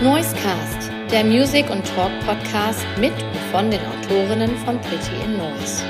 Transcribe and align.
Noisecast, 0.00 0.92
der 1.10 1.24
Music- 1.24 1.68
und 1.70 1.84
Talk-Podcast 1.84 2.86
mit 3.00 3.12
und 3.20 3.36
von 3.50 3.68
den 3.68 3.80
Autorinnen 3.84 4.56
von 4.58 4.80
Pretty 4.80 5.24
in 5.24 5.36
Noise. 5.36 5.82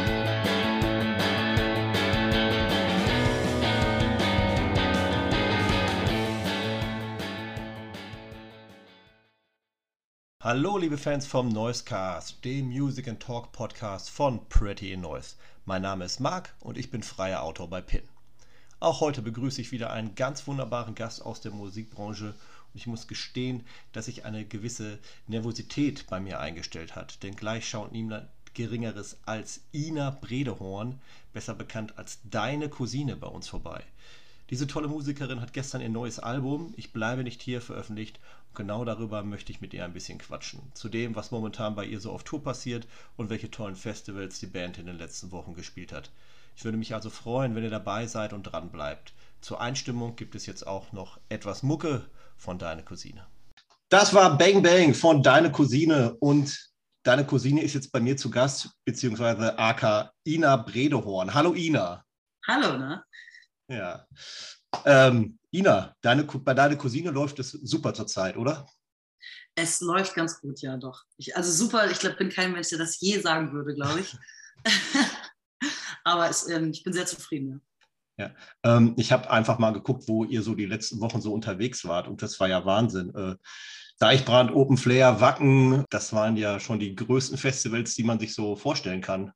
Hallo 10.43 10.79
liebe 10.79 10.97
Fans 10.97 11.27
vom 11.27 11.51
Noisecast, 11.51 12.43
dem 12.47 12.69
Music 12.69 13.09
and 13.09 13.21
Talk 13.21 13.53
Podcast 13.53 14.09
von 14.09 14.49
Pretty 14.49 14.95
in 14.95 15.03
Noise. 15.03 15.37
Mein 15.67 15.83
Name 15.83 16.07
ist 16.07 16.19
Marc 16.19 16.55
und 16.61 16.79
ich 16.79 16.91
bin 16.91 17.03
freier 17.03 17.43
Autor 17.43 17.69
bei 17.69 17.83
PIN. 17.83 18.09
Auch 18.81 19.01
heute 19.01 19.21
begrüße 19.21 19.61
ich 19.61 19.71
wieder 19.73 19.91
einen 19.91 20.15
ganz 20.15 20.47
wunderbaren 20.47 20.95
Gast 20.95 21.21
aus 21.21 21.43
der 21.43 21.51
Musikbranche 21.51 22.35
und 22.73 22.81
ich 22.81 22.87
muss 22.87 23.07
gestehen, 23.07 23.65
dass 23.93 24.07
sich 24.07 24.25
eine 24.25 24.45
gewisse 24.45 24.99
Nervosität 25.27 26.07
bei 26.09 26.21
mir 26.21 26.41
eingestellt 26.41 26.97
hat, 26.97 27.23
denn 27.23 27.37
gleich 27.37 27.69
schaut 27.69 27.93
niemand 27.93 28.29
Geringeres 28.55 29.19
als 29.25 29.61
Ina 29.73 30.11
Bredehorn, 30.11 31.01
besser 31.33 31.55
bekannt 31.55 31.97
als 31.97 32.19
deine 32.25 32.69
Cousine, 32.69 33.15
bei 33.15 33.29
uns 33.29 33.47
vorbei. 33.47 33.85
Diese 34.51 34.67
tolle 34.67 34.89
Musikerin 34.89 35.41
hat 35.41 35.53
gestern 35.53 35.83
ihr 35.83 35.91
neues 35.91 36.19
Album 36.19 36.73
Ich 36.77 36.93
bleibe 36.93 37.23
nicht 37.23 37.43
hier 37.43 37.61
veröffentlicht 37.61 38.19
und 38.49 38.57
genau 38.57 38.85
darüber 38.85 39.23
möchte 39.23 39.53
ich 39.53 39.61
mit 39.61 39.75
ihr 39.75 39.85
ein 39.85 39.93
bisschen 39.93 40.19
quatschen. 40.19 40.61
Zu 40.75 40.89
dem, 40.89 41.15
was 41.15 41.31
momentan 41.31 41.75
bei 41.75 41.85
ihr 41.85 42.01
so 42.01 42.11
auf 42.11 42.25
Tour 42.25 42.43
passiert 42.43 42.89
und 43.17 43.31
welche 43.31 43.51
tollen 43.51 43.77
Festivals 43.77 44.41
die 44.41 44.47
Band 44.47 44.79
in 44.79 44.87
den 44.87 44.99
letzten 44.99 45.31
Wochen 45.31 45.55
gespielt 45.55 45.93
hat. 45.93 46.11
Ich 46.57 46.65
würde 46.65 46.79
mich 46.79 46.95
also 46.95 47.11
freuen, 47.11 47.55
wenn 47.55 47.63
ihr 47.63 47.71
dabei 47.71 48.07
seid 48.07 48.33
und 48.33 48.43
dran 48.43 48.71
bleibt. 48.71 49.13
Zur 49.41 49.61
Einstimmung 49.61 50.17
gibt 50.17 50.35
es 50.35 50.47
jetzt 50.47 50.67
auch 50.67 50.93
noch 50.93 51.21
etwas 51.29 51.63
Mucke 51.63 52.07
von 52.39 52.59
Deine 52.59 52.85
Cousine. 52.85 53.27
Das 53.91 54.15
war 54.15 54.39
Bang 54.39 54.63
Bang 54.63 54.95
von 54.95 55.23
Deine 55.23 55.53
Cousine 55.53 56.17
und 56.21 56.57
Deine 57.03 57.25
Cousine 57.25 57.63
ist 57.63 57.75
jetzt 57.75 57.91
bei 57.91 58.01
mir 58.01 58.17
zu 58.17 58.31
Gast, 58.31 58.71
beziehungsweise 58.85 59.59
AK 59.59 60.13
Ina 60.27 60.57
Bredehorn. 60.57 61.33
Hallo 61.33 61.55
Ina. 61.55 62.05
Hallo, 62.47 62.77
ne? 62.77 63.03
Ja. 63.69 64.07
Ähm, 64.85 65.39
Ina, 65.51 65.95
deine, 66.03 66.25
bei 66.25 66.55
deiner 66.55 66.77
Cousine 66.77 67.11
läuft 67.11 67.39
es 67.39 67.53
super 67.53 67.95
zurzeit, 67.95 68.37
oder? 68.37 68.69
Es 69.55 69.81
läuft 69.81 70.15
ganz 70.15 70.41
gut, 70.41 70.61
ja, 70.61 70.77
doch. 70.77 71.05
Ich, 71.17 71.37
also 71.37 71.51
super, 71.51 71.91
ich 71.91 71.99
glaube, 71.99 72.17
bin 72.17 72.29
kein 72.29 72.53
Mensch, 72.53 72.69
der 72.69 72.79
das 72.79 73.01
je 73.01 73.19
sagen 73.21 73.53
würde, 73.53 73.75
glaube 73.75 74.01
ich. 74.01 74.17
Aber 76.05 76.29
es, 76.29 76.49
ähm, 76.49 76.71
ich 76.71 76.83
bin 76.83 76.93
sehr 76.93 77.07
zufrieden, 77.07 77.51
ja. 77.51 77.61
Ja, 78.19 78.35
ähm, 78.65 78.95
ich 78.97 79.13
habe 79.13 79.31
einfach 79.31 79.59
mal 79.59 79.73
geguckt, 79.73 80.09
wo 80.09 80.25
ihr 80.25 80.43
so 80.43 80.55
die 80.55 80.67
letzten 80.67 81.01
Wochen 81.01 81.21
so 81.21 81.33
unterwegs 81.33 81.85
wart 81.85 82.09
und 82.09 82.21
das 82.21 82.39
war 82.41 82.49
ja 82.49 82.65
Wahnsinn. 82.65 83.15
Äh, 83.15 83.37
Deichbrand, 84.01 84.53
Open 84.53 84.77
Flair, 84.77 85.21
Wacken, 85.21 85.85
das 85.91 86.13
waren 86.13 86.37
ja 86.37 86.61
schon 86.61 86.79
die 86.79 86.95
größten 86.95 87.39
Festivals, 87.39 87.95
die 87.95 88.05
man 88.05 88.19
sich 88.19 88.35
so 88.35 88.57
vorstellen 88.57 89.01
kann. 89.01 89.33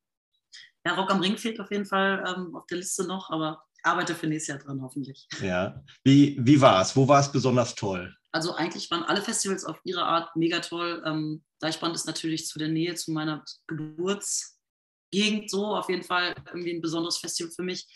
Ja, 0.84 0.94
Rock 0.94 1.12
am 1.12 1.20
Ring 1.20 1.36
fehlt 1.36 1.60
auf 1.60 1.70
jeden 1.70 1.86
Fall 1.86 2.24
ähm, 2.26 2.54
auf 2.56 2.66
der 2.66 2.78
Liste 2.78 3.06
noch, 3.06 3.30
aber 3.30 3.62
arbeite 3.84 4.14
für 4.14 4.26
nächstes 4.26 4.48
Jahr 4.48 4.58
dran, 4.58 4.82
hoffentlich. 4.82 5.28
Ja, 5.40 5.82
wie, 6.04 6.36
wie 6.40 6.60
war 6.60 6.82
es? 6.82 6.96
Wo 6.96 7.06
war 7.06 7.20
es 7.20 7.30
besonders 7.30 7.74
toll? 7.74 8.14
Also 8.32 8.54
eigentlich 8.54 8.90
waren 8.90 9.04
alle 9.04 9.22
Festivals 9.22 9.64
auf 9.64 9.80
ihre 9.84 10.04
Art 10.04 10.34
mega 10.36 10.60
toll. 10.60 11.02
Ähm, 11.04 11.44
Deichbrand 11.60 11.94
ist 11.94 12.06
natürlich 12.06 12.46
zu 12.46 12.58
der 12.58 12.68
Nähe 12.68 12.94
zu 12.94 13.12
meiner 13.12 13.44
Geburtsgegend 13.66 15.50
so 15.50 15.76
auf 15.76 15.88
jeden 15.88 16.02
Fall 16.02 16.34
irgendwie 16.46 16.72
ein 16.72 16.80
besonderes 16.80 17.18
Festival 17.18 17.52
für 17.52 17.62
mich 17.62 17.86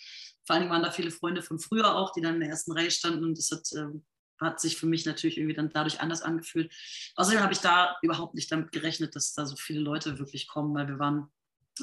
vor 0.46 0.56
allem 0.56 0.70
waren 0.70 0.82
da 0.82 0.90
viele 0.90 1.10
Freunde 1.10 1.42
von 1.42 1.58
früher 1.58 1.94
auch, 1.94 2.12
die 2.12 2.20
dann 2.20 2.34
in 2.34 2.40
der 2.40 2.50
ersten 2.50 2.72
Reihe 2.72 2.90
standen 2.90 3.24
und 3.24 3.36
das 3.36 3.50
hat, 3.50 3.72
äh, 3.72 3.98
hat 4.40 4.60
sich 4.60 4.76
für 4.76 4.86
mich 4.86 5.04
natürlich 5.04 5.38
irgendwie 5.38 5.56
dann 5.56 5.70
dadurch 5.70 6.00
anders 6.00 6.22
angefühlt. 6.22 6.72
Außerdem 7.16 7.40
habe 7.40 7.52
ich 7.52 7.60
da 7.60 7.96
überhaupt 8.02 8.34
nicht 8.34 8.50
damit 8.52 8.70
gerechnet, 8.72 9.16
dass 9.16 9.34
da 9.34 9.44
so 9.44 9.56
viele 9.56 9.80
Leute 9.80 10.18
wirklich 10.18 10.46
kommen, 10.46 10.74
weil 10.74 10.88
wir 10.88 10.98
waren 10.98 11.30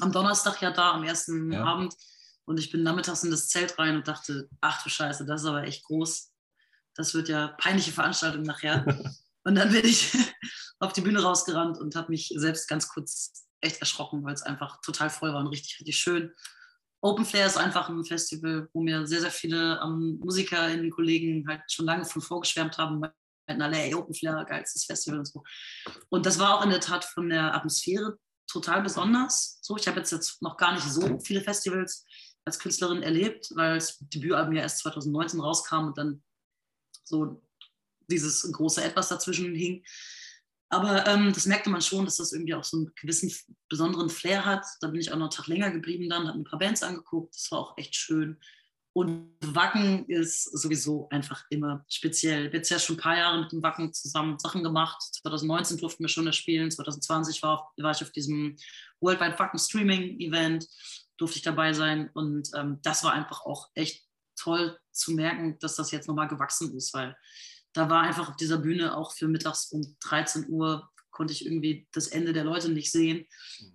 am 0.00 0.12
Donnerstag 0.12 0.60
ja 0.62 0.70
da, 0.70 0.92
am 0.92 1.04
ersten 1.04 1.52
ja. 1.52 1.62
Abend 1.62 1.94
und 2.46 2.58
ich 2.58 2.70
bin 2.70 2.82
nachmittags 2.82 3.22
in 3.22 3.30
das 3.30 3.48
Zelt 3.48 3.78
rein 3.78 3.96
und 3.96 4.08
dachte, 4.08 4.48
ach 4.60 4.82
du 4.82 4.88
Scheiße, 4.88 5.24
das 5.26 5.42
ist 5.42 5.46
aber 5.46 5.64
echt 5.64 5.84
groß. 5.84 6.32
Das 6.94 7.14
wird 7.14 7.28
ja 7.28 7.48
peinliche 7.48 7.92
Veranstaltung 7.92 8.42
nachher. 8.42 8.84
und 9.44 9.54
dann 9.54 9.72
bin 9.72 9.84
ich 9.84 10.12
auf 10.78 10.92
die 10.92 11.00
Bühne 11.00 11.22
rausgerannt 11.22 11.78
und 11.78 11.96
habe 11.96 12.10
mich 12.10 12.32
selbst 12.36 12.68
ganz 12.68 12.88
kurz 12.88 13.46
echt 13.60 13.80
erschrocken, 13.80 14.22
weil 14.24 14.34
es 14.34 14.42
einfach 14.42 14.80
total 14.82 15.10
voll 15.10 15.32
war 15.32 15.40
und 15.40 15.48
richtig, 15.48 15.80
richtig 15.80 15.98
schön. 15.98 16.32
Open 17.04 17.26
Flair 17.26 17.46
ist 17.46 17.58
einfach 17.58 17.90
ein 17.90 18.02
Festival, 18.02 18.66
wo 18.72 18.80
mir 18.80 19.06
sehr, 19.06 19.20
sehr 19.20 19.30
viele 19.30 19.78
ähm, 19.84 20.18
MusikerInnen, 20.24 20.90
Kollegen 20.90 21.46
halt 21.46 21.60
schon 21.70 21.84
lange 21.84 22.06
von 22.06 22.22
vorgeschwärmt 22.22 22.78
haben. 22.78 23.00
Meinten 23.46 23.62
alle, 23.62 23.76
ey, 23.76 23.94
Open 23.94 24.14
Flair, 24.14 24.42
geilstes 24.48 24.86
Festival 24.86 25.18
und 25.18 25.26
so. 25.26 25.42
Und 26.08 26.24
das 26.24 26.38
war 26.38 26.58
auch 26.58 26.64
in 26.64 26.70
der 26.70 26.80
Tat 26.80 27.04
von 27.04 27.28
der 27.28 27.54
Atmosphäre 27.54 28.18
total 28.46 28.80
besonders. 28.80 29.58
So, 29.60 29.76
ich 29.76 29.86
habe 29.86 29.98
jetzt, 29.98 30.12
jetzt 30.12 30.40
noch 30.40 30.56
gar 30.56 30.72
nicht 30.72 30.84
so 30.84 31.20
viele 31.20 31.42
Festivals 31.42 32.06
als 32.46 32.58
Künstlerin 32.58 33.02
erlebt, 33.02 33.52
weil 33.54 33.74
das 33.74 33.98
Debütalbum 33.98 34.54
ja 34.54 34.62
erst 34.62 34.78
2019 34.78 35.40
rauskam 35.40 35.88
und 35.88 35.98
dann 35.98 36.22
so 37.02 37.42
dieses 38.08 38.50
große 38.50 38.82
Etwas 38.82 39.08
dazwischen 39.08 39.54
hing. 39.54 39.84
Aber 40.74 41.06
ähm, 41.06 41.32
das 41.32 41.46
merkte 41.46 41.70
man 41.70 41.80
schon, 41.80 42.04
dass 42.04 42.16
das 42.16 42.32
irgendwie 42.32 42.54
auch 42.54 42.64
so 42.64 42.78
einen 42.78 42.92
gewissen 43.00 43.32
besonderen 43.68 44.10
Flair 44.10 44.44
hat. 44.44 44.66
Da 44.80 44.88
bin 44.88 45.00
ich 45.00 45.12
auch 45.12 45.16
noch 45.16 45.26
einen 45.26 45.30
Tag 45.30 45.46
länger 45.46 45.70
geblieben 45.70 46.08
dann, 46.08 46.26
habe 46.26 46.38
ein 46.38 46.44
paar 46.44 46.58
Bands 46.58 46.82
angeguckt. 46.82 47.34
Das 47.34 47.50
war 47.52 47.60
auch 47.60 47.78
echt 47.78 47.94
schön. 47.94 48.40
Und 48.92 49.36
Wacken 49.40 50.06
ist 50.06 50.44
sowieso 50.44 51.08
einfach 51.10 51.44
immer 51.50 51.84
speziell. 51.88 52.52
Jetzt 52.52 52.70
ja 52.70 52.78
schon 52.78 52.96
ein 52.96 53.00
paar 53.00 53.16
Jahre 53.16 53.40
mit 53.40 53.52
dem 53.52 53.62
Wacken 53.62 53.92
zusammen 53.92 54.38
Sachen 54.38 54.62
gemacht. 54.64 55.00
2019 55.00 55.78
durften 55.78 56.02
wir 56.02 56.08
schon 56.08 56.26
das 56.26 56.36
spielen. 56.36 56.70
2020 56.70 57.42
war, 57.42 57.60
auf, 57.60 57.66
war 57.76 57.92
ich 57.92 58.02
auf 58.02 58.10
diesem 58.10 58.56
Worldwide 59.00 59.38
Wacken 59.38 59.58
Streaming 59.58 60.18
Event, 60.20 60.66
durfte 61.18 61.38
ich 61.38 61.42
dabei 61.42 61.72
sein. 61.72 62.10
Und 62.14 62.50
ähm, 62.56 62.80
das 62.82 63.04
war 63.04 63.12
einfach 63.12 63.44
auch 63.46 63.68
echt 63.74 64.04
toll 64.36 64.76
zu 64.92 65.12
merken, 65.12 65.56
dass 65.60 65.76
das 65.76 65.90
jetzt 65.92 66.08
nochmal 66.08 66.28
gewachsen 66.28 66.76
ist, 66.76 66.94
weil 66.94 67.16
da 67.74 67.90
war 67.90 68.02
einfach 68.02 68.30
auf 68.30 68.36
dieser 68.36 68.58
Bühne 68.58 68.96
auch 68.96 69.12
für 69.12 69.28
mittags 69.28 69.66
um 69.72 69.96
13 70.00 70.48
Uhr 70.48 70.88
konnte 71.10 71.32
ich 71.32 71.46
irgendwie 71.46 71.86
das 71.92 72.08
Ende 72.08 72.32
der 72.32 72.44
Leute 72.44 72.68
nicht 72.68 72.90
sehen. 72.90 73.26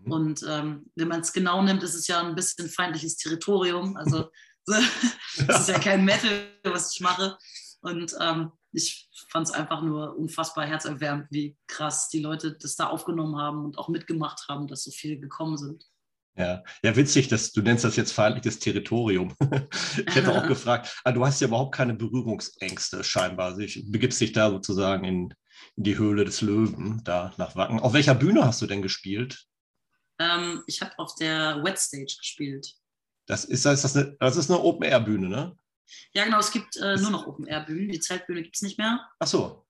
Mhm. 0.03 0.11
Und 0.11 0.45
ähm, 0.47 0.91
wenn 0.95 1.07
man 1.07 1.21
es 1.21 1.33
genau 1.33 1.61
nimmt, 1.61 1.83
ist 1.83 1.95
es 1.95 2.07
ja 2.07 2.19
ein 2.19 2.35
bisschen 2.35 2.69
feindliches 2.69 3.15
Territorium. 3.15 3.95
Also 3.95 4.29
es 4.67 5.59
ist 5.61 5.69
ja 5.69 5.79
kein 5.79 6.05
Metal, 6.05 6.51
was 6.63 6.93
ich 6.93 7.01
mache. 7.01 7.37
Und 7.81 8.13
ähm, 8.19 8.51
ich 8.71 9.09
fand 9.31 9.47
es 9.47 9.53
einfach 9.53 9.81
nur 9.81 10.15
unfassbar 10.17 10.65
herzerwärmend, 10.65 11.27
wie 11.31 11.57
krass 11.67 12.09
die 12.09 12.19
Leute 12.19 12.57
das 12.57 12.75
da 12.75 12.87
aufgenommen 12.87 13.37
haben 13.37 13.65
und 13.65 13.77
auch 13.77 13.87
mitgemacht 13.87 14.47
haben, 14.47 14.67
dass 14.67 14.83
so 14.83 14.91
viele 14.91 15.17
gekommen 15.17 15.57
sind. 15.57 15.85
Ja, 16.35 16.63
ja, 16.83 16.95
witzig, 16.95 17.27
dass 17.27 17.51
du 17.51 17.61
nennst 17.61 17.83
das 17.83 17.97
jetzt 17.97 18.13
feindliches 18.13 18.59
Territorium. 18.59 19.35
ich 20.07 20.15
hätte 20.15 20.33
auch 20.33 20.47
gefragt, 20.47 21.01
ah, 21.03 21.11
du 21.11 21.25
hast 21.25 21.41
ja 21.41 21.47
überhaupt 21.47 21.75
keine 21.75 21.93
Berührungsängste 21.93 23.03
scheinbar. 23.03 23.47
Also 23.47 23.59
ich 23.59 23.91
begibst 23.91 24.21
dich 24.21 24.31
da 24.31 24.49
sozusagen 24.49 25.03
in, 25.03 25.33
in, 25.75 25.83
die 25.83 25.97
Höhle 25.97 26.23
des 26.23 26.41
Löwen, 26.41 27.01
da 27.03 27.33
nach 27.37 27.55
Wacken. 27.55 27.79
Auf 27.79 27.93
welcher 27.93 28.15
Bühne 28.15 28.45
hast 28.45 28.61
du 28.61 28.67
denn 28.67 28.81
gespielt? 28.81 29.45
Ähm, 30.17 30.63
ich 30.67 30.81
habe 30.81 30.97
auf 30.97 31.15
der 31.15 31.63
Wet 31.63 31.77
Stage 31.77 32.15
gespielt. 32.17 32.73
Das 33.25 33.45
ist, 33.45 33.65
das, 33.65 33.83
ist 33.83 33.97
eine, 33.97 34.15
das 34.19 34.37
ist 34.37 34.49
eine 34.49 34.59
Open-Air-Bühne, 34.61 35.27
ne? 35.27 35.57
Ja, 36.13 36.23
genau, 36.23 36.39
es 36.39 36.51
gibt 36.51 36.77
äh, 36.77 36.95
nur 36.97 37.11
noch 37.11 37.27
Open-Air-Bühnen. 37.27 37.89
Die 37.89 37.99
Zeltbühne 37.99 38.43
gibt 38.43 38.55
es 38.55 38.61
nicht 38.61 38.77
mehr. 38.77 39.07
Ach 39.19 39.27
so. 39.27 39.65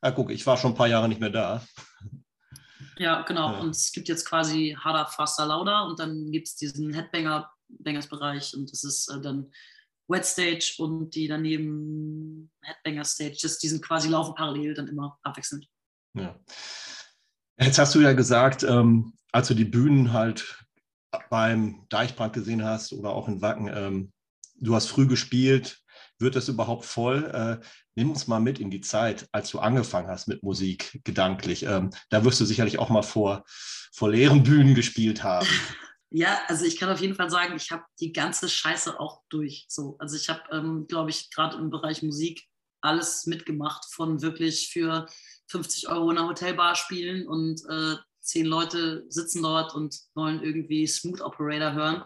Ah, 0.00 0.10
guck, 0.10 0.30
ich 0.30 0.46
war 0.46 0.56
schon 0.56 0.72
ein 0.72 0.76
paar 0.76 0.88
Jahre 0.88 1.08
nicht 1.08 1.20
mehr 1.20 1.30
da. 1.30 1.64
Ja, 3.02 3.22
genau. 3.22 3.52
Ja. 3.52 3.58
Und 3.58 3.70
es 3.70 3.90
gibt 3.90 4.08
jetzt 4.08 4.24
quasi 4.24 4.76
harder, 4.78 5.06
faster, 5.06 5.44
lauter 5.44 5.86
und 5.86 5.98
dann 5.98 6.30
gibt 6.30 6.46
es 6.46 6.54
diesen 6.54 6.94
Headbanger-Bereich 6.94 8.54
und 8.54 8.70
das 8.70 8.84
ist 8.84 9.08
äh, 9.08 9.20
dann 9.20 9.50
Wet 10.06 10.24
Stage 10.24 10.74
und 10.78 11.10
die 11.10 11.26
daneben 11.26 12.52
Headbanger 12.62 13.04
Stage. 13.04 13.38
Das, 13.42 13.58
die 13.58 13.68
sind 13.68 13.82
quasi 13.82 14.08
laufen 14.08 14.36
parallel 14.36 14.74
dann 14.74 14.86
immer 14.86 15.18
abwechselnd. 15.24 15.66
Ja. 16.14 16.38
Jetzt 17.58 17.78
hast 17.78 17.94
du 17.96 18.00
ja 18.00 18.12
gesagt, 18.12 18.62
ähm, 18.62 19.14
als 19.32 19.48
du 19.48 19.54
die 19.54 19.64
Bühnen 19.64 20.12
halt 20.12 20.64
beim 21.28 21.84
Deichbrand 21.88 22.34
gesehen 22.34 22.64
hast 22.64 22.92
oder 22.92 23.10
auch 23.10 23.26
in 23.26 23.42
Wacken, 23.42 23.68
ähm, 23.74 24.12
du 24.60 24.76
hast 24.76 24.86
früh 24.86 25.08
gespielt, 25.08 25.81
wird 26.22 26.36
das 26.36 26.48
überhaupt 26.48 26.86
voll? 26.86 27.24
Äh, 27.24 27.64
nimm 27.94 28.10
uns 28.10 28.26
mal 28.26 28.40
mit 28.40 28.58
in 28.58 28.70
die 28.70 28.80
Zeit, 28.80 29.28
als 29.32 29.50
du 29.50 29.58
angefangen 29.58 30.08
hast 30.08 30.28
mit 30.28 30.42
Musik, 30.42 31.00
gedanklich. 31.04 31.64
Ähm, 31.64 31.90
da 32.08 32.24
wirst 32.24 32.40
du 32.40 32.46
sicherlich 32.46 32.78
auch 32.78 32.88
mal 32.88 33.02
vor, 33.02 33.44
vor 33.92 34.10
leeren 34.10 34.42
Bühnen 34.42 34.74
gespielt 34.74 35.22
haben. 35.22 35.46
Ja, 36.14 36.42
also 36.46 36.66
ich 36.66 36.78
kann 36.78 36.90
auf 36.90 37.00
jeden 37.00 37.14
Fall 37.14 37.30
sagen, 37.30 37.56
ich 37.56 37.70
habe 37.70 37.84
die 37.98 38.12
ganze 38.12 38.46
Scheiße 38.46 39.00
auch 39.00 39.22
durch. 39.30 39.64
So, 39.70 39.96
also 39.98 40.14
ich 40.14 40.28
habe, 40.28 40.42
ähm, 40.50 40.86
glaube 40.86 41.08
ich, 41.08 41.30
gerade 41.30 41.56
im 41.56 41.70
Bereich 41.70 42.02
Musik 42.02 42.44
alles 42.82 43.24
mitgemacht, 43.24 43.86
von 43.90 44.20
wirklich 44.20 44.68
für 44.70 45.06
50 45.46 45.88
Euro 45.88 46.10
in 46.10 46.18
einer 46.18 46.28
Hotelbar 46.28 46.74
spielen 46.74 47.26
und 47.26 47.62
äh, 47.66 47.96
zehn 48.20 48.44
Leute 48.44 49.06
sitzen 49.08 49.42
dort 49.42 49.74
und 49.74 49.98
wollen 50.14 50.42
irgendwie 50.42 50.86
Smooth 50.86 51.22
Operator 51.22 51.72
hören 51.72 52.04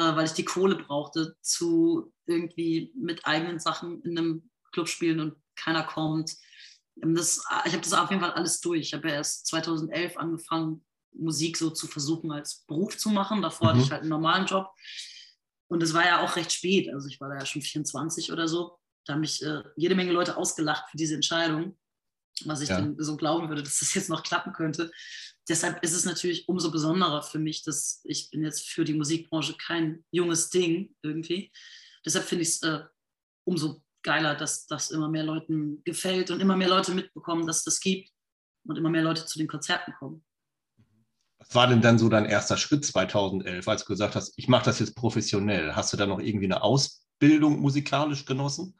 weil 0.00 0.26
ich 0.26 0.32
die 0.32 0.44
Kohle 0.44 0.76
brauchte, 0.76 1.36
zu 1.40 2.12
irgendwie 2.26 2.92
mit 2.96 3.26
eigenen 3.26 3.58
Sachen 3.58 4.02
in 4.02 4.18
einem 4.18 4.50
Club 4.72 4.88
spielen 4.88 5.20
und 5.20 5.36
keiner 5.56 5.84
kommt. 5.84 6.32
das, 6.96 7.44
ich 7.64 7.72
habe 7.72 7.82
das 7.82 7.92
auf 7.92 8.10
jeden 8.10 8.22
Fall 8.22 8.32
alles 8.32 8.60
durch. 8.60 8.80
Ich 8.80 8.94
habe 8.94 9.08
ja 9.08 9.14
erst 9.14 9.46
2011 9.46 10.16
angefangen, 10.16 10.84
Musik 11.12 11.56
so 11.56 11.70
zu 11.70 11.86
versuchen 11.86 12.32
als 12.32 12.64
Beruf 12.66 12.98
zu 12.98 13.08
machen. 13.10 13.40
Davor 13.40 13.68
mhm. 13.68 13.70
hatte 13.70 13.84
ich 13.84 13.90
halt 13.90 14.00
einen 14.02 14.10
normalen 14.10 14.46
Job. 14.46 14.68
Und 15.68 15.82
es 15.82 15.94
war 15.94 16.04
ja 16.04 16.20
auch 16.20 16.36
recht 16.36 16.52
spät. 16.52 16.92
Also 16.92 17.08
ich 17.08 17.20
war 17.20 17.28
da 17.28 17.36
ja 17.36 17.46
schon 17.46 17.62
24 17.62 18.32
oder 18.32 18.48
so. 18.48 18.78
Da 19.06 19.14
haben 19.14 19.20
mich 19.20 19.42
äh, 19.42 19.62
jede 19.76 19.94
Menge 19.94 20.12
Leute 20.12 20.36
ausgelacht 20.36 20.90
für 20.90 20.96
diese 20.96 21.14
Entscheidung, 21.14 21.78
was 22.44 22.60
ich 22.60 22.68
ja. 22.68 22.80
dann 22.80 22.96
so 22.98 23.16
glauben 23.16 23.48
würde, 23.48 23.62
dass 23.62 23.80
das 23.80 23.94
jetzt 23.94 24.08
noch 24.08 24.22
klappen 24.22 24.52
könnte. 24.52 24.90
Deshalb 25.48 25.82
ist 25.82 25.92
es 25.92 26.04
natürlich 26.04 26.48
umso 26.48 26.70
besonderer 26.70 27.22
für 27.22 27.38
mich, 27.38 27.62
dass 27.62 28.00
ich 28.04 28.30
bin 28.30 28.42
jetzt 28.42 28.68
für 28.68 28.84
die 28.84 28.94
Musikbranche 28.94 29.54
kein 29.56 30.04
junges 30.10 30.50
Ding 30.50 30.94
irgendwie. 31.02 31.52
Deshalb 32.04 32.24
finde 32.24 32.42
ich 32.42 32.48
es 32.48 32.62
äh, 32.62 32.84
umso 33.44 33.82
geiler, 34.02 34.34
dass 34.34 34.66
das 34.66 34.90
immer 34.90 35.08
mehr 35.08 35.24
Leuten 35.24 35.82
gefällt 35.84 36.30
und 36.30 36.40
immer 36.40 36.56
mehr 36.56 36.68
Leute 36.68 36.92
mitbekommen, 36.92 37.46
dass 37.46 37.58
es 37.58 37.64
das 37.64 37.80
gibt 37.80 38.10
und 38.66 38.76
immer 38.76 38.90
mehr 38.90 39.02
Leute 39.02 39.26
zu 39.26 39.38
den 39.38 39.48
Konzerten 39.48 39.92
kommen. 39.98 40.24
Was 41.38 41.54
war 41.54 41.66
denn 41.66 41.82
dann 41.82 41.98
so 41.98 42.08
dein 42.08 42.24
erster 42.24 42.56
Schritt 42.56 42.84
2011, 42.84 43.68
als 43.68 43.82
du 43.82 43.88
gesagt 43.88 44.14
hast, 44.14 44.32
ich 44.36 44.48
mache 44.48 44.64
das 44.64 44.78
jetzt 44.78 44.94
professionell? 44.94 45.74
Hast 45.74 45.92
du 45.92 45.96
da 45.96 46.06
noch 46.06 46.20
irgendwie 46.20 46.46
eine 46.46 46.62
Ausbildung 46.62 47.60
musikalisch 47.60 48.24
genossen? 48.24 48.78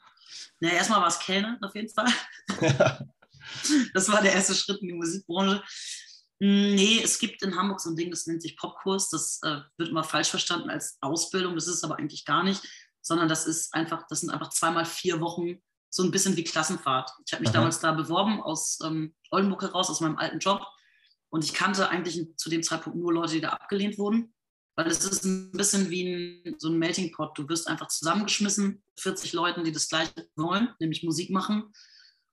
Na, 0.61 0.71
erstmal 0.71 1.01
war 1.01 1.09
es 1.09 1.19
Kellner 1.19 1.59
auf 1.61 1.75
jeden 1.75 1.91
Fall. 1.91 2.07
das 3.93 4.09
war 4.11 4.23
der 4.23 4.33
erste 4.33 4.55
Schritt 4.55 4.81
in 4.81 4.89
die 4.89 4.95
Musikbranche. 4.95 5.63
Nee, 6.47 7.01
es 7.03 7.19
gibt 7.19 7.43
in 7.43 7.57
Hamburg 7.57 7.81
so 7.81 7.89
ein 7.89 7.97
Ding, 7.97 8.11
das 8.11 8.27
nennt 8.27 8.43
sich 8.43 8.59
Popkurs. 8.59 9.09
Das 9.09 9.41
äh, 9.45 9.61
wird 9.79 9.89
immer 9.89 10.05
falsch 10.05 10.29
verstanden 10.29 10.69
als 10.69 10.99
Ausbildung. 11.01 11.55
Das 11.55 11.67
ist 11.67 11.77
es 11.77 11.85
aber 11.85 11.99
eigentlich 11.99 12.27
gar 12.27 12.45
nicht, 12.45 12.61
sondern 13.01 13.29
das 13.29 13.47
ist 13.47 13.73
einfach, 13.73 14.07
das 14.09 14.21
sind 14.21 14.29
einfach 14.29 14.51
zweimal 14.51 14.85
vier 14.85 15.23
Wochen 15.23 15.63
so 15.89 16.03
ein 16.03 16.11
bisschen 16.11 16.37
wie 16.37 16.45
Klassenfahrt. 16.45 17.11
Ich 17.25 17.33
habe 17.33 17.41
mich 17.41 17.49
Aha. 17.49 17.59
damals 17.59 17.81
da 17.81 17.93
beworben 17.93 18.43
aus 18.43 18.79
ähm, 18.85 19.15
Oldenburg 19.31 19.63
heraus, 19.63 19.89
aus 19.89 20.03
meinem 20.03 20.19
alten 20.19 20.39
Job. 20.39 20.67
Und 21.31 21.45
ich 21.45 21.55
kannte 21.55 21.89
eigentlich 21.89 22.27
zu 22.37 22.51
dem 22.51 22.63
Zeitpunkt 22.63 22.99
nur 22.99 23.15
Leute, 23.15 23.35
die 23.35 23.41
da 23.41 23.51
abgelehnt 23.51 23.97
wurden, 23.97 24.35
weil 24.77 24.89
es 24.89 25.03
ist 25.03 25.25
ein 25.25 25.51
bisschen 25.53 25.89
wie 25.89 26.43
ein, 26.45 26.57
so 26.59 26.69
ein 26.69 26.79
Melting 26.79 27.11
Pot. 27.13 27.39
Du 27.39 27.49
wirst 27.49 27.69
einfach 27.69 27.89
zusammengeschmissen, 27.89 28.83
40 28.99 29.33
Leuten, 29.33 29.65
die 29.65 29.73
das 29.73 29.89
Gleiche 29.89 30.29
wollen, 30.37 30.75
nämlich 30.79 31.05
Musik 31.05 31.31
machen 31.31 31.73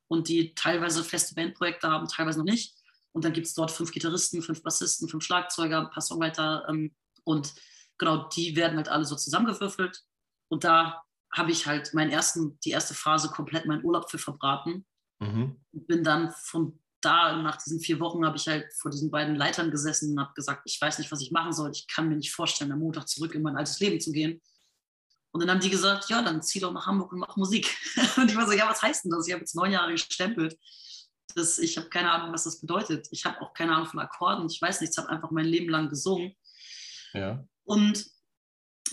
und 0.10 0.28
die 0.28 0.54
teilweise 0.54 1.02
feste 1.02 1.34
Bandprojekte 1.36 1.88
haben, 1.88 2.10
teilweise 2.10 2.40
noch 2.40 2.46
nicht. 2.52 2.76
Und 3.14 3.26
dann 3.26 3.34
gibt 3.34 3.48
es 3.48 3.54
dort 3.54 3.72
fünf 3.72 3.92
Gitarristen, 3.92 4.42
fünf 4.42 4.64
Bassisten, 4.64 5.08
fünf 5.08 5.24
Schlagzeuger, 5.24 5.80
ein 5.80 5.90
paar 5.90 6.02
Songwriter 6.02 6.66
ähm, 6.70 6.96
und 7.24 7.54
genau, 7.98 8.30
die 8.30 8.56
werden 8.56 8.78
halt 8.78 8.90
alle 8.90 9.06
so 9.06 9.16
zusammengewürfelt. 9.16 10.04
Und 10.50 10.64
da 10.64 11.04
habe 11.34 11.52
ich 11.52 11.68
halt 11.68 11.94
meinen 11.94 12.12
ersten, 12.12 12.60
die 12.62 12.72
erste 12.72 12.94
Phase 12.94 13.30
komplett 13.30 13.66
meinen 13.66 13.84
Urlaub 13.84 14.10
für 14.10 14.18
verbraten. 14.18 14.86
Mhm. 15.20 15.62
Bin 15.72 16.04
dann 16.04 16.32
von 16.32 16.80
da 17.02 17.36
nach 17.42 17.58
diesen 17.58 17.80
vier 17.80 18.00
Wochen 18.00 18.26
habe 18.26 18.38
ich 18.38 18.48
halt 18.48 18.72
vor 18.74 18.92
diesen 18.92 19.10
beiden 19.10 19.36
Leitern 19.36 19.72
gesessen 19.72 20.12
und 20.12 20.20
habe 20.20 20.34
gesagt, 20.36 20.62
ich 20.66 20.80
weiß 20.80 21.00
nicht, 21.00 21.12
was 21.12 21.22
ich 21.22 21.32
machen 21.32 21.52
soll. 21.52 21.72
Ich 21.72 21.88
kann 21.88 22.08
mir 22.08 22.16
nicht 22.16 22.34
vorstellen, 22.34 22.72
am 22.72 22.80
Montag 22.80 23.08
zurück 23.08 23.34
in 23.34 23.42
mein 23.42 23.56
altes 23.56 23.80
Leben 23.80 24.00
zu 24.00 24.12
gehen. 24.12 24.42
Und 25.32 25.42
dann 25.42 25.50
haben 25.50 25.62
die 25.62 25.70
gesagt, 25.70 26.10
ja, 26.10 26.22
dann 26.22 26.44
zieh 26.44 26.60
doch 26.60 26.74
nach 26.74 26.86
Hamburg 26.86 27.14
und 27.14 27.20
mach 27.20 27.38
Musik. 27.38 27.76
Und 28.18 28.30
ich 28.30 28.36
war 28.36 28.46
so, 28.46 28.52
ja, 28.52 28.70
was 28.70 28.82
heißt 28.82 29.06
denn 29.06 29.12
das? 29.12 29.26
Ich 29.28 29.34
habe 29.34 29.42
jetzt 29.42 29.56
neun 29.56 29.72
Jahre 29.72 29.92
gestempelt. 29.92 30.58
Das, 31.36 31.60
ich 31.60 31.78
habe 31.78 31.90
keine 31.90 32.12
Ahnung, 32.12 32.34
was 32.34 32.44
das 32.44 32.60
bedeutet. 32.60 33.08
Ich 33.12 33.26
habe 33.26 33.42
auch 33.42 33.54
keine 33.54 33.74
Ahnung 33.74 33.88
von 33.88 34.00
Akkorden. 34.00 34.48
Ich 34.48 34.62
weiß 34.62 34.82
nichts, 34.82 34.98
habe 34.98 35.10
einfach 35.10 35.32
mein 35.32 35.46
Leben 35.46 35.70
lang 35.70 35.90
gesungen. 35.90 36.36
Ja. 37.14 37.44
Und 37.64 38.06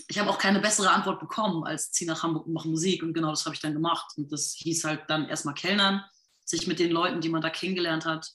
ich 0.07 0.19
habe 0.19 0.29
auch 0.29 0.37
keine 0.37 0.59
bessere 0.59 0.91
Antwort 0.91 1.19
bekommen 1.19 1.63
als 1.65 1.91
zieh 1.91 2.05
nach 2.05 2.23
Hamburg 2.23 2.47
und 2.47 2.53
mach 2.53 2.65
Musik. 2.65 3.03
Und 3.03 3.13
genau 3.13 3.29
das 3.29 3.45
habe 3.45 3.55
ich 3.55 3.61
dann 3.61 3.73
gemacht. 3.73 4.11
Und 4.17 4.31
das 4.31 4.53
hieß 4.57 4.83
halt 4.83 5.03
dann 5.07 5.27
erstmal 5.27 5.53
Kellnern 5.53 6.03
sich 6.45 6.67
mit 6.67 6.79
den 6.79 6.91
Leuten, 6.91 7.21
die 7.21 7.29
man 7.29 7.41
da 7.41 7.49
kennengelernt 7.49 8.05
hat, 8.05 8.31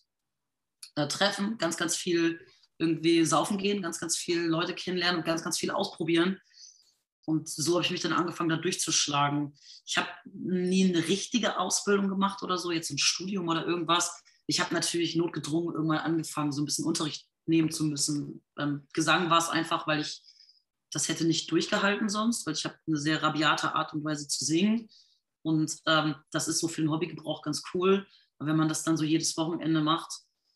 äh, 0.95 1.09
treffen, 1.09 1.59
ganz, 1.59 1.77
ganz 1.77 1.97
viel 1.97 2.41
irgendwie 2.79 3.25
saufen 3.25 3.59
gehen, 3.59 3.83
ganz, 3.83 3.99
ganz 3.99 4.17
viele 4.17 4.47
Leute 4.47 4.75
kennenlernen 4.75 5.21
und 5.21 5.27
ganz, 5.27 5.43
ganz 5.43 5.59
viel 5.59 5.71
ausprobieren. 5.71 6.41
Und 7.27 7.49
so 7.49 7.75
habe 7.75 7.85
ich 7.85 7.91
mich 7.91 8.01
dann 8.01 8.13
angefangen, 8.13 8.51
da 8.51 8.57
durchzuschlagen. 8.57 9.55
Ich 9.87 9.97
habe 9.97 10.09
nie 10.25 10.89
eine 10.89 11.09
richtige 11.09 11.59
Ausbildung 11.59 12.09
gemacht 12.09 12.43
oder 12.43 12.59
so, 12.59 12.71
jetzt 12.71 12.91
ein 12.91 12.99
Studium 12.99 13.49
oder 13.49 13.67
irgendwas. 13.67 14.23
Ich 14.47 14.61
habe 14.61 14.75
natürlich 14.75 15.17
notgedrungen 15.17 15.75
irgendwann 15.75 15.99
angefangen, 15.99 16.53
so 16.53 16.63
ein 16.63 16.67
bisschen 16.67 16.85
Unterricht 16.85 17.27
nehmen 17.47 17.71
zu 17.71 17.85
müssen. 17.85 18.43
Ähm, 18.59 18.87
Gesang 18.93 19.31
war 19.31 19.39
es 19.39 19.49
einfach, 19.49 19.87
weil 19.87 20.01
ich 20.01 20.23
das 20.95 21.09
hätte 21.09 21.25
nicht 21.25 21.51
durchgehalten 21.51 22.09
sonst, 22.09 22.47
weil 22.47 22.55
ich 22.55 22.65
habe 22.65 22.77
eine 22.87 22.97
sehr 22.97 23.23
rabiate 23.23 23.75
Art 23.75 23.93
und 23.93 24.05
Weise 24.05 24.29
zu 24.29 24.45
singen. 24.45 24.89
Und 25.43 25.77
ähm, 25.87 26.15
das 26.31 26.47
ist 26.47 26.61
so 26.61 26.69
für 26.69 26.83
den 26.83 26.91
Hobbygebrauch 26.91 27.43
ganz 27.43 27.63
cool. 27.75 28.07
Aber 28.39 28.49
wenn 28.49 28.57
man 28.57 28.69
das 28.69 28.85
dann 28.85 28.97
so 28.97 29.05
jedes 29.05 29.37
Wochenende 29.37 29.83
macht, 29.83 30.13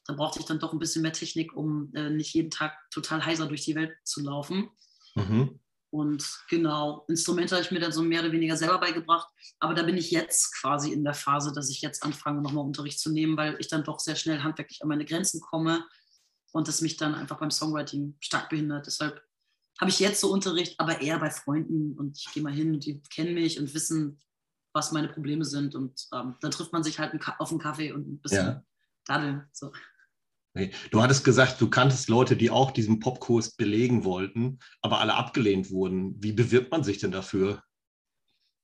dann 0.06 0.16
brauchte 0.16 0.38
ich 0.38 0.46
dann 0.46 0.60
doch 0.60 0.72
ein 0.72 0.78
bisschen 0.78 1.02
mehr 1.02 1.12
Technik, 1.12 1.54
um 1.54 1.92
äh, 1.94 2.08
nicht 2.08 2.32
jeden 2.34 2.50
Tag 2.50 2.78
total 2.90 3.24
heiser 3.26 3.46
durch 3.46 3.64
die 3.64 3.74
Welt 3.74 3.92
zu 4.04 4.22
laufen. 4.22 4.70
Mhm. 5.14 5.60
Und 5.90 6.40
genau, 6.50 7.06
Instrumente 7.08 7.54
habe 7.54 7.64
ich 7.64 7.70
mir 7.70 7.80
dann 7.80 7.92
so 7.92 8.02
mehr 8.02 8.20
oder 8.20 8.32
weniger 8.32 8.56
selber 8.56 8.78
beigebracht. 8.78 9.28
Aber 9.58 9.74
da 9.74 9.82
bin 9.82 9.96
ich 9.96 10.10
jetzt 10.10 10.54
quasi 10.60 10.92
in 10.92 11.02
der 11.02 11.14
Phase, 11.14 11.52
dass 11.52 11.70
ich 11.70 11.80
jetzt 11.80 12.02
anfange, 12.02 12.42
nochmal 12.42 12.64
Unterricht 12.64 13.00
zu 13.00 13.10
nehmen, 13.10 13.36
weil 13.36 13.56
ich 13.58 13.68
dann 13.68 13.84
doch 13.84 13.98
sehr 13.98 14.16
schnell 14.16 14.42
handwerklich 14.42 14.82
an 14.82 14.88
meine 14.88 15.06
Grenzen 15.06 15.40
komme 15.40 15.84
und 16.52 16.68
das 16.68 16.82
mich 16.82 16.96
dann 16.96 17.14
einfach 17.14 17.38
beim 17.38 17.50
Songwriting 17.50 18.16
stark 18.20 18.50
behindert. 18.50 18.86
Deshalb 18.86 19.22
habe 19.80 19.90
ich 19.90 20.00
jetzt 20.00 20.20
so 20.20 20.30
Unterricht, 20.30 20.78
aber 20.78 21.00
eher 21.00 21.18
bei 21.18 21.30
Freunden 21.30 21.96
und 21.96 22.18
ich 22.18 22.32
gehe 22.32 22.42
mal 22.42 22.52
hin 22.52 22.74
und 22.74 22.84
die 22.84 23.00
kennen 23.14 23.34
mich 23.34 23.58
und 23.58 23.72
wissen, 23.74 24.20
was 24.72 24.92
meine 24.92 25.08
Probleme 25.08 25.44
sind. 25.44 25.74
Und 25.74 26.06
ähm, 26.12 26.36
dann 26.40 26.50
trifft 26.50 26.72
man 26.72 26.82
sich 26.82 26.98
halt 26.98 27.18
auf 27.38 27.50
einen 27.50 27.60
Kaffee 27.60 27.92
und 27.92 28.08
ein 28.08 28.20
bisschen 28.20 28.46
ja. 28.46 28.64
daddeln. 29.06 29.48
So. 29.52 29.72
Okay. 30.58 30.72
Du 30.90 31.00
hattest 31.00 31.24
gesagt, 31.24 31.60
du 31.60 31.70
kanntest 31.70 32.08
Leute, 32.08 32.36
die 32.36 32.50
auch 32.50 32.72
diesen 32.72 32.98
Popkurs 32.98 33.52
belegen 33.52 34.04
wollten, 34.04 34.58
aber 34.82 34.98
alle 34.98 35.14
abgelehnt 35.14 35.70
wurden. 35.70 36.16
Wie 36.20 36.32
bewirbt 36.32 36.72
man 36.72 36.82
sich 36.82 36.98
denn 36.98 37.12
dafür? 37.12 37.62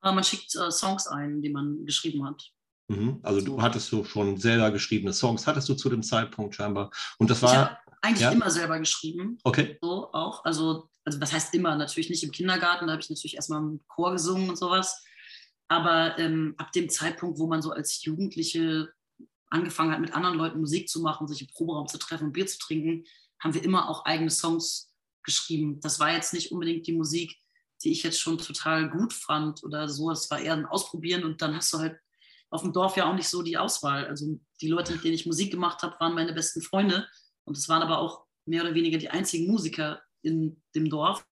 Äh, 0.02 0.10
man 0.12 0.24
schickt 0.24 0.56
äh, 0.56 0.72
Songs 0.72 1.06
ein, 1.06 1.40
die 1.40 1.50
man 1.50 1.86
geschrieben 1.86 2.26
hat. 2.26 2.50
Mhm. 2.88 3.20
Also 3.22 3.38
so. 3.38 3.46
du 3.46 3.62
hattest 3.62 3.92
du 3.92 4.02
schon 4.02 4.38
selber 4.38 4.72
geschriebene 4.72 5.12
Songs, 5.12 5.46
hattest 5.46 5.68
du 5.68 5.74
zu 5.74 5.88
dem 5.88 6.02
Zeitpunkt 6.02 6.56
scheinbar. 6.56 6.90
Und 7.18 7.30
das 7.30 7.42
war. 7.42 7.78
eigentlich 8.02 8.22
ja? 8.22 8.32
immer 8.32 8.50
selber 8.50 8.80
geschrieben. 8.80 9.38
Okay. 9.44 9.78
So 9.80 10.12
auch. 10.12 10.44
Also, 10.44 10.90
also 11.04 11.20
was 11.20 11.32
heißt 11.32 11.54
immer? 11.54 11.76
Natürlich 11.76 12.10
nicht 12.10 12.24
im 12.24 12.32
Kindergarten, 12.32 12.88
da 12.88 12.94
habe 12.94 13.02
ich 13.02 13.10
natürlich 13.10 13.36
erstmal 13.36 13.60
im 13.62 13.80
Chor 13.86 14.10
gesungen 14.10 14.48
und 14.48 14.58
sowas. 14.58 15.00
Aber 15.68 16.18
ähm, 16.18 16.54
ab 16.58 16.72
dem 16.72 16.90
Zeitpunkt, 16.90 17.38
wo 17.38 17.46
man 17.46 17.62
so 17.62 17.70
als 17.70 18.02
Jugendliche 18.02 18.88
angefangen 19.54 19.92
hat, 19.92 20.00
mit 20.00 20.14
anderen 20.14 20.36
Leuten 20.36 20.60
Musik 20.60 20.88
zu 20.88 21.00
machen, 21.00 21.28
sich 21.28 21.40
im 21.40 21.46
Proberaum 21.48 21.86
zu 21.86 21.98
treffen 21.98 22.24
und 22.24 22.32
Bier 22.32 22.46
zu 22.46 22.58
trinken, 22.58 23.04
haben 23.40 23.54
wir 23.54 23.62
immer 23.62 23.88
auch 23.88 24.04
eigene 24.04 24.30
Songs 24.30 24.92
geschrieben. 25.22 25.80
Das 25.80 26.00
war 26.00 26.12
jetzt 26.12 26.34
nicht 26.34 26.52
unbedingt 26.52 26.86
die 26.86 26.92
Musik, 26.92 27.36
die 27.82 27.92
ich 27.92 28.02
jetzt 28.02 28.20
schon 28.20 28.38
total 28.38 28.90
gut 28.90 29.12
fand 29.12 29.62
oder 29.62 29.88
so. 29.88 30.10
Das 30.10 30.30
war 30.30 30.40
eher 30.40 30.54
ein 30.54 30.66
Ausprobieren 30.66 31.24
und 31.24 31.40
dann 31.40 31.54
hast 31.54 31.72
du 31.72 31.78
halt 31.78 31.98
auf 32.50 32.62
dem 32.62 32.72
Dorf 32.72 32.96
ja 32.96 33.08
auch 33.08 33.14
nicht 33.14 33.28
so 33.28 33.42
die 33.42 33.56
Auswahl. 33.56 34.06
Also 34.06 34.38
die 34.60 34.68
Leute, 34.68 34.92
mit 34.92 35.04
denen 35.04 35.14
ich 35.14 35.26
Musik 35.26 35.50
gemacht 35.50 35.82
habe, 35.82 35.98
waren 36.00 36.14
meine 36.14 36.32
besten 36.32 36.60
Freunde 36.60 37.06
und 37.44 37.56
es 37.56 37.68
waren 37.68 37.82
aber 37.82 37.98
auch 37.98 38.24
mehr 38.46 38.62
oder 38.62 38.74
weniger 38.74 38.98
die 38.98 39.10
einzigen 39.10 39.50
Musiker 39.50 40.02
in 40.22 40.62
dem 40.74 40.88
Dorf 40.88 41.24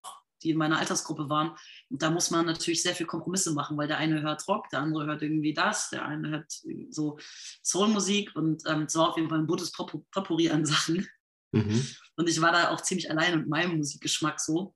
die 0.42 0.50
in 0.50 0.58
meiner 0.58 0.78
Altersgruppe 0.78 1.28
waren. 1.28 1.56
Und 1.92 2.00
da 2.00 2.10
muss 2.10 2.30
man 2.30 2.46
natürlich 2.46 2.80
sehr 2.80 2.94
viel 2.94 3.04
Kompromisse 3.04 3.52
machen, 3.52 3.76
weil 3.76 3.86
der 3.86 3.98
eine 3.98 4.22
hört 4.22 4.48
Rock, 4.48 4.70
der 4.70 4.80
andere 4.80 5.04
hört 5.04 5.20
irgendwie 5.20 5.52
das, 5.52 5.90
der 5.90 6.06
eine 6.06 6.30
hört 6.30 6.50
so 6.88 7.18
Soulmusik 7.62 8.34
und 8.34 8.62
ähm, 8.66 8.84
es 8.84 8.94
war 8.94 9.10
auf 9.10 9.18
jeden 9.18 9.28
Fall 9.28 9.40
ein 9.40 9.46
buntes 9.46 9.72
Potpourri 9.72 10.48
an 10.48 10.64
Sachen. 10.64 11.06
Mhm. 11.52 11.86
Und 12.16 12.30
ich 12.30 12.40
war 12.40 12.50
da 12.50 12.70
auch 12.70 12.80
ziemlich 12.80 13.10
allein 13.10 13.40
mit 13.40 13.48
meinem 13.48 13.76
Musikgeschmack 13.76 14.40
so. 14.40 14.74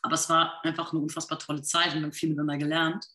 Aber 0.00 0.14
es 0.14 0.30
war 0.30 0.64
einfach 0.64 0.92
eine 0.92 1.02
unfassbar 1.02 1.38
tolle 1.38 1.60
Zeit 1.60 1.88
und 1.88 1.96
wir 1.96 2.04
haben 2.04 2.12
viel 2.12 2.30
miteinander 2.30 2.56
gelernt. 2.56 3.06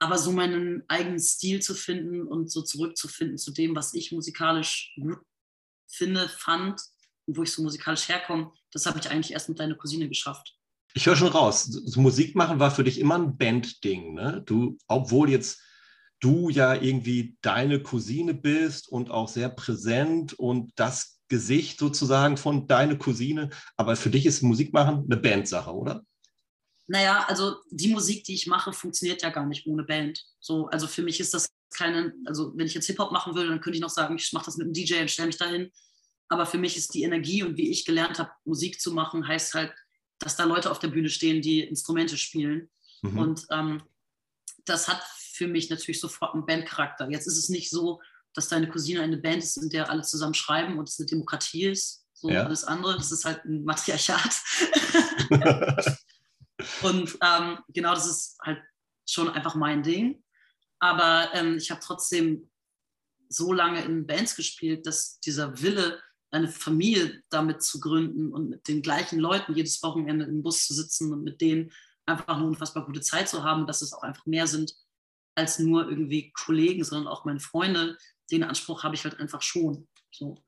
Aber 0.00 0.18
so 0.18 0.32
meinen 0.32 0.82
eigenen 0.88 1.20
Stil 1.20 1.62
zu 1.62 1.72
finden 1.72 2.26
und 2.26 2.50
so 2.50 2.62
zurückzufinden 2.62 3.38
zu 3.38 3.52
dem, 3.52 3.76
was 3.76 3.94
ich 3.94 4.10
musikalisch 4.10 4.92
gut 5.00 5.20
finde, 5.86 6.28
fand 6.28 6.82
und 7.26 7.36
wo 7.36 7.44
ich 7.44 7.52
so 7.52 7.62
musikalisch 7.62 8.08
herkomme, 8.08 8.50
das 8.72 8.86
habe 8.86 8.98
ich 8.98 9.08
eigentlich 9.08 9.32
erst 9.32 9.48
mit 9.48 9.60
deiner 9.60 9.76
Cousine 9.76 10.08
geschafft. 10.08 10.58
Ich 10.96 11.06
höre 11.06 11.16
schon 11.16 11.28
raus, 11.28 11.64
so 11.64 12.00
Musik 12.00 12.36
machen 12.36 12.60
war 12.60 12.70
für 12.70 12.84
dich 12.84 13.00
immer 13.00 13.16
ein 13.16 13.36
Band-Ding. 13.36 14.14
Ne? 14.14 14.42
Du, 14.46 14.78
obwohl 14.86 15.28
jetzt 15.28 15.60
du 16.20 16.48
ja 16.48 16.74
irgendwie 16.74 17.36
deine 17.42 17.82
Cousine 17.82 18.32
bist 18.32 18.88
und 18.88 19.10
auch 19.10 19.28
sehr 19.28 19.48
präsent 19.48 20.32
und 20.34 20.72
das 20.76 21.20
Gesicht 21.28 21.78
sozusagen 21.78 22.36
von 22.36 22.68
deiner 22.68 22.96
Cousine, 22.96 23.50
aber 23.76 23.96
für 23.96 24.10
dich 24.10 24.24
ist 24.24 24.42
Musik 24.42 24.72
machen 24.72 25.04
eine 25.04 25.20
Bandsache, 25.20 25.72
oder? 25.72 26.04
Naja, 26.86 27.24
also 27.28 27.56
die 27.70 27.88
Musik, 27.88 28.24
die 28.24 28.34
ich 28.34 28.46
mache, 28.46 28.72
funktioniert 28.72 29.22
ja 29.22 29.30
gar 29.30 29.46
nicht 29.46 29.66
ohne 29.66 29.84
Band. 29.84 30.22
So, 30.38 30.66
also 30.68 30.86
für 30.86 31.02
mich 31.02 31.18
ist 31.18 31.34
das 31.34 31.48
keine, 31.76 32.14
also 32.26 32.52
wenn 32.56 32.66
ich 32.66 32.74
jetzt 32.74 32.86
Hip-Hop 32.86 33.10
machen 33.10 33.34
würde, 33.34 33.48
dann 33.48 33.60
könnte 33.60 33.76
ich 33.76 33.82
noch 33.82 33.90
sagen, 33.90 34.16
ich 34.16 34.32
mache 34.32 34.44
das 34.46 34.56
mit 34.56 34.66
einem 34.66 34.74
DJ 34.74 35.00
und 35.00 35.10
stelle 35.10 35.26
mich 35.26 35.38
dahin. 35.38 35.70
Aber 36.28 36.46
für 36.46 36.58
mich 36.58 36.76
ist 36.76 36.94
die 36.94 37.02
Energie 37.02 37.42
und 37.42 37.56
wie 37.56 37.70
ich 37.70 37.84
gelernt 37.84 38.18
habe, 38.18 38.30
Musik 38.44 38.80
zu 38.80 38.92
machen, 38.92 39.26
heißt 39.26 39.54
halt, 39.54 39.74
dass 40.18 40.36
da 40.36 40.44
Leute 40.44 40.70
auf 40.70 40.78
der 40.78 40.88
Bühne 40.88 41.08
stehen, 41.08 41.42
die 41.42 41.60
Instrumente 41.60 42.16
spielen. 42.16 42.70
Mhm. 43.02 43.18
Und 43.18 43.46
ähm, 43.50 43.82
das 44.64 44.88
hat 44.88 45.02
für 45.32 45.48
mich 45.48 45.70
natürlich 45.70 46.00
sofort 46.00 46.34
einen 46.34 46.46
Bandcharakter. 46.46 47.10
Jetzt 47.10 47.26
ist 47.26 47.38
es 47.38 47.48
nicht 47.48 47.70
so, 47.70 48.00
dass 48.34 48.48
deine 48.48 48.68
Cousine 48.68 49.02
eine 49.02 49.16
Band 49.16 49.42
ist, 49.42 49.56
in 49.56 49.70
der 49.70 49.90
alle 49.90 50.02
zusammen 50.02 50.34
schreiben 50.34 50.78
und 50.78 50.88
es 50.88 50.98
eine 50.98 51.06
Demokratie 51.06 51.66
ist. 51.66 52.04
So 52.14 52.30
ja. 52.30 52.44
alles 52.44 52.64
andere, 52.64 52.96
das 52.96 53.12
ist 53.12 53.24
halt 53.24 53.44
ein 53.44 53.64
Matriarchat. 53.64 54.40
und 56.82 57.18
ähm, 57.20 57.58
genau 57.68 57.94
das 57.94 58.06
ist 58.06 58.36
halt 58.42 58.62
schon 59.08 59.28
einfach 59.28 59.54
mein 59.54 59.82
Ding. 59.82 60.22
Aber 60.78 61.30
ähm, 61.34 61.56
ich 61.56 61.70
habe 61.70 61.80
trotzdem 61.82 62.50
so 63.28 63.52
lange 63.52 63.84
in 63.84 64.06
Bands 64.06 64.36
gespielt, 64.36 64.86
dass 64.86 65.18
dieser 65.20 65.60
Wille, 65.60 66.00
eine 66.34 66.48
Familie 66.48 67.22
damit 67.30 67.62
zu 67.62 67.78
gründen 67.78 68.32
und 68.32 68.50
mit 68.50 68.66
den 68.66 68.82
gleichen 68.82 69.20
Leuten 69.20 69.54
jedes 69.54 69.82
Wochenende 69.82 70.24
im 70.24 70.42
Bus 70.42 70.66
zu 70.66 70.74
sitzen 70.74 71.12
und 71.12 71.22
mit 71.22 71.40
denen 71.40 71.70
einfach 72.06 72.36
eine 72.36 72.44
unfassbar 72.44 72.84
gute 72.84 73.00
Zeit 73.00 73.28
zu 73.28 73.44
haben, 73.44 73.66
dass 73.66 73.82
es 73.82 73.92
auch 73.92 74.02
einfach 74.02 74.26
mehr 74.26 74.46
sind 74.46 74.74
als 75.36 75.58
nur 75.58 75.88
irgendwie 75.88 76.32
Kollegen, 76.32 76.84
sondern 76.84 77.08
auch 77.08 77.24
meine 77.24 77.40
Freunde. 77.40 77.96
Den 78.30 78.42
Anspruch 78.42 78.82
habe 78.82 78.94
ich 78.94 79.04
halt 79.04 79.18
einfach 79.20 79.42
schon. 79.42 79.88
So. 80.10 80.44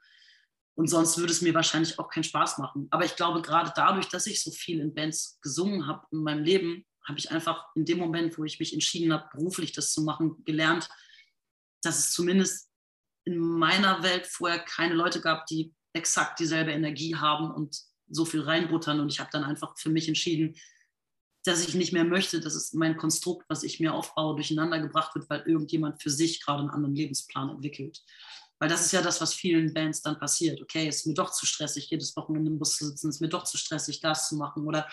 Und 0.74 0.88
sonst 0.88 1.18
würde 1.18 1.32
es 1.32 1.42
mir 1.42 1.54
wahrscheinlich 1.54 1.98
auch 1.98 2.08
keinen 2.08 2.24
Spaß 2.24 2.58
machen. 2.58 2.88
Aber 2.90 3.04
ich 3.04 3.16
glaube, 3.16 3.40
gerade 3.40 3.72
dadurch, 3.74 4.08
dass 4.08 4.26
ich 4.26 4.42
so 4.42 4.50
viel 4.50 4.80
in 4.80 4.94
Bands 4.94 5.38
gesungen 5.40 5.86
habe 5.86 6.04
in 6.10 6.18
meinem 6.18 6.44
Leben, 6.44 6.84
habe 7.04 7.18
ich 7.18 7.30
einfach 7.30 7.64
in 7.76 7.84
dem 7.84 7.98
Moment, 7.98 8.36
wo 8.36 8.44
ich 8.44 8.58
mich 8.58 8.72
entschieden 8.74 9.12
habe, 9.12 9.28
beruflich 9.32 9.72
das 9.72 9.92
zu 9.92 10.02
machen, 10.02 10.44
gelernt, 10.44 10.88
dass 11.82 11.98
es 11.98 12.10
zumindest 12.12 12.68
in 13.26 13.38
meiner 13.38 14.02
Welt 14.02 14.26
vorher 14.26 14.60
keine 14.60 14.94
Leute 14.94 15.20
gab, 15.20 15.46
die 15.46 15.74
exakt 15.92 16.38
dieselbe 16.38 16.72
Energie 16.72 17.16
haben 17.16 17.50
und 17.50 17.76
so 18.08 18.24
viel 18.24 18.40
reinbuttern. 18.40 19.00
Und 19.00 19.12
ich 19.12 19.20
habe 19.20 19.30
dann 19.32 19.44
einfach 19.44 19.76
für 19.76 19.90
mich 19.90 20.08
entschieden, 20.08 20.56
dass 21.44 21.66
ich 21.66 21.74
nicht 21.74 21.92
mehr 21.92 22.04
möchte, 22.04 22.40
dass 22.40 22.72
mein 22.72 22.96
Konstrukt, 22.96 23.44
was 23.48 23.62
ich 23.62 23.80
mir 23.80 23.94
aufbaue, 23.94 24.36
durcheinander 24.36 24.80
gebracht 24.80 25.14
wird, 25.14 25.28
weil 25.28 25.42
irgendjemand 25.46 26.02
für 26.02 26.10
sich 26.10 26.44
gerade 26.44 26.60
einen 26.60 26.70
anderen 26.70 26.94
Lebensplan 26.94 27.50
entwickelt. 27.50 28.02
Weil 28.58 28.68
das 28.68 28.84
ist 28.84 28.92
ja 28.92 29.02
das, 29.02 29.20
was 29.20 29.34
vielen 29.34 29.74
Bands 29.74 30.02
dann 30.02 30.18
passiert. 30.18 30.60
Okay, 30.62 30.88
es 30.88 30.96
ist 30.96 31.06
mir 31.06 31.14
doch 31.14 31.30
zu 31.30 31.46
stressig, 31.46 31.90
jedes 31.90 32.16
Wochenende 32.16 32.50
im 32.50 32.58
Bus 32.58 32.76
zu 32.76 32.86
sitzen, 32.86 33.08
es 33.08 33.16
ist 33.16 33.20
mir 33.20 33.28
doch 33.28 33.44
zu 33.44 33.58
stressig, 33.58 34.00
das 34.00 34.28
zu 34.28 34.36
machen. 34.36 34.66
Oder 34.66 34.88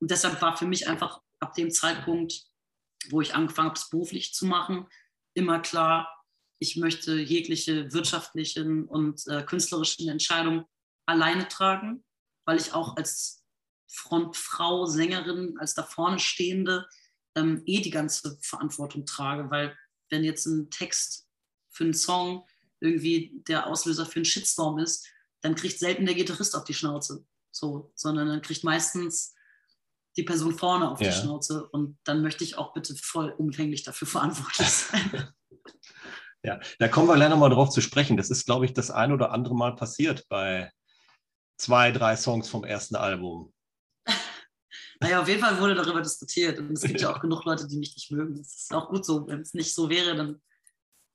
und 0.00 0.10
deshalb 0.10 0.40
war 0.42 0.56
für 0.56 0.66
mich 0.66 0.88
einfach 0.88 1.20
ab 1.40 1.54
dem 1.54 1.70
Zeitpunkt, 1.70 2.44
wo 3.10 3.20
ich 3.20 3.34
angefangen 3.34 3.68
habe, 3.68 3.78
es 3.78 3.90
beruflich 3.90 4.34
zu 4.34 4.46
machen, 4.46 4.86
immer 5.34 5.60
klar, 5.60 6.13
ich 6.58 6.76
möchte 6.76 7.16
jegliche 7.18 7.92
wirtschaftlichen 7.92 8.84
und 8.84 9.26
äh, 9.26 9.42
künstlerischen 9.42 10.08
Entscheidungen 10.08 10.64
alleine 11.06 11.48
tragen, 11.48 12.04
weil 12.44 12.58
ich 12.58 12.72
auch 12.72 12.96
als 12.96 13.44
Frontfrau, 13.88 14.86
Sängerin, 14.86 15.56
als 15.58 15.74
da 15.74 15.82
vorne 15.82 16.18
Stehende 16.18 16.86
ähm, 17.36 17.62
eh 17.66 17.80
die 17.80 17.90
ganze 17.90 18.38
Verantwortung 18.40 19.06
trage, 19.06 19.50
weil 19.50 19.76
wenn 20.10 20.24
jetzt 20.24 20.46
ein 20.46 20.70
Text 20.70 21.26
für 21.70 21.84
einen 21.84 21.94
Song 21.94 22.46
irgendwie 22.80 23.32
der 23.48 23.66
Auslöser 23.66 24.06
für 24.06 24.16
einen 24.16 24.24
Shitstorm 24.24 24.78
ist, 24.78 25.06
dann 25.40 25.54
kriegt 25.54 25.78
selten 25.78 26.06
der 26.06 26.14
Gitarrist 26.14 26.56
auf 26.56 26.64
die 26.64 26.74
Schnauze, 26.74 27.24
so, 27.50 27.92
sondern 27.94 28.28
dann 28.28 28.42
kriegt 28.42 28.64
meistens 28.64 29.34
die 30.16 30.22
Person 30.22 30.56
vorne 30.56 30.90
auf 30.90 31.00
ja. 31.00 31.10
die 31.10 31.16
Schnauze 31.16 31.68
und 31.68 31.98
dann 32.04 32.22
möchte 32.22 32.44
ich 32.44 32.56
auch 32.56 32.72
bitte 32.72 32.94
vollumfänglich 32.94 33.82
dafür 33.82 34.06
verantwortlich 34.06 34.68
sein. 34.68 35.32
Ja, 36.44 36.60
da 36.78 36.88
kommen 36.88 37.08
wir 37.08 37.14
gleich 37.14 37.30
nochmal 37.30 37.48
drauf 37.48 37.70
zu 37.70 37.80
sprechen. 37.80 38.18
Das 38.18 38.30
ist, 38.30 38.44
glaube 38.44 38.66
ich, 38.66 38.74
das 38.74 38.90
ein 38.90 39.12
oder 39.12 39.32
andere 39.32 39.56
Mal 39.56 39.74
passiert 39.74 40.26
bei 40.28 40.70
zwei, 41.56 41.90
drei 41.90 42.16
Songs 42.16 42.48
vom 42.48 42.64
ersten 42.64 42.96
Album. 42.96 43.52
Naja, 45.00 45.20
auf 45.20 45.28
jeden 45.28 45.40
Fall 45.40 45.58
wurde 45.60 45.74
darüber 45.74 46.00
diskutiert. 46.00 46.58
Und 46.60 46.70
es 46.70 46.82
gibt 46.82 47.00
ja 47.00 47.12
auch 47.12 47.20
genug 47.20 47.44
Leute, 47.44 47.66
die 47.66 47.76
mich 47.76 47.94
nicht 47.94 48.12
mögen. 48.12 48.36
Das 48.36 48.54
ist 48.54 48.72
auch 48.72 48.88
gut 48.88 49.04
so. 49.04 49.26
Wenn 49.26 49.40
es 49.40 49.52
nicht 49.52 49.74
so 49.74 49.90
wäre, 49.90 50.14
dann 50.14 50.40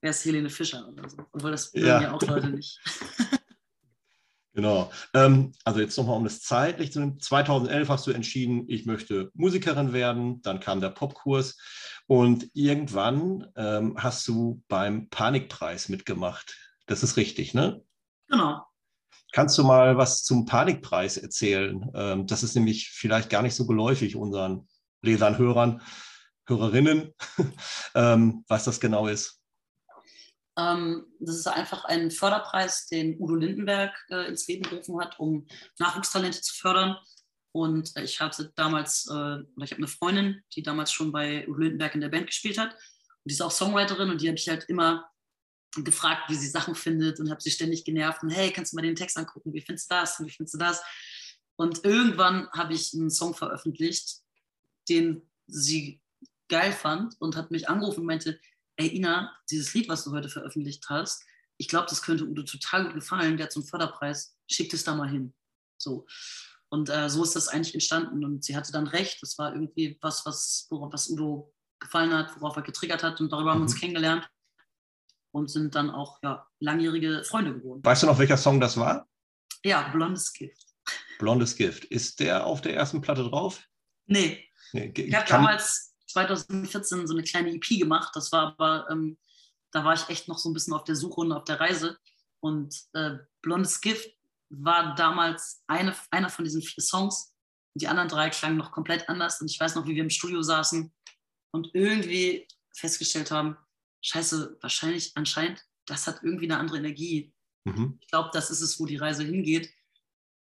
wäre 0.01 0.11
es 0.11 0.23
Helene 0.25 0.49
Fischer 0.49 0.87
oder 0.89 1.09
so. 1.09 1.17
Obwohl 1.31 1.51
das 1.51 1.73
mögen 1.73 1.87
ja. 1.87 2.01
ja 2.01 2.13
auch 2.13 2.21
Leute 2.21 2.49
nicht. 2.49 2.79
Genau. 4.59 4.91
Ähm, 5.13 5.53
also 5.63 5.79
jetzt 5.79 5.97
nochmal 5.97 6.17
um 6.17 6.25
das 6.25 6.41
zeitlich 6.41 6.91
zu 6.91 6.99
nehmen. 6.99 7.17
2011 7.17 7.87
hast 7.87 8.05
du 8.05 8.11
entschieden, 8.11 8.65
ich 8.67 8.85
möchte 8.85 9.31
Musikerin 9.33 9.93
werden. 9.93 10.41
Dann 10.41 10.59
kam 10.59 10.81
der 10.81 10.89
Popkurs. 10.89 11.57
Und 12.07 12.49
irgendwann 12.53 13.47
ähm, 13.55 13.95
hast 13.97 14.27
du 14.27 14.61
beim 14.67 15.07
Panikpreis 15.07 15.87
mitgemacht. 15.87 16.57
Das 16.87 17.03
ist 17.03 17.15
richtig, 17.15 17.53
ne? 17.53 17.81
Genau. 18.27 18.65
Kannst 19.31 19.57
du 19.57 19.63
mal 19.63 19.95
was 19.95 20.25
zum 20.25 20.45
Panikpreis 20.45 21.15
erzählen? 21.15 21.89
Ähm, 21.95 22.27
das 22.27 22.43
ist 22.43 22.55
nämlich 22.55 22.89
vielleicht 22.89 23.29
gar 23.29 23.41
nicht 23.41 23.55
so 23.55 23.65
geläufig 23.65 24.17
unseren 24.17 24.67
Lesern, 25.01 25.37
Hörern, 25.37 25.81
Hörerinnen, 26.47 27.13
ähm, 27.95 28.43
was 28.49 28.65
das 28.65 28.81
genau 28.81 29.07
ist. 29.07 29.38
Ähm, 30.59 31.05
das 31.19 31.37
ist 31.37 31.47
einfach 31.47 31.85
ein 31.85 32.11
Förderpreis, 32.11 32.87
den 32.87 33.19
Udo 33.19 33.35
Lindenberg 33.35 33.93
äh, 34.09 34.27
ins 34.27 34.47
Leben 34.47 34.63
gerufen 34.63 34.99
hat, 34.99 35.19
um 35.19 35.47
Nachwuchstalente 35.77 36.41
zu 36.41 36.53
fördern. 36.53 36.97
Und 37.51 37.95
ich 37.97 38.19
hatte 38.19 38.51
damals, 38.55 39.07
äh, 39.09 39.13
oder 39.13 39.63
ich 39.63 39.71
habe 39.71 39.79
eine 39.79 39.87
Freundin, 39.87 40.43
die 40.53 40.63
damals 40.63 40.91
schon 40.91 41.11
bei 41.11 41.47
Udo 41.47 41.61
Lindenberg 41.61 41.95
in 41.95 42.01
der 42.01 42.09
Band 42.09 42.27
gespielt 42.27 42.57
hat. 42.57 42.73
Und 42.73 43.25
die 43.25 43.33
ist 43.33 43.41
auch 43.41 43.51
Songwriterin 43.51 44.09
und 44.09 44.21
die 44.21 44.27
habe 44.27 44.37
ich 44.37 44.49
halt 44.49 44.65
immer 44.65 45.09
gefragt, 45.75 46.29
wie 46.29 46.35
sie 46.35 46.47
Sachen 46.47 46.75
findet 46.75 47.19
und 47.19 47.29
habe 47.29 47.41
sie 47.41 47.51
ständig 47.51 47.85
genervt 47.85 48.23
und 48.23 48.31
hey, 48.31 48.51
kannst 48.51 48.73
du 48.73 48.75
mal 48.75 48.81
den 48.81 48.95
Text 48.95 49.17
angucken, 49.17 49.53
wie 49.53 49.61
findest 49.61 49.91
du 49.91 49.95
das 49.95 50.19
und 50.19 50.25
wie 50.25 50.31
findest 50.31 50.55
du 50.55 50.57
das? 50.57 50.81
Und 51.57 51.85
irgendwann 51.85 52.49
habe 52.51 52.73
ich 52.73 52.93
einen 52.93 53.11
Song 53.11 53.35
veröffentlicht, 53.35 54.21
den 54.87 55.29
sie 55.45 56.01
geil 56.47 56.71
fand 56.71 57.15
und 57.19 57.35
hat 57.35 57.51
mich 57.51 57.69
angerufen 57.69 57.99
und 57.99 58.05
meinte, 58.07 58.39
ey 58.79 58.95
Ina, 58.95 59.35
dieses 59.51 59.73
Lied, 59.73 59.89
was 59.89 60.05
du 60.05 60.11
heute 60.11 60.29
veröffentlicht 60.29 60.85
hast, 60.89 61.23
ich 61.57 61.67
glaube, 61.67 61.87
das 61.89 62.01
könnte 62.01 62.25
Udo 62.25 62.43
total 62.43 62.85
gut 62.85 62.93
gefallen, 62.93 63.35
der 63.35 63.45
hat 63.45 63.51
so 63.51 63.59
einen 63.59 63.67
Förderpreis, 63.67 64.35
schickt 64.49 64.73
es 64.73 64.85
da 64.85 64.95
mal 64.95 65.09
hin. 65.09 65.33
So. 65.77 66.07
Und 66.69 66.89
äh, 66.89 67.09
so 67.09 67.23
ist 67.23 67.35
das 67.35 67.49
eigentlich 67.49 67.73
entstanden. 67.73 68.23
Und 68.23 68.45
sie 68.45 68.55
hatte 68.55 68.71
dann 68.71 68.87
recht. 68.87 69.21
Das 69.21 69.37
war 69.37 69.53
irgendwie 69.53 69.97
was, 70.01 70.25
was, 70.25 70.67
worauf 70.69 70.93
was 70.93 71.09
Udo 71.09 71.53
gefallen 71.79 72.13
hat, 72.13 72.39
worauf 72.39 72.55
er 72.55 72.61
getriggert 72.61 73.03
hat. 73.03 73.19
Und 73.19 73.31
darüber 73.31 73.51
haben 73.51 73.59
wir 73.59 73.63
uns 73.63 73.75
mhm. 73.75 73.79
kennengelernt 73.79 74.29
und 75.31 75.49
sind 75.49 75.75
dann 75.75 75.89
auch 75.89 76.19
ja, 76.23 76.47
langjährige 76.59 77.23
Freunde 77.25 77.53
geworden. 77.55 77.83
Weißt 77.83 78.03
du 78.03 78.07
noch, 78.07 78.19
welcher 78.19 78.37
Song 78.37 78.59
das 78.61 78.77
war? 78.77 79.07
Ja, 79.63 79.89
Blondes 79.89 80.31
Gift. 80.31 80.65
Blondes 81.17 81.57
Gift. 81.57 81.83
Ist 81.85 82.21
der 82.21 82.45
auf 82.45 82.61
der 82.61 82.75
ersten 82.75 83.01
Platte 83.01 83.23
drauf? 83.23 83.61
Nee. 84.05 84.47
nee 84.71 84.93
ich 84.95 85.13
habe 85.13 85.27
damals 85.27 85.88
2014 86.09 87.07
so 87.07 87.13
eine 87.13 87.23
kleine 87.23 87.53
EP 87.53 87.67
gemacht. 87.79 88.15
Das 88.15 88.31
war 88.31 88.57
aber, 88.59 88.89
ähm, 88.89 89.17
da 89.71 89.83
war 89.83 89.93
ich 89.93 90.09
echt 90.09 90.27
noch 90.27 90.37
so 90.37 90.49
ein 90.49 90.53
bisschen 90.53 90.73
auf 90.73 90.83
der 90.83 90.95
Suche 90.95 91.21
und 91.21 91.31
auf 91.31 91.43
der 91.43 91.59
Reise. 91.59 91.97
Und 92.41 92.75
äh, 92.93 93.17
Blondes 93.41 93.81
Gift 93.81 94.09
war 94.49 94.95
damals 94.95 95.63
eine, 95.67 95.95
einer 96.11 96.29
von 96.29 96.45
diesen 96.45 96.61
vier 96.61 96.83
Songs. 96.83 97.35
Die 97.75 97.87
anderen 97.87 98.09
drei 98.09 98.29
klangen 98.29 98.57
noch 98.57 98.71
komplett 98.71 99.07
anders. 99.09 99.41
Und 99.41 99.51
ich 99.51 99.59
weiß 99.59 99.75
noch, 99.75 99.85
wie 99.85 99.95
wir 99.95 100.03
im 100.03 100.09
Studio 100.09 100.41
saßen 100.41 100.91
und 101.51 101.69
irgendwie 101.73 102.47
festgestellt 102.75 103.31
haben, 103.31 103.57
scheiße, 104.01 104.57
wahrscheinlich 104.61 105.11
anscheinend, 105.15 105.63
das 105.85 106.07
hat 106.07 106.23
irgendwie 106.23 106.45
eine 106.45 106.57
andere 106.57 106.77
Energie. 106.77 107.33
Mhm. 107.65 107.97
Ich 108.01 108.07
glaube, 108.07 108.29
das 108.33 108.49
ist 108.51 108.61
es, 108.61 108.79
wo 108.79 108.85
die 108.85 108.97
Reise 108.97 109.23
hingeht. 109.23 109.71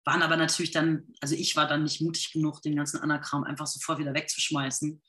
Waren 0.05 0.23
aber 0.23 0.37
natürlich 0.37 0.71
dann, 0.71 1.13
also 1.21 1.35
ich 1.35 1.57
war 1.57 1.67
dann 1.67 1.83
nicht 1.83 2.01
mutig 2.01 2.33
genug, 2.33 2.63
den 2.63 2.77
ganzen 2.77 3.01
Anakram 3.01 3.45
einfach 3.45 3.67
sofort 3.67 3.99
wieder 3.99 4.15
wegzuschmeißen. 4.15 5.03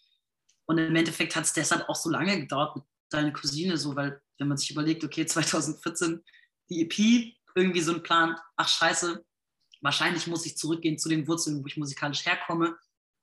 Und 0.66 0.78
im 0.78 0.96
Endeffekt 0.96 1.36
hat 1.36 1.46
es 1.46 1.54
deshalb 1.54 1.88
auch 1.90 1.96
so 1.96 2.10
lange 2.10 2.40
gedauert 2.40 2.76
mit 2.76 2.86
deiner 3.10 3.32
Cousine, 3.32 3.78
so, 3.78 3.96
weil 3.96 4.22
wenn 4.40 4.48
man 4.48 4.58
sich 4.58 4.72
überlegt, 4.72 5.04
okay, 5.04 5.26
2014 5.26 6.24
die 6.70 6.82
EP, 6.82 7.34
irgendwie 7.56 7.82
so 7.82 7.94
ein 7.94 8.04
Plan, 8.04 8.36
ach 8.58 8.68
scheiße, 8.68 9.24
wahrscheinlich 9.82 10.28
muss 10.28 10.46
ich 10.46 10.58
zurückgehen 10.58 10.98
zu 10.98 11.10
den 11.10 11.28
Wurzeln, 11.28 11.64
wo 11.64 11.68
ich 11.68 11.78
musikalisch 11.78 12.26
herkomme, 12.26 12.76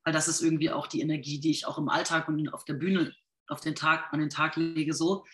weil 0.05 0.13
das 0.13 0.29
ist 0.29 0.41
irgendwie 0.41 0.71
auch 0.71 0.87
die 0.87 1.01
Energie, 1.01 1.41
die 1.41 1.51
ich 1.51 1.67
auch 1.67 1.79
im 1.79 1.89
Alltag 1.89 2.29
und 2.29 2.49
auf 2.55 2.65
der 2.65 2.75
Bühne 2.75 3.15
auf 3.49 3.61
den 3.61 3.75
Tag, 3.75 4.13
an 4.13 4.21
den 4.21 4.31
Tag 4.31 4.57
lege, 4.57 4.95
so. 4.95 5.25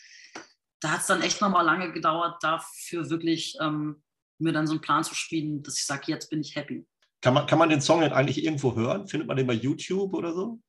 Da 0.81 0.91
hat 0.91 1.01
es 1.01 1.07
dann 1.07 1.23
echt 1.23 1.41
nochmal 1.41 1.65
lange 1.65 1.93
gedauert, 1.93 2.43
dafür 2.43 3.09
wirklich 3.11 3.57
ähm, 3.61 4.03
mir 4.39 4.53
dann 4.53 4.67
so 4.67 4.73
einen 4.73 4.81
Plan 4.81 5.05
zu 5.05 5.15
spielen, 5.15 5.63
dass 5.63 5.77
ich 5.77 5.87
sage, 5.87 6.05
jetzt 6.07 6.31
bin 6.31 6.41
ich 6.41 6.57
happy. 6.57 6.87
Kann 7.21 7.35
man, 7.35 7.47
kann 7.47 7.59
man 7.59 7.69
den 7.69 7.81
Song 7.81 8.01
denn 8.01 8.13
eigentlich 8.13 8.45
irgendwo 8.45 8.77
hören? 8.77 9.09
Findet 9.09 9.27
man 9.27 9.37
den 9.37 9.47
bei 9.47 9.55
YouTube 9.55 10.15
oder 10.15 10.33
so? 10.33 10.61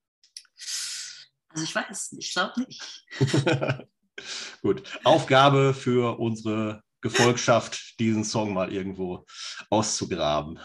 Also 1.49 1.63
ich 1.63 1.75
weiß, 1.75 2.15
ich 2.19 2.33
glaube 2.33 2.61
nicht. 2.61 3.05
Gut, 4.61 4.83
Aufgabe 5.03 5.73
für 5.73 6.19
unsere 6.19 6.83
Gefolgschaft, 7.01 7.99
diesen 7.99 8.23
Song 8.23 8.53
mal 8.53 8.71
irgendwo 8.71 9.25
auszugraben. 9.69 10.59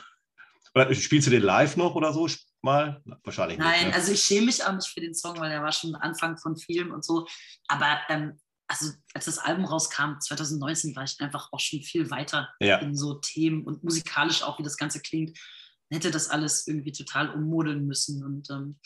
Oder 0.74 0.92
spielst 0.94 1.28
du 1.28 1.30
den 1.30 1.42
live 1.42 1.76
noch 1.76 1.94
oder 1.94 2.12
so? 2.12 2.26
mal? 2.64 3.00
Wahrscheinlich 3.22 3.58
Nein, 3.58 3.72
nicht. 3.72 3.88
Ne? 3.88 3.94
also 3.94 4.10
ich 4.10 4.24
schäme 4.24 4.46
mich 4.46 4.64
auch 4.64 4.72
nicht 4.72 4.88
für 4.88 5.00
den 5.00 5.14
Song, 5.14 5.38
weil 5.38 5.50
der 5.50 5.62
war 5.62 5.70
schon 5.70 5.94
Anfang 5.94 6.36
von 6.38 6.56
Film 6.56 6.90
und 6.90 7.04
so. 7.04 7.28
Aber 7.68 8.00
ähm, 8.08 8.40
also 8.66 8.90
als 9.12 9.26
das 9.26 9.38
Album 9.38 9.66
rauskam, 9.66 10.18
2019, 10.18 10.96
war 10.96 11.04
ich 11.04 11.20
einfach 11.20 11.52
auch 11.52 11.60
schon 11.60 11.82
viel 11.82 12.10
weiter 12.10 12.48
ja. 12.58 12.78
in 12.78 12.96
so 12.96 13.14
Themen 13.14 13.62
und 13.64 13.84
musikalisch 13.84 14.42
auch, 14.42 14.58
wie 14.58 14.64
das 14.64 14.78
Ganze 14.78 15.00
klingt. 15.00 15.38
Hätte 15.90 16.10
das 16.10 16.28
alles 16.28 16.66
irgendwie 16.66 16.92
total 16.92 17.30
ummodeln 17.30 17.86
müssen. 17.86 18.24
Und 18.24 18.50
ähm, 18.50 18.78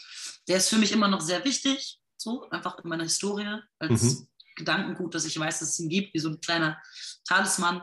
der 0.47 0.59
ist 0.59 0.69
für 0.69 0.77
mich 0.77 0.93
immer 0.93 1.09
noch 1.09 1.21
sehr 1.21 1.45
wichtig, 1.45 2.01
so 2.17 2.49
einfach 2.51 2.79
in 2.79 2.89
meiner 2.89 3.05
Historie 3.05 3.61
als 3.79 4.03
mhm. 4.03 4.29
Gedankengut, 4.57 5.15
dass 5.15 5.25
ich 5.25 5.39
weiß, 5.39 5.61
dass 5.61 5.71
es 5.71 5.79
ihn 5.79 5.89
gibt, 5.89 6.15
wie 6.15 6.19
so 6.19 6.31
ein 6.31 6.41
kleiner 6.41 6.81
Talisman, 7.27 7.83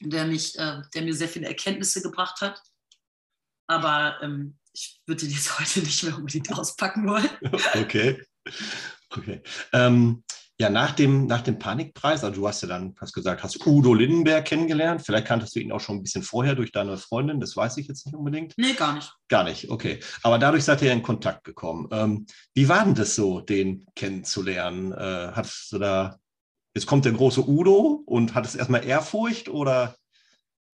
der, 0.00 0.26
mich, 0.26 0.58
äh, 0.58 0.82
der 0.94 1.02
mir 1.02 1.14
sehr 1.14 1.28
viele 1.28 1.48
Erkenntnisse 1.48 2.00
gebracht 2.00 2.40
hat. 2.40 2.62
Aber 3.66 4.18
ähm, 4.22 4.58
ich 4.72 5.02
würde 5.06 5.26
ihn 5.26 5.32
jetzt 5.32 5.58
heute 5.60 5.80
nicht 5.80 6.02
mehr 6.04 6.16
unbedingt 6.16 6.52
auspacken 6.52 7.06
wollen. 7.06 7.28
Okay. 7.74 8.22
Okay. 9.10 9.42
Ähm, 9.72 10.22
ja, 10.60 10.68
nach 10.68 10.92
dem, 10.92 11.24
nach 11.24 11.40
dem 11.40 11.58
Panikpreis, 11.58 12.22
also 12.22 12.42
du 12.42 12.46
hast 12.46 12.60
ja 12.60 12.68
dann, 12.68 12.94
hast 13.00 13.14
gesagt, 13.14 13.42
hast 13.42 13.66
Udo 13.66 13.94
Lindenberg 13.94 14.44
kennengelernt. 14.44 15.00
Vielleicht 15.00 15.26
kanntest 15.26 15.56
du 15.56 15.60
ihn 15.60 15.72
auch 15.72 15.80
schon 15.80 15.96
ein 15.96 16.02
bisschen 16.02 16.22
vorher 16.22 16.54
durch 16.54 16.70
deine 16.70 16.98
Freundin, 16.98 17.40
das 17.40 17.56
weiß 17.56 17.78
ich 17.78 17.88
jetzt 17.88 18.04
nicht 18.04 18.14
unbedingt. 18.14 18.52
Nee, 18.58 18.74
gar 18.74 18.92
nicht. 18.92 19.10
Gar 19.28 19.44
nicht, 19.44 19.70
okay. 19.70 20.00
Aber 20.22 20.38
dadurch 20.38 20.62
seid 20.62 20.82
ihr 20.82 20.92
in 20.92 21.02
Kontakt 21.02 21.44
gekommen. 21.44 21.88
Ähm, 21.92 22.26
wie 22.52 22.68
war 22.68 22.84
denn 22.84 22.94
das 22.94 23.14
so, 23.14 23.40
den 23.40 23.86
kennenzulernen? 23.94 24.92
Äh, 24.92 25.32
hattest 25.34 25.72
du 25.72 25.78
da, 25.78 26.18
jetzt 26.74 26.86
kommt 26.86 27.06
der 27.06 27.12
große 27.12 27.48
Udo 27.48 28.02
und 28.04 28.34
hattest 28.34 28.56
erstmal 28.56 28.84
Ehrfurcht 28.84 29.48
oder 29.48 29.96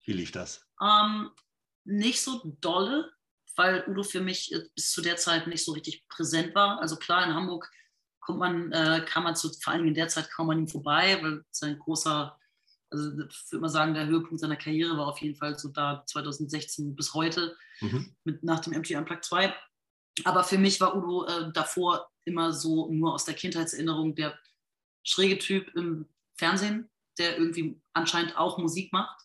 wie 0.03 0.11
lief 0.11 0.33
das? 0.33 0.65
Ähm, 0.83 1.29
nicht 1.85 2.19
so 2.19 2.41
dolle, 2.59 3.09
weil 3.55 3.85
Udo 3.87 4.03
für 4.03 4.19
mich 4.19 4.51
äh, 4.51 4.63
bis 4.75 4.91
zu 4.91 5.01
der 5.01 5.15
Zeit 5.15 5.47
nicht 5.47 5.63
so 5.63 5.71
richtig 5.71 6.05
präsent 6.09 6.55
war. 6.55 6.81
Also 6.81 6.97
klar, 6.97 7.25
in 7.25 7.33
Hamburg 7.33 7.71
kommt 8.27 8.39
man, 8.39 8.73
äh, 8.73 9.05
kann 9.07 9.23
man 9.23 9.37
zu, 9.37 9.49
vor 9.53 9.71
allem 9.71 9.87
in 9.87 9.93
der 9.93 10.09
Zeit 10.09 10.29
kaum 10.29 10.49
an 10.49 10.59
ihm 10.59 10.67
vorbei, 10.67 11.17
weil 11.21 11.45
sein 11.49 11.79
großer, 11.79 12.37
also 12.89 13.11
ich 13.21 13.51
würde 13.51 13.61
mal 13.61 13.69
sagen, 13.69 13.93
der 13.93 14.07
Höhepunkt 14.07 14.41
seiner 14.41 14.57
Karriere 14.57 14.97
war 14.97 15.07
auf 15.07 15.21
jeden 15.21 15.37
Fall 15.37 15.57
so 15.57 15.69
da 15.69 16.03
2016 16.05 16.93
bis 16.93 17.13
heute, 17.13 17.55
mhm. 17.79 18.13
mit, 18.25 18.43
nach 18.43 18.59
dem 18.59 18.73
MTV 18.73 18.97
Unplugged 18.97 19.23
2. 19.23 19.55
Aber 20.25 20.43
für 20.43 20.57
mich 20.57 20.81
war 20.81 20.97
Udo 20.97 21.25
äh, 21.25 21.53
davor 21.53 22.09
immer 22.25 22.51
so 22.51 22.91
nur 22.91 23.13
aus 23.13 23.23
der 23.23 23.33
Kindheitserinnerung 23.33 24.13
der 24.13 24.37
schräge 25.05 25.37
Typ 25.37 25.73
im 25.75 26.09
Fernsehen, 26.37 26.89
der 27.17 27.37
irgendwie 27.37 27.81
anscheinend 27.93 28.37
auch 28.37 28.57
Musik 28.57 28.91
macht 28.91 29.21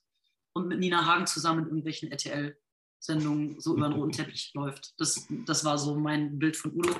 und 0.53 0.69
mit 0.69 0.79
Nina 0.79 1.07
Hagen 1.07 1.27
zusammen 1.27 1.63
in 1.63 1.67
irgendwelchen 1.67 2.13
RTL 2.13 2.57
Sendung 3.03 3.61
so 3.61 3.77
über 3.77 3.89
den 3.89 3.95
roten 3.95 4.13
Teppich 4.13 4.53
läuft. 4.55 4.95
Das, 4.99 5.27
das 5.45 5.65
war 5.65 5.77
so 5.77 5.99
mein 5.99 6.39
Bild 6.39 6.57
von 6.57 6.73
Udo. 6.73 6.95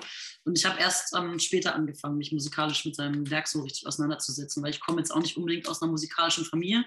Und 0.45 0.59
ich 0.59 0.65
habe 0.65 0.81
erst 0.81 1.15
ähm, 1.15 1.39
später 1.39 1.77
angefangen, 1.77 2.19
mich 2.19 2.33
musikalisch 2.33 2.85
mit 2.85 2.97
seinem 2.97 3.31
Werk 3.31 3.47
so 3.47 3.63
richtig 3.63 3.87
auseinanderzusetzen, 3.87 4.63
weil 4.63 4.71
ich 4.71 4.81
komme 4.81 4.99
jetzt 4.99 5.13
auch 5.13 5.21
nicht 5.21 5.37
unbedingt 5.37 5.69
aus 5.69 5.81
einer 5.81 5.93
musikalischen 5.93 6.45
Familie 6.45 6.85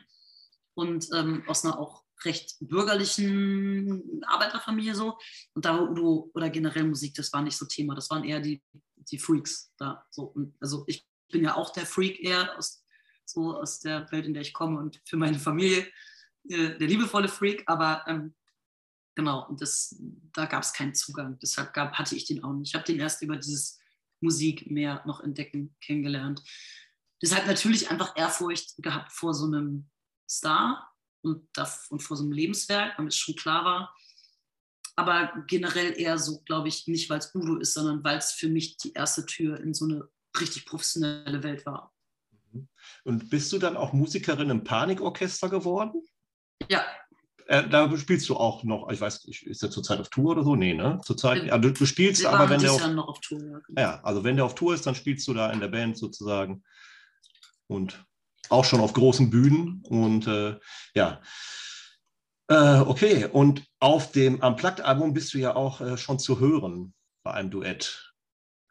und 0.74 1.08
ähm, 1.14 1.44
aus 1.48 1.64
einer 1.64 1.80
auch 1.80 2.04
recht 2.26 2.58
bürgerlichen 2.60 4.22
Arbeiterfamilie 4.26 4.96
so. 4.96 5.18
Und 5.54 5.64
da 5.64 5.76
war 5.76 5.90
Udo 5.90 6.30
oder 6.34 6.50
generell 6.50 6.84
Musik, 6.84 7.16
das 7.16 7.32
war 7.32 7.42
nicht 7.42 7.56
so 7.58 7.66
Thema. 7.66 7.96
Das 7.96 8.10
waren 8.10 8.26
eher 8.26 8.42
die, 8.42 8.62
die 8.96 9.18
Freaks 9.18 9.72
da. 9.78 10.06
So. 10.12 10.24
Und 10.24 10.56
also 10.60 10.84
ich 10.88 11.08
bin 11.32 11.42
ja 11.42 11.56
auch 11.56 11.72
der 11.72 11.86
Freak 11.86 12.22
eher 12.22 12.58
aus, 12.58 12.84
so 13.24 13.56
aus 13.56 13.80
der 13.80 14.12
Welt, 14.12 14.26
in 14.26 14.34
der 14.34 14.42
ich 14.42 14.54
komme 14.54 14.78
und 14.78 15.02
für 15.06 15.16
meine 15.16 15.40
Familie 15.40 15.88
äh, 16.50 16.78
der 16.78 16.88
liebevolle 16.88 17.30
Freak, 17.30 17.64
aber 17.66 18.04
ähm, 18.08 18.36
Genau, 19.16 19.48
und 19.48 19.62
das, 19.62 19.96
da 20.34 20.46
gab 20.46 20.64
es 20.64 20.74
keinen 20.74 20.94
Zugang. 20.94 21.40
Deshalb 21.40 21.74
gab, 21.74 21.94
hatte 21.94 22.16
ich 22.16 22.26
den 22.26 22.44
auch 22.44 22.54
nicht. 22.54 22.70
Ich 22.70 22.76
habe 22.76 22.86
den 22.86 23.00
erst 23.00 23.22
über 23.22 23.38
dieses 23.38 23.80
Musik 24.20 24.70
mehr 24.70 25.04
noch 25.06 25.22
entdecken 25.22 25.76
kennengelernt. 25.82 26.44
Deshalb 27.22 27.48
natürlich 27.48 27.90
einfach 27.90 28.16
Ehrfurcht 28.18 28.76
gehabt 28.78 29.14
vor 29.14 29.34
so 29.34 29.46
einem 29.46 29.90
Star 30.30 30.92
und, 31.22 31.48
das, 31.54 31.88
und 31.90 32.04
vor 32.04 32.18
so 32.18 32.24
einem 32.24 32.34
Lebenswerk, 32.34 33.00
weil 33.00 33.08
es 33.08 33.16
schon 33.16 33.36
klar 33.36 33.64
war. 33.64 33.96
Aber 34.98 35.44
generell 35.48 36.00
eher 36.00 36.18
so, 36.18 36.42
glaube 36.42 36.68
ich, 36.68 36.88
nicht 36.88 37.10
weil 37.10 37.20
es 37.20 37.34
Udo 37.34 37.58
ist, 37.58 37.74
sondern 37.74 38.04
weil 38.04 38.18
es 38.18 38.32
für 38.32 38.50
mich 38.50 38.78
die 38.78 38.94
erste 38.94 39.26
Tür 39.26 39.60
in 39.60 39.74
so 39.74 39.86
eine 39.86 40.10
richtig 40.40 40.66
professionelle 40.66 41.42
Welt 41.44 41.66
war. 41.66 41.94
Mhm. 42.52 42.68
Und 43.04 43.30
bist 43.30 43.52
du 43.54 43.60
dann 43.60 43.78
auch 43.78 43.94
Musikerin 43.94 44.50
im 44.50 44.64
Panikorchester 44.64 45.50
geworden? 45.50 46.02
Ja, 46.70 46.86
äh, 47.48 47.68
da 47.68 47.96
spielst 47.98 48.28
du 48.30 48.36
auch 48.36 48.64
noch, 48.64 48.90
ich 48.90 49.00
weiß, 49.00 49.26
ist 49.26 49.62
der 49.62 49.70
zurzeit 49.70 50.00
auf 50.00 50.10
Tour 50.10 50.32
oder 50.32 50.44
so? 50.44 50.56
Nee, 50.56 50.74
ne? 50.74 51.00
Zurzeit, 51.04 51.46
ja, 51.46 51.58
du, 51.58 51.72
du 51.72 51.86
spielst 51.86 52.22
Wir 52.22 52.32
aber, 52.32 52.50
wenn 52.50 52.60
der 52.60 52.72
auf, 52.72 52.88
noch 52.88 53.08
auf 53.08 53.20
Tour, 53.20 53.40
ja. 53.40 53.60
Genau. 53.68 53.82
ja, 53.82 54.00
also 54.04 54.24
wenn 54.24 54.36
der 54.36 54.46
auf 54.46 54.56
Tour 54.56 54.74
ist, 54.74 54.86
dann 54.86 54.96
spielst 54.96 55.28
du 55.28 55.34
da 55.34 55.52
in 55.52 55.60
der 55.60 55.68
Band 55.68 55.98
sozusagen 55.98 56.64
und 57.68 58.04
auch 58.50 58.66
schon 58.66 58.80
auf 58.80 58.94
großen 58.94 59.30
Bühnen 59.30 59.84
und 59.88 60.28
äh, 60.28 60.58
ja. 60.96 61.22
Äh, 62.48 62.80
okay, 62.80 63.26
und 63.26 63.64
auf 63.80 64.12
dem 64.12 64.40
Unplugged-Album 64.40 65.14
bist 65.14 65.34
du 65.34 65.40
ja 65.40 65.56
auch 65.56 65.82
äh, 65.82 65.98
schon 65.98 66.20
zu 66.20 66.40
hören 66.40 66.94
bei 67.24 67.32
einem 67.32 67.50
Duett. 67.50 68.15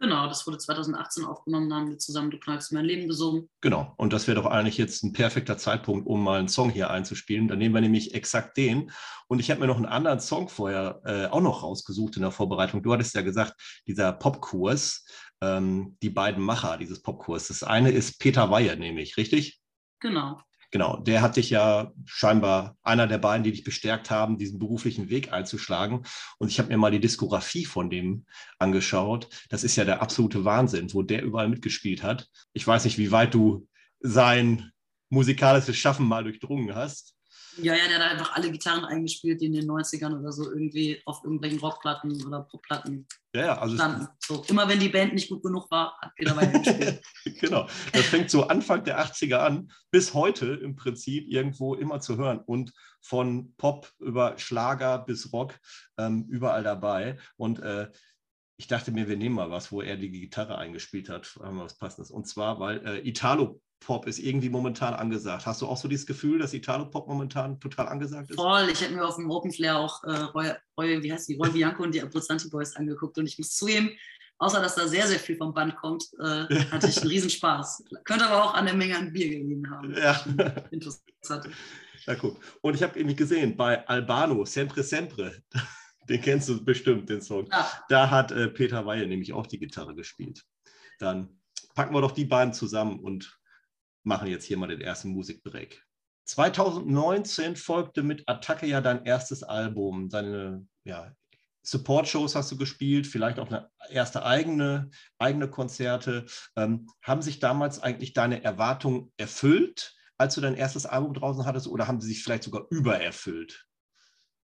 Genau, 0.00 0.26
das 0.26 0.46
wurde 0.46 0.59
2018 0.59 1.24
aufgenommen, 1.24 1.70
da 1.70 1.76
haben 1.76 1.88
wir 1.88 1.98
zusammen 1.98 2.30
Du 2.30 2.38
knallst 2.38 2.72
mein 2.72 2.85
Leben 2.85 3.09
gesungen. 3.09 3.48
Genau, 3.61 3.94
und 3.96 4.12
das 4.12 4.26
wäre 4.26 4.40
doch 4.40 4.46
eigentlich 4.46 4.76
jetzt 4.76 5.04
ein 5.04 5.12
perfekter 5.12 5.57
Zeitpunkt, 5.57 6.07
um 6.07 6.24
mal 6.24 6.40
einen 6.40 6.48
Song 6.48 6.68
hier 6.70 6.90
einzuspielen. 6.90 7.46
Dann 7.46 7.59
nehmen 7.59 7.74
wir 7.74 7.80
nämlich 7.80 8.12
exakt 8.12 8.57
den. 8.57 8.90
Und 9.28 9.38
ich 9.38 9.50
habe 9.50 9.61
mir 9.61 9.66
noch 9.66 9.76
einen 9.76 9.87
anderen 9.87 10.20
Song 10.20 10.48
vorher 10.48 11.00
äh, 11.04 11.26
auch 11.26 11.40
noch 11.40 11.62
rausgesucht 11.62 12.16
in 12.16 12.22
der 12.22 12.33
Vorbereitung. 12.33 12.83
Du 12.83 12.92
hattest 12.92 13.14
ja 13.14 13.22
gesagt, 13.22 13.54
dieser 13.87 14.12
Popkurs, 14.12 15.07
ähm, 15.40 15.96
die 16.02 16.11
beiden 16.11 16.42
Macher 16.42 16.76
dieses 16.76 17.00
Popkurs. 17.00 17.48
Das 17.48 17.62
eine 17.62 17.90
ist 17.90 18.18
Peter 18.18 18.50
Weihe, 18.50 18.76
nämlich, 18.76 19.16
richtig? 19.16 19.61
Genau. 20.00 20.40
Genau, 20.75 20.97
der 20.97 21.23
hat 21.23 21.37
dich 21.37 21.51
ja 21.51 21.93
scheinbar 22.05 22.77
einer 22.83 23.07
der 23.07 23.19
beiden, 23.19 23.45
die 23.45 23.53
dich 23.53 23.63
bestärkt 23.63 24.11
haben, 24.11 24.39
diesen 24.39 24.59
beruflichen 24.59 25.09
Weg 25.09 25.33
einzuschlagen. 25.33 26.03
Und 26.39 26.49
ich 26.51 26.59
habe 26.59 26.69
mir 26.69 26.79
mal 26.79 26.91
die 26.91 26.99
Diskografie 26.99 27.65
von 27.65 27.91
dem 27.91 28.27
angeschaut. 28.59 29.29
Das 29.51 29.63
ist 29.63 29.77
ja 29.77 29.85
der 29.85 30.03
absolute 30.03 30.45
Wahnsinn, 30.45 30.93
wo 30.93 31.05
der 31.05 31.23
überall 31.23 31.49
mitgespielt 31.49 32.03
hat. 32.03 32.29
Ich 32.55 32.67
weiß 32.67 32.87
nicht, 32.87 32.99
wie 32.99 33.13
weit 33.13 33.35
du 33.35 33.69
sein 34.01 34.73
musikalisches 35.11 35.77
Schaffen 35.77 36.09
mal 36.09 36.25
durchdrungen 36.25 36.75
hast. 36.75 37.13
Ja, 37.59 37.75
ja, 37.75 37.87
der 37.88 37.99
hat 37.99 38.12
einfach 38.12 38.35
alle 38.35 38.51
Gitarren 38.51 38.85
eingespielt, 38.85 39.40
die 39.40 39.47
in 39.47 39.53
den 39.53 39.71
90ern 39.71 40.19
oder 40.19 40.33
so 40.33 40.51
irgendwie 40.51 41.01
auf 41.05 41.23
irgendwelchen 41.23 41.61
Rockplatten 41.61 42.25
oder 42.27 42.43
Popplatten 42.43 43.07
ja, 43.35 43.47
ja, 43.47 43.59
also 43.59 43.75
standen. 43.75 44.09
So, 44.21 44.45
immer 44.49 44.69
wenn 44.69 44.79
die 44.79 44.88
Band 44.88 45.14
nicht 45.14 45.29
gut 45.29 45.43
genug 45.43 45.71
war, 45.71 45.99
hat 46.01 46.14
Peter 46.14 46.37
Weiner 46.37 46.59
gespielt. 46.61 47.03
genau, 47.40 47.69
das 47.93 48.07
fängt 48.07 48.31
so 48.31 48.47
Anfang 48.47 48.85
der 48.85 49.05
80er 49.05 49.37
an, 49.37 49.73
bis 49.90 50.14
heute 50.14 50.47
im 50.47 50.77
Prinzip 50.77 51.29
irgendwo 51.29 51.75
immer 51.75 52.01
zu 52.01 52.17
hören 52.17 52.38
und 52.38 52.73
von 53.01 53.55
Pop 53.57 53.93
über 53.99 54.38
Schlager 54.38 54.99
bis 54.99 55.33
Rock 55.33 55.55
ähm, 55.99 56.27
überall 56.29 56.62
dabei. 56.62 57.19
Und 57.37 57.61
äh, 57.61 57.90
ich 58.57 58.69
dachte 58.69 58.93
mir, 58.93 59.09
wir 59.09 59.17
nehmen 59.17 59.35
mal 59.35 59.51
was, 59.51 59.73
wo 59.73 59.83
er 59.83 59.97
die 59.97 60.11
Gitarre 60.11 60.57
eingespielt 60.57 61.09
hat, 61.09 61.35
haben 61.43 61.57
wir 61.57 61.64
was 61.64 61.77
Passendes. 61.77 62.11
Und 62.11 62.27
zwar, 62.29 62.61
weil 62.61 62.87
äh, 62.87 63.09
Italo 63.09 63.61
Pop 63.85 64.07
ist 64.07 64.18
irgendwie 64.18 64.49
momentan 64.49 64.94
angesagt. 64.94 65.47
Hast 65.47 65.62
du 65.62 65.66
auch 65.66 65.77
so 65.77 65.88
dieses 65.88 66.07
Gefühl, 66.07 66.38
dass 66.38 66.55
Italo-Pop 66.55 67.07
momentan 67.07 67.61
total 67.61 67.88
angesagt 67.88 68.31
ist? 68.31 68.37
Voll. 68.37 68.68
Ich 68.73 68.81
hätte 68.81 68.94
mir 68.94 69.07
auf 69.07 69.16
dem 69.16 69.31
Open 69.31 69.53
Flair 69.53 69.79
auch 69.79 70.03
äh, 70.05 70.11
Roy, 70.11 70.53
Roy, 70.79 71.03
wie 71.03 71.12
heißt 71.12 71.29
die, 71.29 71.37
Roy 71.37 71.51
Bianco 71.51 71.83
und 71.83 71.94
die 71.94 72.03
Abruzzanti 72.03 72.49
Boys 72.49 72.75
angeguckt 72.77 73.18
und 73.18 73.27
ich 73.27 73.38
muss 73.38 73.55
zugeben, 73.55 73.90
außer 74.38 74.61
dass 74.61 74.75
da 74.75 74.88
sehr, 74.88 75.07
sehr 75.07 75.18
viel 75.18 75.37
vom 75.37 75.53
Band 75.53 75.77
kommt, 75.77 76.05
äh, 76.18 76.47
hatte 76.70 76.88
ich 76.88 77.01
einen 77.01 77.11
Riesenspaß. 77.11 77.85
Könnte 78.05 78.27
aber 78.27 78.44
auch 78.44 78.55
an 78.55 78.66
der 78.66 78.75
Menge 78.75 78.97
an 78.97 79.12
Bier 79.12 79.29
gelegen 79.29 79.70
haben. 79.70 79.94
Ja. 79.94 80.25
Interessant. 80.70 81.49
Ja, 82.07 82.14
guck. 82.14 82.38
Und 82.61 82.75
ich 82.75 82.83
habe 82.83 82.99
nämlich 82.99 83.16
gesehen, 83.16 83.57
bei 83.57 83.87
Albano, 83.87 84.44
Sempre 84.44 84.83
Sempre, 84.83 85.42
den 86.09 86.20
kennst 86.20 86.49
du 86.49 86.62
bestimmt, 86.64 87.09
den 87.09 87.23
Song. 87.23 87.49
Ja. 87.51 87.70
Da 87.88 88.11
hat 88.11 88.33
äh, 88.33 88.49
Peter 88.49 88.85
Weihe 88.85 89.07
nämlich 89.07 89.33
auch 89.33 89.47
die 89.47 89.59
Gitarre 89.59 89.94
gespielt. 89.94 90.44
Dann 90.99 91.40
packen 91.75 91.94
wir 91.94 92.01
doch 92.01 92.12
die 92.12 92.25
beiden 92.25 92.53
zusammen 92.53 93.01
und 93.01 93.38
machen 94.05 94.29
jetzt 94.29 94.45
hier 94.45 94.57
mal 94.57 94.69
den 94.69 94.81
ersten 94.81 95.09
Musikbreak. 95.09 95.85
2019 96.27 97.57
folgte 97.57 98.03
mit 98.03 98.23
Attacke 98.27 98.67
ja 98.67 98.81
dein 98.81 99.05
erstes 99.05 99.43
Album, 99.43 100.09
deine 100.09 100.67
ja, 100.85 101.12
Support-Shows 101.64 102.35
hast 102.35 102.53
du 102.53 102.57
gespielt, 102.57 103.07
vielleicht 103.07 103.38
auch 103.38 103.49
eine 103.49 103.71
erste 103.90 104.25
eigene, 104.25 104.90
eigene 105.19 105.49
Konzerte. 105.49 106.27
Ähm, 106.57 106.88
haben 107.03 107.23
sich 107.23 107.40
damals 107.40 107.83
eigentlich 107.83 108.12
deine 108.12 108.45
Erwartungen 108.45 109.12
erfüllt, 109.17 109.95
als 110.19 110.35
du 110.35 110.40
dein 110.40 110.55
erstes 110.55 110.87
Album 110.87 111.14
draußen 111.14 111.45
hattest, 111.47 111.67
oder 111.67 111.88
haben 111.88 112.01
sie 112.01 112.09
sich 112.09 112.23
vielleicht 112.23 112.45
sogar 112.45 112.67
übererfüllt? 112.71 113.67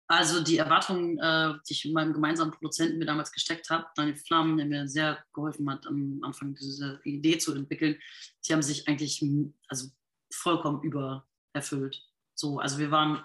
Also 0.09 0.41
die 0.43 0.59
Erwartungen, 0.59 1.19
äh, 1.19 1.55
die 1.69 1.73
ich 1.73 1.85
meinem 1.93 2.13
gemeinsamen 2.13 2.53
Produzenten 2.53 2.99
mir 2.99 3.07
damals 3.07 3.33
gesteckt 3.33 3.71
habe, 3.71 3.87
Daniel 3.97 4.17
Flammen, 4.17 4.57
der 4.57 4.67
mir 4.67 4.89
sehr 4.89 5.25
geholfen 5.33 5.69
hat, 5.69 5.87
am 5.87 6.21
Anfang 6.23 6.55
diese 6.55 7.01
Idee 7.05 7.39
zu 7.39 7.55
entwickeln, 7.55 7.99
die 8.47 8.53
haben 8.53 8.63
sich 8.63 8.87
eigentlich 8.87 9.25
also 9.69 9.89
vollkommen 10.33 10.83
übererfüllt. 10.83 12.01
So, 12.35 12.61
also 12.61 12.79
wir 12.79 12.91
waren 12.93 13.23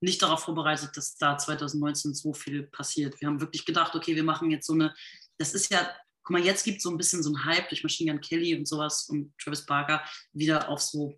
nicht 0.00 0.20
darauf 0.20 0.42
vorbereitet, 0.42 0.96
dass 0.96 1.16
da 1.16 1.38
2019 1.38 2.14
so 2.14 2.32
viel 2.34 2.64
passiert. 2.64 3.20
Wir 3.20 3.28
haben 3.28 3.40
wirklich 3.40 3.64
gedacht, 3.64 3.94
okay, 3.94 4.16
wir 4.16 4.24
machen 4.24 4.50
jetzt 4.50 4.66
so 4.66 4.72
eine, 4.72 4.92
das 5.38 5.54
ist 5.54 5.70
ja, 5.70 5.88
guck 6.24 6.32
mal, 6.32 6.44
jetzt 6.44 6.64
gibt 6.64 6.78
es 6.78 6.82
so 6.82 6.90
ein 6.90 6.96
bisschen 6.96 7.22
so 7.22 7.30
einen 7.32 7.44
Hype 7.44 7.68
durch 7.68 7.84
Machine 7.84 8.10
Gun 8.10 8.20
Kelly 8.20 8.56
und 8.56 8.66
sowas 8.66 9.08
und 9.08 9.32
Travis 9.38 9.64
Barker 9.64 10.02
wieder 10.32 10.68
auf 10.68 10.80
so 10.80 11.14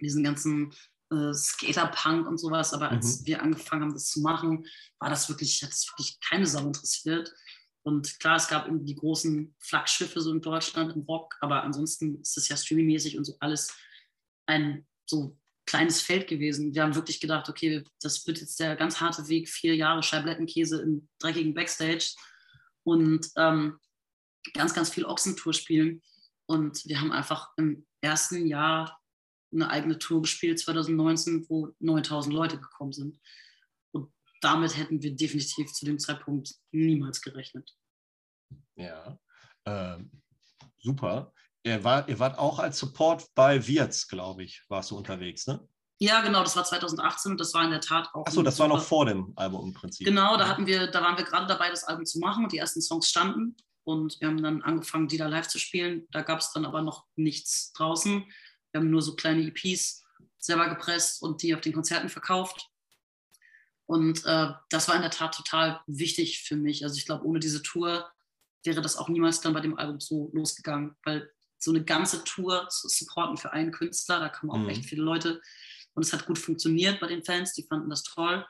diesen 0.00 0.24
ganzen 0.24 0.74
äh, 1.10 1.32
Skaterpunk 1.32 2.26
und 2.26 2.38
sowas, 2.38 2.72
aber 2.72 2.90
als 2.90 3.20
mhm. 3.20 3.26
wir 3.26 3.42
angefangen 3.42 3.82
haben, 3.82 3.94
das 3.94 4.10
zu 4.10 4.20
machen, 4.20 4.66
war 4.98 5.10
das 5.10 5.28
wirklich, 5.28 5.62
hat 5.62 5.70
das 5.70 5.88
wirklich 5.90 6.18
keine 6.20 6.46
Sau 6.46 6.66
interessiert. 6.66 7.32
Und 7.82 8.18
klar, 8.18 8.36
es 8.36 8.48
gab 8.48 8.66
irgendwie 8.66 8.86
die 8.86 8.96
großen 8.96 9.54
Flaggschiffe 9.60 10.20
so 10.20 10.32
in 10.32 10.40
Deutschland 10.40 10.96
im 10.96 11.02
Rock, 11.02 11.36
aber 11.40 11.62
ansonsten 11.62 12.20
ist 12.20 12.36
es 12.36 12.48
ja 12.48 12.56
streamingmäßig 12.56 13.16
und 13.16 13.24
so 13.24 13.36
alles 13.38 13.76
ein 14.46 14.86
so 15.08 15.38
kleines 15.66 16.00
Feld 16.00 16.28
gewesen. 16.28 16.74
Wir 16.74 16.82
haben 16.82 16.94
wirklich 16.94 17.20
gedacht, 17.20 17.48
okay, 17.48 17.84
das 18.00 18.26
wird 18.26 18.40
jetzt 18.40 18.58
der 18.58 18.76
ganz 18.76 19.00
harte 19.00 19.28
Weg, 19.28 19.48
vier 19.48 19.76
Jahre 19.76 20.02
Scheiblettenkäse 20.02 20.82
im 20.82 21.08
dreckigen 21.20 21.54
Backstage 21.54 22.14
und 22.84 23.28
ähm, 23.36 23.78
ganz, 24.54 24.74
ganz 24.74 24.90
viel 24.90 25.04
Ochsentour 25.04 25.52
spielen. 25.52 26.02
Und 26.46 26.84
wir 26.86 27.00
haben 27.00 27.12
einfach 27.12 27.50
im 27.56 27.86
ersten 28.00 28.46
Jahr 28.46 29.00
eine 29.52 29.70
eigene 29.70 29.98
Tour 29.98 30.22
gespielt, 30.22 30.58
2019, 30.58 31.46
wo 31.48 31.68
9000 31.80 32.34
Leute 32.34 32.58
gekommen 32.58 32.92
sind. 32.92 33.18
Und 33.92 34.12
damit 34.40 34.76
hätten 34.76 35.02
wir 35.02 35.14
definitiv 35.14 35.72
zu 35.72 35.84
dem 35.84 35.98
Zeitpunkt 35.98 36.54
niemals 36.72 37.20
gerechnet. 37.20 37.74
Ja, 38.76 39.18
ähm, 39.64 40.10
super. 40.78 41.32
Ihr, 41.64 41.82
war, 41.82 42.08
ihr 42.08 42.18
wart 42.18 42.38
auch 42.38 42.58
als 42.58 42.78
Support 42.78 43.26
bei 43.34 43.66
Wirtz, 43.66 44.06
glaube 44.06 44.44
ich, 44.44 44.62
warst 44.68 44.90
du 44.90 44.96
unterwegs, 44.96 45.46
ne? 45.46 45.66
Ja, 45.98 46.20
genau, 46.20 46.42
das 46.42 46.54
war 46.54 46.64
2018 46.64 47.32
und 47.32 47.40
das 47.40 47.54
war 47.54 47.64
in 47.64 47.70
der 47.70 47.80
Tat 47.80 48.10
auch. 48.12 48.26
Achso, 48.26 48.42
das 48.42 48.58
war 48.58 48.68
noch 48.68 48.82
vor 48.82 49.06
dem 49.06 49.32
Album 49.34 49.68
im 49.68 49.72
Prinzip. 49.72 50.06
Genau, 50.06 50.36
da 50.36 50.46
hatten 50.46 50.66
wir, 50.66 50.88
da 50.88 51.02
waren 51.02 51.16
wir 51.16 51.24
gerade 51.24 51.46
dabei, 51.46 51.70
das 51.70 51.84
Album 51.84 52.04
zu 52.04 52.18
machen 52.18 52.44
und 52.44 52.52
die 52.52 52.58
ersten 52.58 52.82
Songs 52.82 53.08
standen. 53.08 53.56
Und 53.84 54.20
wir 54.20 54.28
haben 54.28 54.42
dann 54.42 54.62
angefangen, 54.62 55.08
die 55.08 55.16
da 55.16 55.26
live 55.26 55.48
zu 55.48 55.58
spielen. 55.58 56.06
Da 56.10 56.22
gab 56.22 56.40
es 56.40 56.52
dann 56.52 56.66
aber 56.66 56.82
noch 56.82 57.06
nichts 57.14 57.72
draußen. 57.72 58.30
Wir 58.76 58.80
haben 58.80 58.90
nur 58.90 59.00
so 59.00 59.16
kleine 59.16 59.40
EPs 59.40 60.04
selber 60.38 60.68
gepresst 60.68 61.22
und 61.22 61.42
die 61.42 61.54
auf 61.54 61.62
den 61.62 61.72
Konzerten 61.72 62.10
verkauft. 62.10 62.68
Und 63.86 64.22
äh, 64.26 64.52
das 64.68 64.86
war 64.86 64.96
in 64.96 65.00
der 65.00 65.10
Tat 65.10 65.34
total 65.34 65.80
wichtig 65.86 66.42
für 66.42 66.56
mich. 66.56 66.84
Also 66.84 66.98
ich 66.98 67.06
glaube, 67.06 67.24
ohne 67.24 67.40
diese 67.40 67.62
Tour 67.62 68.06
wäre 68.64 68.82
das 68.82 68.98
auch 68.98 69.08
niemals 69.08 69.40
dann 69.40 69.54
bei 69.54 69.60
dem 69.60 69.78
Album 69.78 69.98
so 69.98 70.30
losgegangen, 70.34 70.94
weil 71.04 71.32
so 71.56 71.70
eine 71.70 71.84
ganze 71.84 72.22
Tour 72.24 72.68
zu 72.68 72.86
supporten 72.88 73.38
für 73.38 73.54
einen 73.54 73.72
Künstler, 73.72 74.20
da 74.20 74.28
kamen 74.28 74.50
auch 74.50 74.58
mhm. 74.58 74.68
echt 74.68 74.84
viele 74.84 75.02
Leute 75.02 75.40
und 75.94 76.04
es 76.04 76.12
hat 76.12 76.26
gut 76.26 76.38
funktioniert 76.38 77.00
bei 77.00 77.06
den 77.06 77.24
Fans, 77.24 77.54
die 77.54 77.62
fanden 77.62 77.88
das 77.88 78.02
toll, 78.02 78.46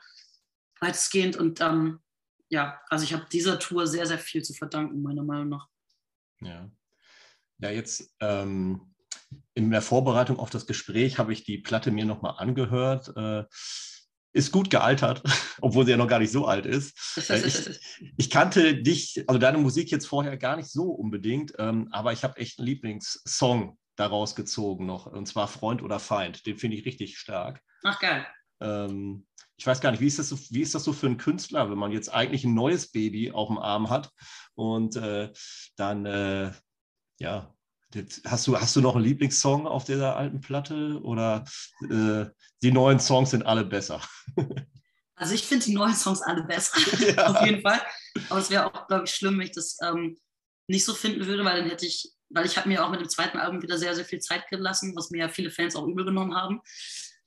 weitestgehend. 0.81 1.37
Und 1.37 1.61
ähm, 1.61 2.01
ja, 2.49 2.81
also 2.89 3.05
ich 3.05 3.13
habe 3.13 3.25
dieser 3.31 3.59
Tour 3.59 3.87
sehr, 3.87 4.05
sehr 4.05 4.19
viel 4.19 4.43
zu 4.43 4.53
verdanken, 4.53 5.01
meiner 5.01 5.23
Meinung 5.23 5.47
nach. 5.47 5.69
Ja, 6.41 6.69
ja 7.59 7.69
jetzt 7.69 8.13
ähm, 8.19 8.93
in 9.53 9.71
der 9.71 9.81
Vorbereitung 9.81 10.39
auf 10.39 10.49
das 10.49 10.67
Gespräch 10.67 11.17
habe 11.17 11.33
ich 11.33 11.43
die 11.43 11.57
Platte 11.57 11.91
mir 11.91 12.05
nochmal 12.05 12.35
angehört. 12.37 13.15
Äh, 13.15 13.45
ist 14.33 14.51
gut 14.51 14.69
gealtert, 14.69 15.23
obwohl 15.61 15.85
sie 15.85 15.91
ja 15.91 15.97
noch 15.97 16.07
gar 16.07 16.19
nicht 16.19 16.31
so 16.31 16.45
alt 16.45 16.65
ist. 16.65 17.19
Äh, 17.29 17.45
ich, 17.45 17.79
ich, 18.17 18.29
kannte 18.29 18.75
dich, 18.75 19.23
also 19.27 19.39
deine 19.39 19.57
Musik 19.57 19.89
jetzt 19.89 20.05
vorher 20.05 20.37
gar 20.37 20.55
nicht 20.55 20.69
so 20.69 20.91
unbedingt, 20.91 21.53
ähm, 21.57 21.87
aber 21.91 22.13
ich 22.13 22.23
habe 22.23 22.37
echt 22.37 22.59
einen 22.59 22.67
Lieblingssong 22.67 23.77
daraus 23.95 24.35
gezogen 24.35 24.85
noch, 24.85 25.07
und 25.07 25.27
zwar 25.27 25.47
Freund 25.47 25.81
oder 25.81 25.99
Feind. 25.99 26.45
Den 26.45 26.57
finde 26.57 26.77
ich 26.77 26.85
richtig 26.85 27.17
stark. 27.17 27.61
Ach 27.83 27.99
geil. 27.99 28.25
Ähm, 28.61 29.25
ich 29.57 29.65
weiß 29.65 29.81
gar 29.81 29.91
nicht, 29.91 30.01
wie 30.01 30.07
ist, 30.07 30.19
das 30.19 30.29
so, 30.29 30.37
wie 30.51 30.61
ist 30.61 30.75
das 30.75 30.83
so 30.83 30.93
für 30.93 31.07
einen 31.07 31.17
Künstler, 31.17 31.71
wenn 31.71 31.79
man 31.79 31.91
jetzt 31.91 32.13
eigentlich 32.13 32.43
ein 32.43 32.53
neues 32.53 32.91
Baby 32.91 33.31
auf 33.31 33.47
dem 33.47 33.57
Arm 33.57 33.89
hat 33.89 34.11
und 34.53 34.95
äh, 34.97 35.31
dann, 35.77 36.05
äh, 36.05 36.51
ja, 37.19 37.55
hast 38.25 38.47
du, 38.47 38.57
hast 38.57 38.75
du 38.75 38.81
noch 38.81 38.95
einen 38.95 39.05
Lieblingssong 39.05 39.67
auf 39.67 39.85
dieser 39.85 40.15
alten 40.17 40.41
Platte 40.41 40.99
oder 41.03 41.45
äh, 41.89 42.25
die 42.61 42.71
neuen 42.71 42.99
Songs 42.99 43.31
sind 43.31 43.45
alle 43.45 43.65
besser? 43.65 44.01
Also 45.19 45.33
ich 45.33 45.47
finde 45.47 45.65
die 45.65 45.73
neuen 45.73 45.95
Songs 45.95 46.21
alle 46.21 46.43
besser, 46.43 46.77
ja. 47.15 47.25
auf 47.25 47.43
jeden 47.43 47.63
Fall. 47.63 47.81
Aber 48.29 48.39
es 48.39 48.51
wäre 48.51 48.67
auch, 48.67 48.87
glaube 48.87 49.05
ich, 49.05 49.15
schlimm, 49.15 49.39
wenn 49.39 49.47
ich 49.47 49.51
das 49.51 49.75
ähm, 49.83 50.15
nicht 50.67 50.85
so 50.85 50.93
finden 50.93 51.25
würde, 51.25 51.43
weil 51.43 51.59
dann 51.59 51.69
hätte 51.71 51.87
ich 51.87 52.13
weil 52.29 52.45
ich 52.45 52.57
habe 52.57 52.67
mir 52.67 52.85
auch 52.85 52.91
mit 52.91 52.99
dem 52.99 53.09
zweiten 53.09 53.37
Album 53.37 53.61
wieder 53.61 53.77
sehr, 53.77 53.95
sehr 53.95 54.05
viel 54.05 54.19
Zeit 54.19 54.47
gelassen, 54.49 54.95
was 54.95 55.11
mir 55.11 55.19
ja 55.19 55.29
viele 55.29 55.51
Fans 55.51 55.75
auch 55.75 55.87
übel 55.87 56.05
genommen 56.05 56.35
haben. 56.35 56.61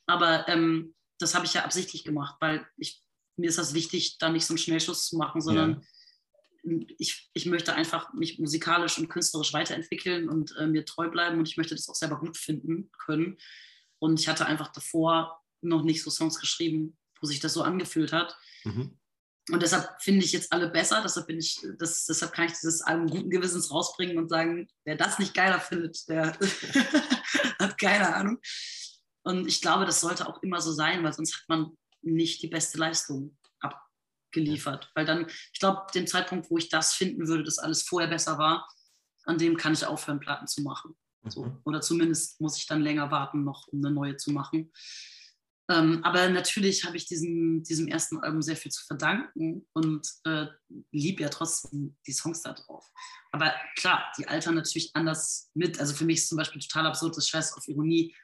Aber 0.06 0.48
ähm, 0.48 0.94
das 1.18 1.34
habe 1.34 1.46
ich 1.46 1.54
ja 1.54 1.64
absichtlich 1.64 2.04
gemacht, 2.04 2.36
weil 2.40 2.66
ich, 2.76 3.02
mir 3.36 3.48
ist 3.48 3.58
das 3.58 3.74
wichtig, 3.74 4.18
da 4.18 4.28
nicht 4.28 4.46
so 4.46 4.52
einen 4.52 4.58
Schnellschuss 4.58 5.06
zu 5.06 5.16
machen, 5.16 5.40
sondern 5.40 5.70
ja. 5.70 5.80
Ich, 6.62 7.30
ich 7.32 7.46
möchte 7.46 7.74
einfach 7.74 8.12
mich 8.12 8.38
musikalisch 8.38 8.98
und 8.98 9.08
künstlerisch 9.08 9.52
weiterentwickeln 9.52 10.28
und 10.28 10.54
äh, 10.56 10.66
mir 10.66 10.84
treu 10.84 11.08
bleiben 11.08 11.38
und 11.38 11.48
ich 11.48 11.56
möchte 11.56 11.74
das 11.74 11.88
auch 11.88 11.94
selber 11.94 12.18
gut 12.18 12.36
finden 12.36 12.90
können. 12.98 13.38
Und 13.98 14.20
ich 14.20 14.28
hatte 14.28 14.46
einfach 14.46 14.72
davor 14.72 15.40
noch 15.62 15.82
nicht 15.82 16.02
so 16.02 16.10
Songs 16.10 16.38
geschrieben, 16.38 16.96
wo 17.20 17.26
sich 17.26 17.40
das 17.40 17.52
so 17.52 17.62
angefühlt 17.62 18.12
hat. 18.12 18.36
Mhm. 18.64 18.98
Und 19.50 19.62
deshalb 19.62 20.00
finde 20.00 20.24
ich 20.24 20.32
jetzt 20.32 20.52
alle 20.52 20.70
besser. 20.70 21.02
Deshalb, 21.02 21.26
bin 21.26 21.38
ich, 21.38 21.60
das, 21.78 22.06
deshalb 22.06 22.32
kann 22.32 22.46
ich 22.46 22.52
dieses 22.52 22.82
Album 22.82 23.08
guten 23.08 23.30
Gewissens 23.30 23.70
rausbringen 23.70 24.18
und 24.18 24.28
sagen, 24.28 24.68
wer 24.84 24.96
das 24.96 25.18
nicht 25.18 25.34
geiler 25.34 25.60
findet, 25.60 26.08
der 26.08 26.38
hat 27.58 27.78
keine 27.78 28.14
Ahnung. 28.14 28.38
Und 29.22 29.46
ich 29.46 29.60
glaube, 29.60 29.86
das 29.86 30.00
sollte 30.00 30.28
auch 30.28 30.42
immer 30.42 30.60
so 30.60 30.72
sein, 30.72 31.02
weil 31.02 31.12
sonst 31.12 31.34
hat 31.34 31.48
man 31.48 31.76
nicht 32.02 32.42
die 32.42 32.48
beste 32.48 32.78
Leistung 32.78 33.36
abgeliefert. 34.30 34.90
Weil 34.94 35.04
dann, 35.04 35.26
ich 35.52 35.60
glaube, 35.60 35.86
dem 35.94 36.06
Zeitpunkt, 36.06 36.50
wo 36.50 36.58
ich 36.58 36.68
das 36.68 36.94
finden 36.94 37.26
würde, 37.26 37.44
dass 37.44 37.58
alles 37.58 37.82
vorher 37.82 38.08
besser 38.08 38.38
war, 38.38 38.68
an 39.24 39.38
dem 39.38 39.56
kann 39.56 39.74
ich 39.74 39.84
aufhören, 39.84 40.20
Platten 40.20 40.46
zu 40.46 40.62
machen. 40.62 40.94
So. 41.28 41.44
Mhm. 41.44 41.60
Oder 41.64 41.80
zumindest 41.80 42.40
muss 42.40 42.56
ich 42.56 42.66
dann 42.66 42.80
länger 42.80 43.10
warten, 43.10 43.44
noch 43.44 43.68
um 43.68 43.84
eine 43.84 43.94
neue 43.94 44.16
zu 44.16 44.30
machen. 44.30 44.72
Ähm, 45.68 46.02
aber 46.02 46.28
natürlich 46.30 46.84
habe 46.84 46.96
ich 46.96 47.06
diesem, 47.06 47.62
diesem 47.62 47.86
ersten 47.86 48.18
Album 48.18 48.42
sehr 48.42 48.56
viel 48.56 48.72
zu 48.72 48.84
verdanken 48.86 49.68
und 49.72 50.08
äh, 50.24 50.46
liebe 50.90 51.22
ja 51.22 51.28
trotzdem 51.28 51.96
die 52.06 52.12
Songs 52.12 52.42
da 52.42 52.54
drauf. 52.54 52.90
Aber 53.30 53.52
klar, 53.76 54.10
die 54.18 54.26
altern 54.26 54.56
natürlich 54.56 54.90
anders 54.94 55.50
mit. 55.54 55.78
Also 55.78 55.94
für 55.94 56.04
mich 56.04 56.18
ist 56.18 56.28
zum 56.28 56.38
Beispiel 56.38 56.60
total 56.60 56.86
absurd, 56.86 57.16
dass 57.16 57.28
Scheiß 57.28 57.56
auf 57.56 57.68
Ironie 57.68 58.14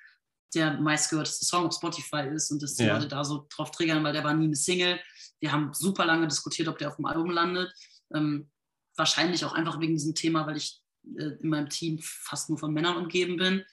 der 0.55 0.81
meistgehörteste 0.81 1.45
Song 1.45 1.67
auf 1.67 1.75
Spotify 1.75 2.29
ist 2.33 2.51
und 2.51 2.63
dass 2.63 2.75
die 2.75 2.85
ja. 2.85 2.95
Leute 2.95 3.09
da 3.09 3.25
so 3.25 3.47
drauf 3.51 3.71
triggern, 3.71 4.05
weil 4.05 4.13
der 4.13 4.25
war 4.25 4.35
nie 4.35 4.47
eine 4.47 4.57
Single. 4.57 5.01
Wir 5.41 5.53
haben 5.53 5.73
super 5.75 6.07
lange 6.07 6.29
diskutiert, 6.29 6.69
ob 6.69 6.79
der 6.79 6.89
auf 6.89 6.97
dem 6.97 7.07
Album 7.07 7.31
landet. 7.31 7.73
Ähm, 8.15 8.51
wahrscheinlich 8.97 9.45
auch 9.45 9.53
einfach 9.53 9.81
wegen 9.81 9.95
diesem 9.95 10.15
Thema, 10.15 10.47
weil 10.47 10.57
ich 10.57 10.81
äh, 11.19 11.37
in 11.41 11.49
meinem 11.49 11.69
Team 11.69 11.99
fast 12.01 12.49
nur 12.49 12.59
von 12.59 12.73
Männern 12.73 12.97
umgeben 12.97 13.37
bin 13.37 13.65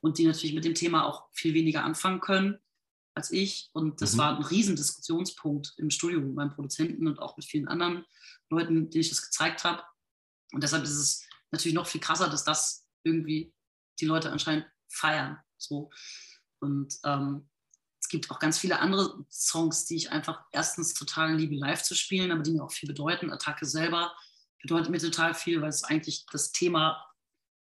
und 0.00 0.18
die 0.18 0.26
natürlich 0.26 0.54
mit 0.54 0.64
dem 0.64 0.74
Thema 0.74 1.04
auch 1.04 1.28
viel 1.32 1.54
weniger 1.54 1.84
anfangen 1.84 2.20
können 2.20 2.58
als 3.14 3.30
ich. 3.30 3.70
Und 3.72 4.00
das 4.00 4.14
mhm. 4.14 4.18
war 4.18 4.36
ein 4.36 4.42
Riesendiskussionspunkt 4.42 5.74
im 5.76 5.90
Studio 5.90 6.20
mit 6.20 6.34
meinem 6.34 6.50
Produzenten 6.50 7.06
und 7.06 7.18
auch 7.18 7.36
mit 7.36 7.44
vielen 7.44 7.68
anderen 7.68 8.04
Leuten, 8.48 8.90
denen 8.90 9.00
ich 9.00 9.10
das 9.10 9.22
gezeigt 9.22 9.64
habe. 9.64 9.82
Und 10.52 10.62
deshalb 10.62 10.84
ist 10.84 10.90
es 10.90 11.26
natürlich 11.50 11.74
noch 11.74 11.86
viel 11.86 12.00
krasser, 12.00 12.28
dass 12.28 12.44
das 12.44 12.86
irgendwie 13.04 13.52
die 14.00 14.06
Leute 14.06 14.30
anscheinend 14.30 14.66
feiern. 14.88 15.38
So. 15.60 15.90
Und 16.60 16.98
ähm, 17.04 17.48
es 18.00 18.08
gibt 18.08 18.30
auch 18.30 18.38
ganz 18.38 18.58
viele 18.58 18.78
andere 18.78 19.24
Songs, 19.30 19.84
die 19.84 19.96
ich 19.96 20.10
einfach 20.10 20.42
erstens 20.52 20.94
total 20.94 21.36
liebe, 21.36 21.54
live 21.54 21.82
zu 21.82 21.94
spielen, 21.94 22.32
aber 22.32 22.42
die 22.42 22.52
mir 22.52 22.64
auch 22.64 22.72
viel 22.72 22.88
bedeuten. 22.88 23.30
Attacke 23.30 23.66
selber 23.66 24.14
bedeutet 24.62 24.90
mir 24.90 24.98
total 24.98 25.34
viel, 25.34 25.60
weil 25.60 25.68
es 25.68 25.84
eigentlich 25.84 26.26
das 26.32 26.52
Thema 26.52 27.06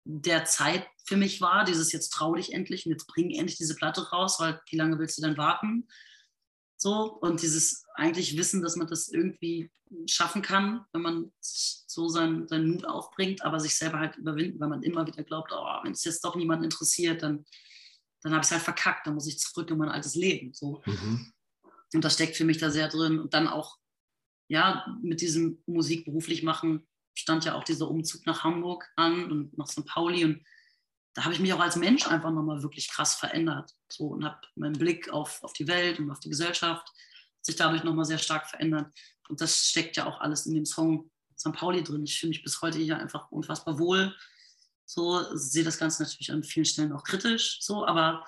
der 0.04 0.44
Zeit 0.44 0.86
für 1.04 1.16
mich 1.16 1.40
war, 1.40 1.64
dieses 1.64 1.92
jetzt 1.92 2.10
trau 2.10 2.34
dich 2.34 2.52
endlich 2.52 2.86
und 2.86 2.92
jetzt 2.92 3.06
bring 3.06 3.30
endlich 3.30 3.56
diese 3.56 3.74
Platte 3.74 4.10
raus, 4.10 4.38
weil 4.40 4.60
wie 4.68 4.76
lange 4.76 4.98
willst 4.98 5.18
du 5.18 5.22
denn 5.22 5.36
warten? 5.36 5.88
So, 6.76 7.12
und 7.20 7.42
dieses 7.42 7.84
eigentlich 7.94 8.36
Wissen, 8.36 8.62
dass 8.62 8.74
man 8.74 8.88
das 8.88 9.08
irgendwie 9.08 9.70
schaffen 10.08 10.42
kann, 10.42 10.84
wenn 10.92 11.02
man 11.02 11.32
so 11.40 12.08
seinen, 12.08 12.48
seinen 12.48 12.70
Mut 12.70 12.84
aufbringt, 12.84 13.44
aber 13.44 13.60
sich 13.60 13.76
selber 13.76 14.00
halt 14.00 14.16
überwinden, 14.16 14.58
weil 14.58 14.68
man 14.68 14.82
immer 14.82 15.06
wieder 15.06 15.22
glaubt, 15.22 15.52
oh, 15.52 15.84
wenn 15.84 15.92
es 15.92 16.04
jetzt 16.04 16.24
doch 16.24 16.34
niemanden 16.34 16.64
interessiert, 16.64 17.22
dann, 17.22 17.44
dann 18.22 18.32
habe 18.32 18.42
ich 18.42 18.46
es 18.46 18.52
halt 18.52 18.62
verkackt, 18.62 19.06
dann 19.06 19.14
muss 19.14 19.26
ich 19.26 19.38
zurück 19.38 19.70
in 19.70 19.78
mein 19.78 19.88
altes 19.88 20.14
Leben. 20.14 20.52
So. 20.54 20.82
Mhm. 20.86 21.32
Und 21.94 22.04
das 22.04 22.14
steckt 22.14 22.36
für 22.36 22.44
mich 22.44 22.58
da 22.58 22.70
sehr 22.70 22.88
drin. 22.88 23.18
Und 23.18 23.34
dann 23.34 23.48
auch, 23.48 23.78
ja, 24.48 24.86
mit 25.02 25.20
diesem 25.20 25.62
Musik 25.66 26.04
beruflich 26.04 26.42
machen, 26.42 26.86
stand 27.14 27.44
ja 27.44 27.54
auch 27.54 27.64
dieser 27.64 27.88
Umzug 27.88 28.24
nach 28.26 28.44
Hamburg 28.44 28.88
an 28.96 29.30
und 29.30 29.58
nach 29.58 29.66
St. 29.66 29.84
Pauli. 29.86 30.24
Und 30.24 30.44
da 31.14 31.24
habe 31.24 31.34
ich 31.34 31.40
mich 31.40 31.52
auch 31.52 31.60
als 31.60 31.76
Mensch 31.76 32.06
einfach 32.06 32.30
nochmal 32.30 32.62
wirklich 32.62 32.88
krass 32.88 33.14
verändert. 33.14 33.74
So 33.88 34.06
und 34.08 34.24
habe 34.24 34.40
meinen 34.54 34.78
Blick 34.78 35.10
auf, 35.10 35.42
auf 35.42 35.52
die 35.52 35.68
Welt 35.68 35.98
und 35.98 36.10
auf 36.10 36.20
die 36.20 36.30
Gesellschaft 36.30 36.90
sich 37.42 37.56
dadurch 37.56 37.82
nochmal 37.82 38.04
sehr 38.04 38.18
stark 38.18 38.48
verändert. 38.48 38.92
Und 39.28 39.40
das 39.40 39.66
steckt 39.68 39.96
ja 39.96 40.06
auch 40.06 40.20
alles 40.20 40.46
in 40.46 40.54
dem 40.54 40.64
Song 40.64 41.10
St. 41.38 41.52
Pauli 41.52 41.82
drin. 41.82 42.04
Ich 42.04 42.18
fühle 42.18 42.30
mich 42.30 42.42
bis 42.42 42.62
heute 42.62 42.78
hier 42.78 42.98
einfach 42.98 43.30
unfassbar 43.30 43.78
wohl. 43.78 44.14
So 44.92 45.24
sehe 45.36 45.64
das 45.64 45.78
Ganze 45.78 46.02
natürlich 46.02 46.30
an 46.30 46.44
vielen 46.44 46.66
Stellen 46.66 46.92
auch 46.92 47.02
kritisch, 47.02 47.58
so, 47.62 47.86
aber 47.86 48.26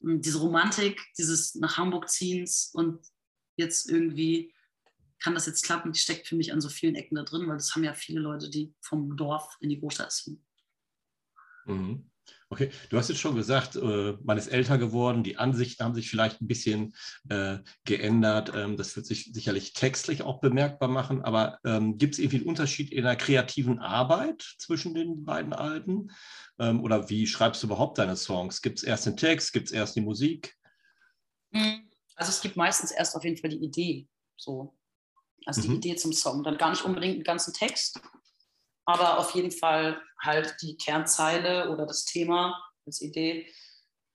hm, 0.00 0.20
diese 0.20 0.40
Romantik, 0.40 1.00
dieses 1.16 1.54
nach 1.54 1.78
Hamburg 1.78 2.10
ziehens 2.10 2.70
und 2.74 3.00
jetzt 3.56 3.88
irgendwie 3.88 4.54
kann 5.20 5.34
das 5.34 5.46
jetzt 5.46 5.64
klappen, 5.64 5.92
die 5.92 5.98
steckt 5.98 6.26
für 6.26 6.36
mich 6.36 6.52
an 6.52 6.60
so 6.60 6.68
vielen 6.68 6.96
Ecken 6.96 7.14
da 7.14 7.22
drin, 7.22 7.48
weil 7.48 7.56
das 7.56 7.74
haben 7.74 7.84
ja 7.84 7.94
viele 7.94 8.20
Leute, 8.20 8.50
die 8.50 8.74
vom 8.80 9.16
Dorf 9.16 9.56
in 9.60 9.70
die 9.70 9.80
Großstadt 9.80 10.12
ziehen. 10.12 10.44
Mhm. 11.64 12.11
Okay, 12.52 12.70
du 12.90 12.98
hast 12.98 13.08
jetzt 13.08 13.20
schon 13.20 13.34
gesagt, 13.34 13.76
äh, 13.76 14.12
man 14.22 14.36
ist 14.36 14.48
älter 14.48 14.76
geworden, 14.76 15.22
die 15.22 15.38
Ansichten 15.38 15.82
haben 15.82 15.94
sich 15.94 16.10
vielleicht 16.10 16.42
ein 16.42 16.48
bisschen 16.48 16.94
äh, 17.30 17.60
geändert. 17.86 18.52
Ähm, 18.54 18.76
das 18.76 18.94
wird 18.94 19.06
sich 19.06 19.30
sicherlich 19.32 19.72
textlich 19.72 20.22
auch 20.22 20.38
bemerkbar 20.38 20.90
machen, 20.90 21.24
aber 21.24 21.60
ähm, 21.64 21.96
gibt 21.96 22.12
es 22.12 22.18
irgendwie 22.18 22.36
einen 22.36 22.46
Unterschied 22.46 22.92
in 22.92 23.04
der 23.04 23.16
kreativen 23.16 23.78
Arbeit 23.78 24.42
zwischen 24.58 24.92
den 24.92 25.24
beiden 25.24 25.54
Alben? 25.54 26.10
Ähm, 26.58 26.82
oder 26.82 27.08
wie 27.08 27.26
schreibst 27.26 27.62
du 27.62 27.68
überhaupt 27.68 27.96
deine 27.96 28.16
Songs? 28.16 28.60
Gibt 28.60 28.80
es 28.80 28.84
erst 28.84 29.06
den 29.06 29.16
Text, 29.16 29.54
gibt 29.54 29.68
es 29.68 29.72
erst 29.72 29.96
die 29.96 30.02
Musik? 30.02 30.54
Hm, 31.54 31.88
also 32.16 32.28
es 32.28 32.42
gibt 32.42 32.56
meistens 32.56 32.90
erst 32.90 33.16
auf 33.16 33.24
jeden 33.24 33.38
Fall 33.38 33.48
die 33.48 33.64
Idee, 33.64 34.06
so. 34.36 34.76
Also 35.46 35.62
die 35.62 35.68
mhm. 35.68 35.76
Idee 35.76 35.96
zum 35.96 36.12
Song. 36.12 36.42
Dann 36.44 36.58
gar 36.58 36.68
nicht 36.68 36.84
unbedingt 36.84 37.14
einen 37.14 37.24
ganzen 37.24 37.54
Text, 37.54 37.98
aber 38.84 39.18
auf 39.18 39.34
jeden 39.34 39.50
Fall 39.50 40.00
halt 40.20 40.56
die 40.62 40.76
Kernzeile 40.76 41.70
oder 41.70 41.86
das 41.86 42.04
Thema 42.04 42.60
als 42.86 43.00
Idee. 43.00 43.52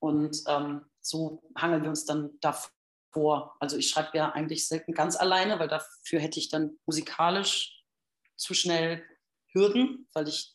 Und 0.00 0.42
ähm, 0.46 0.84
so 1.00 1.42
hangeln 1.56 1.82
wir 1.82 1.90
uns 1.90 2.04
dann 2.04 2.38
davor. 2.40 3.56
Also 3.60 3.76
ich 3.76 3.88
schreibe 3.88 4.16
ja 4.16 4.30
eigentlich 4.30 4.68
selten 4.68 4.92
ganz 4.92 5.16
alleine, 5.16 5.58
weil 5.58 5.68
dafür 5.68 6.20
hätte 6.20 6.38
ich 6.38 6.50
dann 6.50 6.78
musikalisch 6.86 7.82
zu 8.36 8.54
schnell 8.54 9.04
Hürden, 9.52 10.08
weil 10.12 10.28
ich 10.28 10.54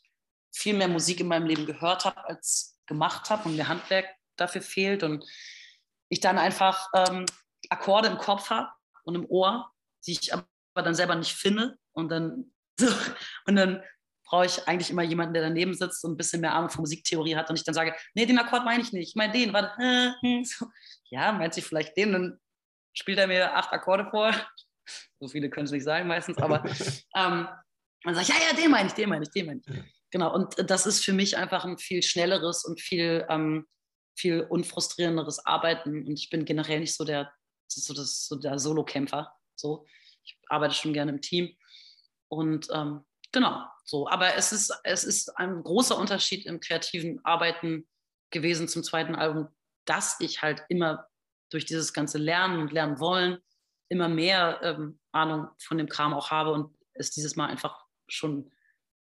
viel 0.54 0.76
mehr 0.76 0.88
Musik 0.88 1.20
in 1.20 1.28
meinem 1.28 1.48
Leben 1.48 1.66
gehört 1.66 2.06
habe 2.06 2.24
als 2.26 2.80
gemacht 2.86 3.30
habe 3.30 3.50
und 3.50 3.56
mir 3.56 3.68
Handwerk 3.68 4.06
dafür 4.38 4.62
fehlt 4.62 5.04
und 5.04 5.26
ich 6.10 6.20
dann 6.20 6.38
einfach 6.38 6.90
ähm, 6.94 7.26
Akkorde 7.70 8.10
im 8.10 8.18
Kopf 8.18 8.50
habe 8.50 8.70
und 9.04 9.16
im 9.16 9.26
Ohr, 9.26 9.72
die 10.06 10.12
ich 10.12 10.34
aber 10.34 10.46
dann 10.76 10.96
selber 10.96 11.16
nicht 11.16 11.34
finde 11.34 11.78
und 11.94 12.10
dann 12.10 12.54
so, 12.80 12.88
und 13.46 13.56
dann 13.56 13.84
brauche 14.34 14.48
ich 14.48 14.68
eigentlich 14.68 14.90
immer 14.90 15.04
jemanden, 15.04 15.36
der 15.36 15.44
daneben 15.44 15.76
sitzt 15.76 16.04
und 16.04 16.14
ein 16.14 16.18
bisschen 16.18 16.42
mehr 16.42 16.56
Ahnung 16.56 16.72
von 16.72 16.82
Musiktheorie 16.82 17.36
hat 17.36 17.52
und 17.52 17.56
ich 17.56 17.64
dann 17.64 17.76
sage, 17.76 17.94
nee, 18.16 18.26
den 18.26 18.40
Akkord 18.40 18.66
meine 18.66 18.82
ich 18.82 18.92
nicht, 18.92 19.10
ich 19.10 19.16
meine 19.16 19.32
den, 19.32 19.54
warte, 19.54 20.16
hm, 20.22 20.44
so. 20.44 20.66
ja, 21.12 21.32
meint 21.32 21.54
sie 21.54 21.62
vielleicht 21.62 21.96
den, 21.96 22.14
dann 22.14 22.40
spielt 22.94 23.20
er 23.20 23.28
mir 23.28 23.56
acht 23.56 23.72
Akkorde 23.72 24.10
vor, 24.10 24.34
so 25.20 25.28
viele 25.28 25.52
können 25.52 25.68
es 25.68 25.72
nicht 25.72 25.84
sein 25.84 26.08
meistens, 26.08 26.40
aber 26.40 26.64
ähm, 27.16 27.48
dann 28.04 28.16
sage 28.16 28.22
ich, 28.22 28.28
ja, 28.30 28.36
ja, 28.50 28.56
den 28.56 28.72
meine 28.72 28.88
ich, 28.88 28.96
den 28.96 29.08
meine 29.08 29.22
ich, 29.22 29.30
den 29.30 29.46
meine 29.46 29.62
ich. 29.68 29.84
Genau, 30.10 30.34
und 30.34 30.56
das 30.68 30.88
ist 30.88 31.06
für 31.06 31.14
mich 31.14 31.38
einfach 31.38 31.64
ein 31.64 31.78
viel 31.78 32.02
schnelleres 32.02 32.66
und 32.66 32.82
viel, 32.82 33.28
ähm, 33.30 33.68
viel 34.18 34.42
unfrustrierenderes 34.42 35.46
Arbeiten 35.46 36.08
und 36.08 36.20
ich 36.20 36.32
bin 36.32 36.44
generell 36.44 36.80
nicht 36.80 36.96
so 36.96 37.06
der, 37.06 37.32
so 37.68 37.94
das, 37.94 38.26
so 38.26 38.36
der 38.38 38.58
Solo-Kämpfer, 38.58 39.32
so. 39.56 39.86
Ich 40.26 40.40
arbeite 40.48 40.74
schon 40.74 40.94
gerne 40.94 41.12
im 41.12 41.22
Team 41.22 41.56
und 42.30 42.68
ähm, 42.74 43.04
Genau, 43.34 43.66
so. 43.84 44.08
Aber 44.08 44.36
es 44.36 44.54
ist, 44.54 44.74
es 44.84 45.04
ist 45.04 45.38
ein 45.38 45.62
großer 45.62 45.98
Unterschied 45.98 46.46
im 46.46 46.62
kreativen 46.62 47.20
Arbeiten 47.26 47.88
gewesen 48.32 48.70
zum 48.70 48.84
zweiten 48.84 49.16
Album, 49.16 49.50
dass 49.86 50.20
ich 50.22 50.42
halt 50.42 50.64
immer 50.70 51.08
durch 51.50 51.66
dieses 51.66 51.94
ganze 51.94 52.18
Lernen 52.18 52.62
und 52.62 52.72
Lernen 52.72 53.00
wollen 53.00 53.40
immer 53.94 54.10
mehr 54.10 54.60
ähm, 54.64 55.00
Ahnung 55.12 55.50
von 55.60 55.78
dem 55.78 55.88
Kram 55.88 56.14
auch 56.14 56.32
habe 56.32 56.52
und 56.52 56.76
es 56.94 57.12
dieses 57.12 57.36
Mal 57.36 57.48
einfach 57.48 57.86
schon 58.08 58.52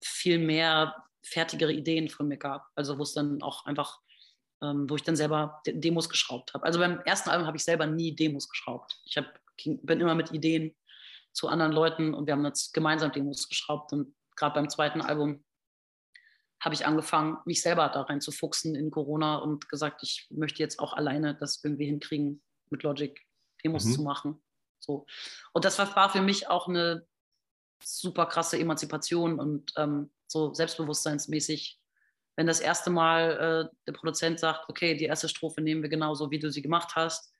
viel 0.03 0.39
mehr 0.39 0.95
fertigere 1.25 1.73
Ideen 1.73 2.09
von 2.09 2.27
mir 2.27 2.37
gab. 2.37 2.67
Also 2.75 2.99
wo 2.99 3.03
es 3.05 3.13
dann 3.13 3.43
auch 3.43 3.65
einfach, 3.67 4.01
ähm, 4.61 4.91
wo 4.91 4.97
ich 4.97 5.05
dann 5.05 5.15
selber 5.15 5.63
Demos 5.67 6.09
geschraubt 6.09 6.53
habe. 6.53 6.65
Also 6.65 6.81
beim 6.81 6.99
ersten 7.01 7.31
Album 7.31 7.47
habe 7.47 7.57
ich 7.57 7.65
selber 7.65 7.87
nie 7.87 8.15
Demos 8.15 8.49
geschraubt. 8.49 9.01
Ich 9.05 9.17
hab, 9.17 9.27
bin 9.65 10.01
immer 10.01 10.17
mit 10.17 10.33
Ideen 10.33 10.75
zu 11.33 11.49
anderen 11.49 11.73
Leuten 11.73 12.14
und 12.14 12.27
wir 12.27 12.35
haben 12.35 12.45
jetzt 12.45 12.73
gemeinsam 12.73 13.12
Demos 13.12 13.49
geschraubt. 13.49 13.92
Und 13.92 14.14
gerade 14.37 14.55
beim 14.55 14.68
zweiten 14.68 15.01
Album 15.01 15.45
habe 16.61 16.75
ich 16.75 16.87
angefangen, 16.87 17.38
mich 17.45 17.62
selber 17.62 17.88
da 17.88 18.03
rein 18.03 18.21
zu 18.21 18.31
fuchsen 18.31 18.75
in 18.75 18.90
Corona 18.90 19.37
und 19.37 19.68
gesagt, 19.68 20.03
ich 20.03 20.29
möchte 20.31 20.62
jetzt 20.62 20.79
auch 20.79 20.92
alleine 20.92 21.35
das 21.35 21.62
irgendwie 21.64 21.87
hinkriegen, 21.87 22.42
mit 22.71 22.83
Logic 22.83 23.18
Demos 23.64 23.85
mhm. 23.85 23.92
zu 23.92 24.03
machen. 24.03 24.42
So. 24.79 25.07
Und 25.53 25.64
das 25.64 25.79
war 25.79 26.11
für 26.11 26.23
mich 26.23 26.49
auch 26.49 26.68
eine 26.68 27.07
super 27.83 28.27
krasse 28.27 28.59
Emanzipation 28.59 29.38
und 29.38 29.73
ähm, 29.77 30.12
so 30.27 30.55
selbstbewusstseinsmäßig. 30.55 31.81
Wenn 32.37 32.47
das 32.47 32.61
erste 32.61 32.90
Mal 32.90 33.71
äh, 33.71 33.77
der 33.87 33.92
Produzent 33.92 34.40
sagt, 34.40 34.68
okay, 34.68 34.97
die 34.97 35.05
erste 35.05 35.29
Strophe 35.29 35.61
nehmen 35.61 35.83
wir 35.83 35.90
genauso, 35.90 36.31
wie 36.31 36.38
du 36.38 36.51
sie 36.51 36.62
gemacht 36.62 36.95
hast, 36.95 37.35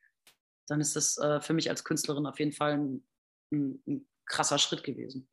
dann 0.69 0.81
ist 0.81 0.97
das 0.97 1.17
äh, 1.19 1.41
für 1.41 1.55
mich 1.55 1.71
als 1.71 1.85
Künstlerin 1.85 2.27
auf 2.27 2.39
jeden 2.39 2.53
Fall 2.53 2.73
ein, 2.73 3.07
ein, 3.53 3.83
ein 3.87 4.07
krasser 4.27 4.59
Schritt 4.59 4.83
gewesen. 4.83 5.29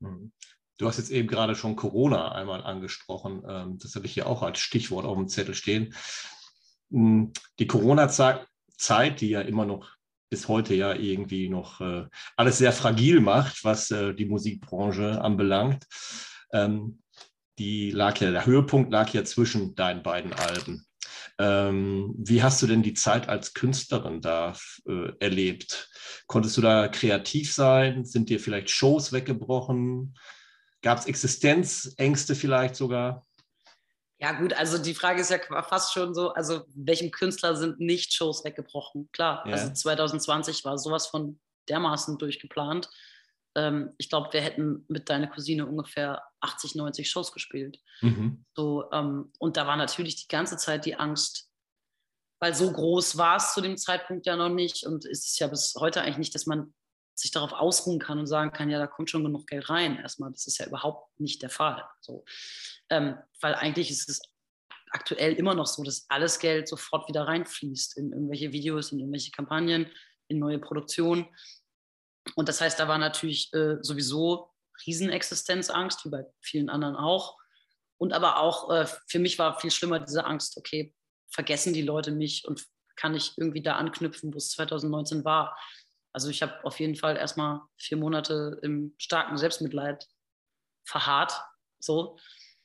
Mhm. 0.00 0.32
Du 0.78 0.86
hast 0.86 0.98
jetzt 0.98 1.10
eben 1.10 1.28
gerade 1.28 1.54
schon 1.54 1.76
Corona 1.76 2.32
einmal 2.32 2.62
angesprochen. 2.62 3.42
Ähm, 3.48 3.78
das 3.78 3.94
habe 3.94 4.06
ich 4.06 4.12
hier 4.12 4.26
auch 4.26 4.42
als 4.42 4.58
Stichwort 4.58 5.06
auf 5.06 5.16
dem 5.16 5.28
Zettel 5.28 5.54
stehen. 5.54 5.94
Hm, 6.90 7.32
die 7.58 7.66
Corona-Zeit, 7.66 9.20
die 9.20 9.30
ja 9.30 9.40
immer 9.40 9.64
noch 9.64 9.96
bis 10.28 10.48
heute 10.48 10.74
ja 10.74 10.94
irgendwie 10.94 11.48
noch 11.48 11.80
äh, 11.80 12.06
alles 12.36 12.58
sehr 12.58 12.72
fragil 12.72 13.20
macht, 13.20 13.64
was 13.64 13.90
äh, 13.90 14.12
die 14.14 14.26
Musikbranche 14.26 15.20
anbelangt. 15.20 15.86
Ähm, 16.52 17.02
die 17.58 17.90
lag 17.90 18.18
ja, 18.20 18.30
der 18.30 18.44
Höhepunkt 18.44 18.92
lag 18.92 19.08
ja 19.10 19.24
zwischen 19.24 19.74
deinen 19.74 20.02
beiden 20.02 20.32
Alben. 20.32 20.85
Ähm, 21.38 22.14
wie 22.16 22.42
hast 22.42 22.62
du 22.62 22.66
denn 22.66 22.82
die 22.82 22.94
Zeit 22.94 23.28
als 23.28 23.52
Künstlerin 23.52 24.20
da 24.20 24.54
äh, 24.88 25.12
erlebt? 25.20 25.90
Konntest 26.26 26.56
du 26.56 26.62
da 26.62 26.88
kreativ 26.88 27.52
sein? 27.52 28.04
Sind 28.04 28.30
dir 28.30 28.40
vielleicht 28.40 28.70
Shows 28.70 29.12
weggebrochen? 29.12 30.16
Gab 30.82 30.98
es 30.98 31.06
Existenzängste 31.06 32.34
vielleicht 32.34 32.76
sogar? 32.76 33.26
Ja, 34.18 34.32
gut, 34.32 34.54
also 34.54 34.78
die 34.78 34.94
Frage 34.94 35.20
ist 35.20 35.30
ja 35.30 35.38
fast 35.62 35.92
schon 35.92 36.14
so, 36.14 36.32
also 36.32 36.62
welchem 36.74 37.10
Künstler 37.10 37.54
sind 37.54 37.80
nicht 37.80 38.14
Shows 38.14 38.44
weggebrochen? 38.44 39.10
Klar, 39.12 39.46
ja. 39.46 39.52
also 39.52 39.72
2020 39.72 40.64
war 40.64 40.78
sowas 40.78 41.06
von 41.06 41.38
dermaßen 41.68 42.16
durchgeplant. 42.16 42.88
Ähm, 43.56 43.92
ich 43.98 44.08
glaube, 44.08 44.32
wir 44.32 44.40
hätten 44.40 44.84
mit 44.88 45.08
deiner 45.08 45.26
Cousine 45.26 45.66
ungefähr 45.66 46.22
80, 46.40 46.76
90 46.76 47.10
Shows 47.10 47.32
gespielt. 47.32 47.80
Mhm. 48.02 48.44
So, 48.54 48.90
ähm, 48.92 49.32
und 49.38 49.56
da 49.56 49.66
war 49.66 49.76
natürlich 49.76 50.16
die 50.16 50.28
ganze 50.28 50.56
Zeit 50.56 50.84
die 50.84 50.96
Angst, 50.96 51.50
weil 52.38 52.54
so 52.54 52.70
groß 52.70 53.16
war 53.16 53.36
es 53.36 53.54
zu 53.54 53.60
dem 53.60 53.76
Zeitpunkt 53.76 54.26
ja 54.26 54.36
noch 54.36 54.50
nicht 54.50 54.84
und 54.84 55.06
ist 55.06 55.26
es 55.26 55.38
ja 55.38 55.46
bis 55.46 55.74
heute 55.80 56.02
eigentlich 56.02 56.18
nicht, 56.18 56.34
dass 56.34 56.46
man 56.46 56.74
sich 57.14 57.30
darauf 57.30 57.52
ausruhen 57.52 57.98
kann 57.98 58.18
und 58.18 58.26
sagen 58.26 58.52
kann, 58.52 58.68
ja, 58.68 58.78
da 58.78 58.86
kommt 58.86 59.10
schon 59.10 59.24
genug 59.24 59.46
Geld 59.46 59.70
rein. 59.70 59.96
Erstmal, 59.96 60.30
das 60.32 60.46
ist 60.46 60.58
ja 60.58 60.66
überhaupt 60.66 61.18
nicht 61.18 61.42
der 61.42 61.48
Fall. 61.48 61.82
So. 62.00 62.26
Ähm, 62.90 63.16
weil 63.40 63.54
eigentlich 63.54 63.90
ist 63.90 64.08
es 64.10 64.20
aktuell 64.90 65.32
immer 65.32 65.54
noch 65.54 65.66
so, 65.66 65.82
dass 65.82 66.06
alles 66.10 66.38
Geld 66.38 66.68
sofort 66.68 67.08
wieder 67.08 67.26
reinfließt 67.26 67.96
in 67.96 68.12
irgendwelche 68.12 68.52
Videos, 68.52 68.92
in 68.92 69.00
irgendwelche 69.00 69.30
Kampagnen, 69.30 69.90
in 70.28 70.38
neue 70.38 70.58
Produktionen. 70.58 71.26
Und 72.34 72.48
das 72.48 72.60
heißt, 72.60 72.78
da 72.78 72.88
war 72.88 72.98
natürlich 72.98 73.52
äh, 73.52 73.76
sowieso 73.80 74.50
Riesenexistenzangst, 74.86 76.04
wie 76.04 76.10
bei 76.10 76.26
vielen 76.40 76.68
anderen 76.68 76.96
auch. 76.96 77.38
Und 77.98 78.12
aber 78.12 78.40
auch 78.40 78.70
äh, 78.70 78.86
für 79.06 79.18
mich 79.18 79.38
war 79.38 79.58
viel 79.60 79.70
schlimmer 79.70 80.00
diese 80.00 80.24
Angst, 80.24 80.56
okay, 80.56 80.94
vergessen 81.30 81.72
die 81.72 81.82
Leute 81.82 82.10
mich 82.10 82.46
und 82.46 82.66
kann 82.96 83.14
ich 83.14 83.36
irgendwie 83.36 83.62
da 83.62 83.76
anknüpfen, 83.76 84.32
wo 84.32 84.38
es 84.38 84.50
2019 84.50 85.24
war. 85.24 85.56
Also 86.12 86.30
ich 86.30 86.42
habe 86.42 86.64
auf 86.64 86.80
jeden 86.80 86.96
Fall 86.96 87.16
erstmal 87.16 87.60
vier 87.76 87.98
Monate 87.98 88.58
im 88.62 88.94
starken 88.98 89.36
Selbstmitleid 89.36 90.06
verharrt. 90.84 91.38
So. 91.78 92.18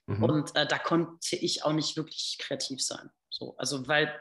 Mhm. 0.05 0.23
Und 0.23 0.55
äh, 0.55 0.65
da 0.65 0.79
konnte 0.79 1.35
ich 1.35 1.63
auch 1.65 1.73
nicht 1.73 1.97
wirklich 1.97 2.37
kreativ 2.39 2.81
sein. 2.83 3.09
So. 3.29 3.55
Also 3.57 3.87
weil 3.87 4.17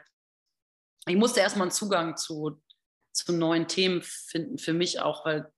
ich 1.07 1.15
musste 1.15 1.39
erstmal 1.39 1.63
einen 1.63 1.71
Zugang 1.71 2.17
zu, 2.17 2.61
zu 3.11 3.33
neuen 3.33 3.67
Themen 3.67 4.01
finden, 4.01 4.57
für 4.57 4.73
mich 4.73 4.99
auch, 4.99 5.25
weil 5.25 5.51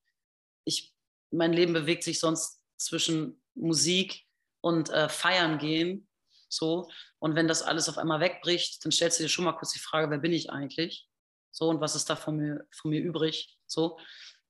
ich, 0.66 0.94
mein 1.32 1.54
Leben 1.54 1.74
bewegt 1.74 2.04
sich 2.04 2.20
sonst 2.20 2.62
zwischen 2.78 3.42
Musik 3.56 4.26
und 4.62 4.90
äh, 4.90 5.10
Feiern 5.10 5.58
gehen. 5.58 6.08
So. 6.50 6.90
Und 7.20 7.36
wenn 7.36 7.48
das 7.48 7.64
alles 7.64 7.90
auf 7.90 7.98
einmal 7.98 8.20
wegbricht, 8.20 8.84
dann 8.84 8.92
stellst 8.92 9.20
du 9.20 9.24
dir 9.24 9.30
schon 9.30 9.46
mal 9.46 9.54
kurz 9.54 9.74
die 9.74 9.80
Frage, 9.80 10.10
wer 10.10 10.20
bin 10.20 10.34
ich 10.34 10.52
eigentlich? 10.52 11.08
So, 11.52 11.70
und 11.70 11.82
was 11.82 11.96
ist 11.96 12.10
da 12.10 12.16
von 12.16 12.38
mir, 12.38 12.68
von 12.72 12.92
mir 12.92 13.02
übrig? 13.02 13.58
So. 13.68 14.00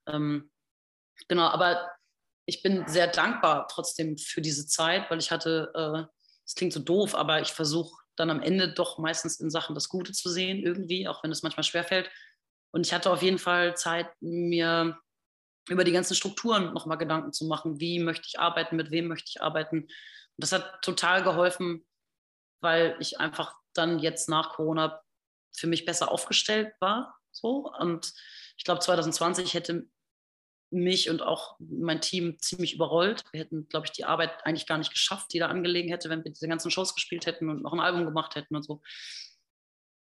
Ähm, 0.06 0.50
genau, 1.28 1.46
aber 1.46 1.90
ich 2.46 2.62
bin 2.62 2.86
sehr 2.86 3.06
dankbar 3.06 3.68
trotzdem 3.68 4.18
für 4.18 4.40
diese 4.40 4.66
Zeit, 4.66 5.10
weil 5.10 5.18
ich 5.18 5.30
hatte, 5.30 6.08
es 6.44 6.52
äh, 6.52 6.56
klingt 6.56 6.72
so 6.72 6.80
doof, 6.80 7.14
aber 7.14 7.40
ich 7.40 7.52
versuche 7.52 8.04
dann 8.16 8.30
am 8.30 8.40
Ende 8.40 8.72
doch 8.72 8.98
meistens 8.98 9.40
in 9.40 9.50
Sachen 9.50 9.74
das 9.74 9.88
Gute 9.88 10.12
zu 10.12 10.30
sehen, 10.30 10.62
irgendwie, 10.62 11.08
auch 11.08 11.22
wenn 11.24 11.32
es 11.32 11.42
manchmal 11.42 11.64
schwerfällt. 11.64 12.10
Und 12.74 12.84
ich 12.84 12.92
hatte 12.92 13.12
auf 13.12 13.22
jeden 13.22 13.38
Fall 13.38 13.76
Zeit, 13.76 14.08
mir 14.20 14.98
über 15.68 15.84
die 15.84 15.92
ganzen 15.92 16.16
Strukturen 16.16 16.74
nochmal 16.74 16.98
Gedanken 16.98 17.32
zu 17.32 17.44
machen. 17.44 17.78
Wie 17.78 18.00
möchte 18.00 18.26
ich 18.26 18.40
arbeiten, 18.40 18.74
mit 18.74 18.90
wem 18.90 19.06
möchte 19.06 19.28
ich 19.28 19.40
arbeiten? 19.40 19.82
Und 19.82 19.90
das 20.36 20.50
hat 20.50 20.82
total 20.82 21.22
geholfen, 21.22 21.86
weil 22.60 22.96
ich 22.98 23.20
einfach 23.20 23.54
dann 23.74 24.00
jetzt 24.00 24.28
nach 24.28 24.54
Corona 24.54 25.00
für 25.56 25.68
mich 25.68 25.84
besser 25.84 26.10
aufgestellt 26.10 26.74
war. 26.80 27.16
So. 27.30 27.72
Und 27.78 28.12
ich 28.56 28.64
glaube, 28.64 28.80
2020 28.80 29.54
hätte 29.54 29.86
mich 30.70 31.08
und 31.08 31.22
auch 31.22 31.54
mein 31.60 32.00
Team 32.00 32.40
ziemlich 32.40 32.74
überrollt. 32.74 33.22
Wir 33.30 33.38
hätten, 33.38 33.68
glaube 33.68 33.86
ich, 33.86 33.92
die 33.92 34.04
Arbeit 34.04 34.44
eigentlich 34.44 34.66
gar 34.66 34.78
nicht 34.78 34.90
geschafft, 34.90 35.32
die 35.32 35.38
da 35.38 35.46
angelegen 35.46 35.90
hätte, 35.90 36.10
wenn 36.10 36.24
wir 36.24 36.32
diese 36.32 36.48
ganzen 36.48 36.72
Shows 36.72 36.92
gespielt 36.92 37.26
hätten 37.26 37.48
und 37.48 37.62
noch 37.62 37.72
ein 37.72 37.78
Album 37.78 38.04
gemacht 38.04 38.34
hätten 38.34 38.56
und 38.56 38.64
so. 38.64 38.82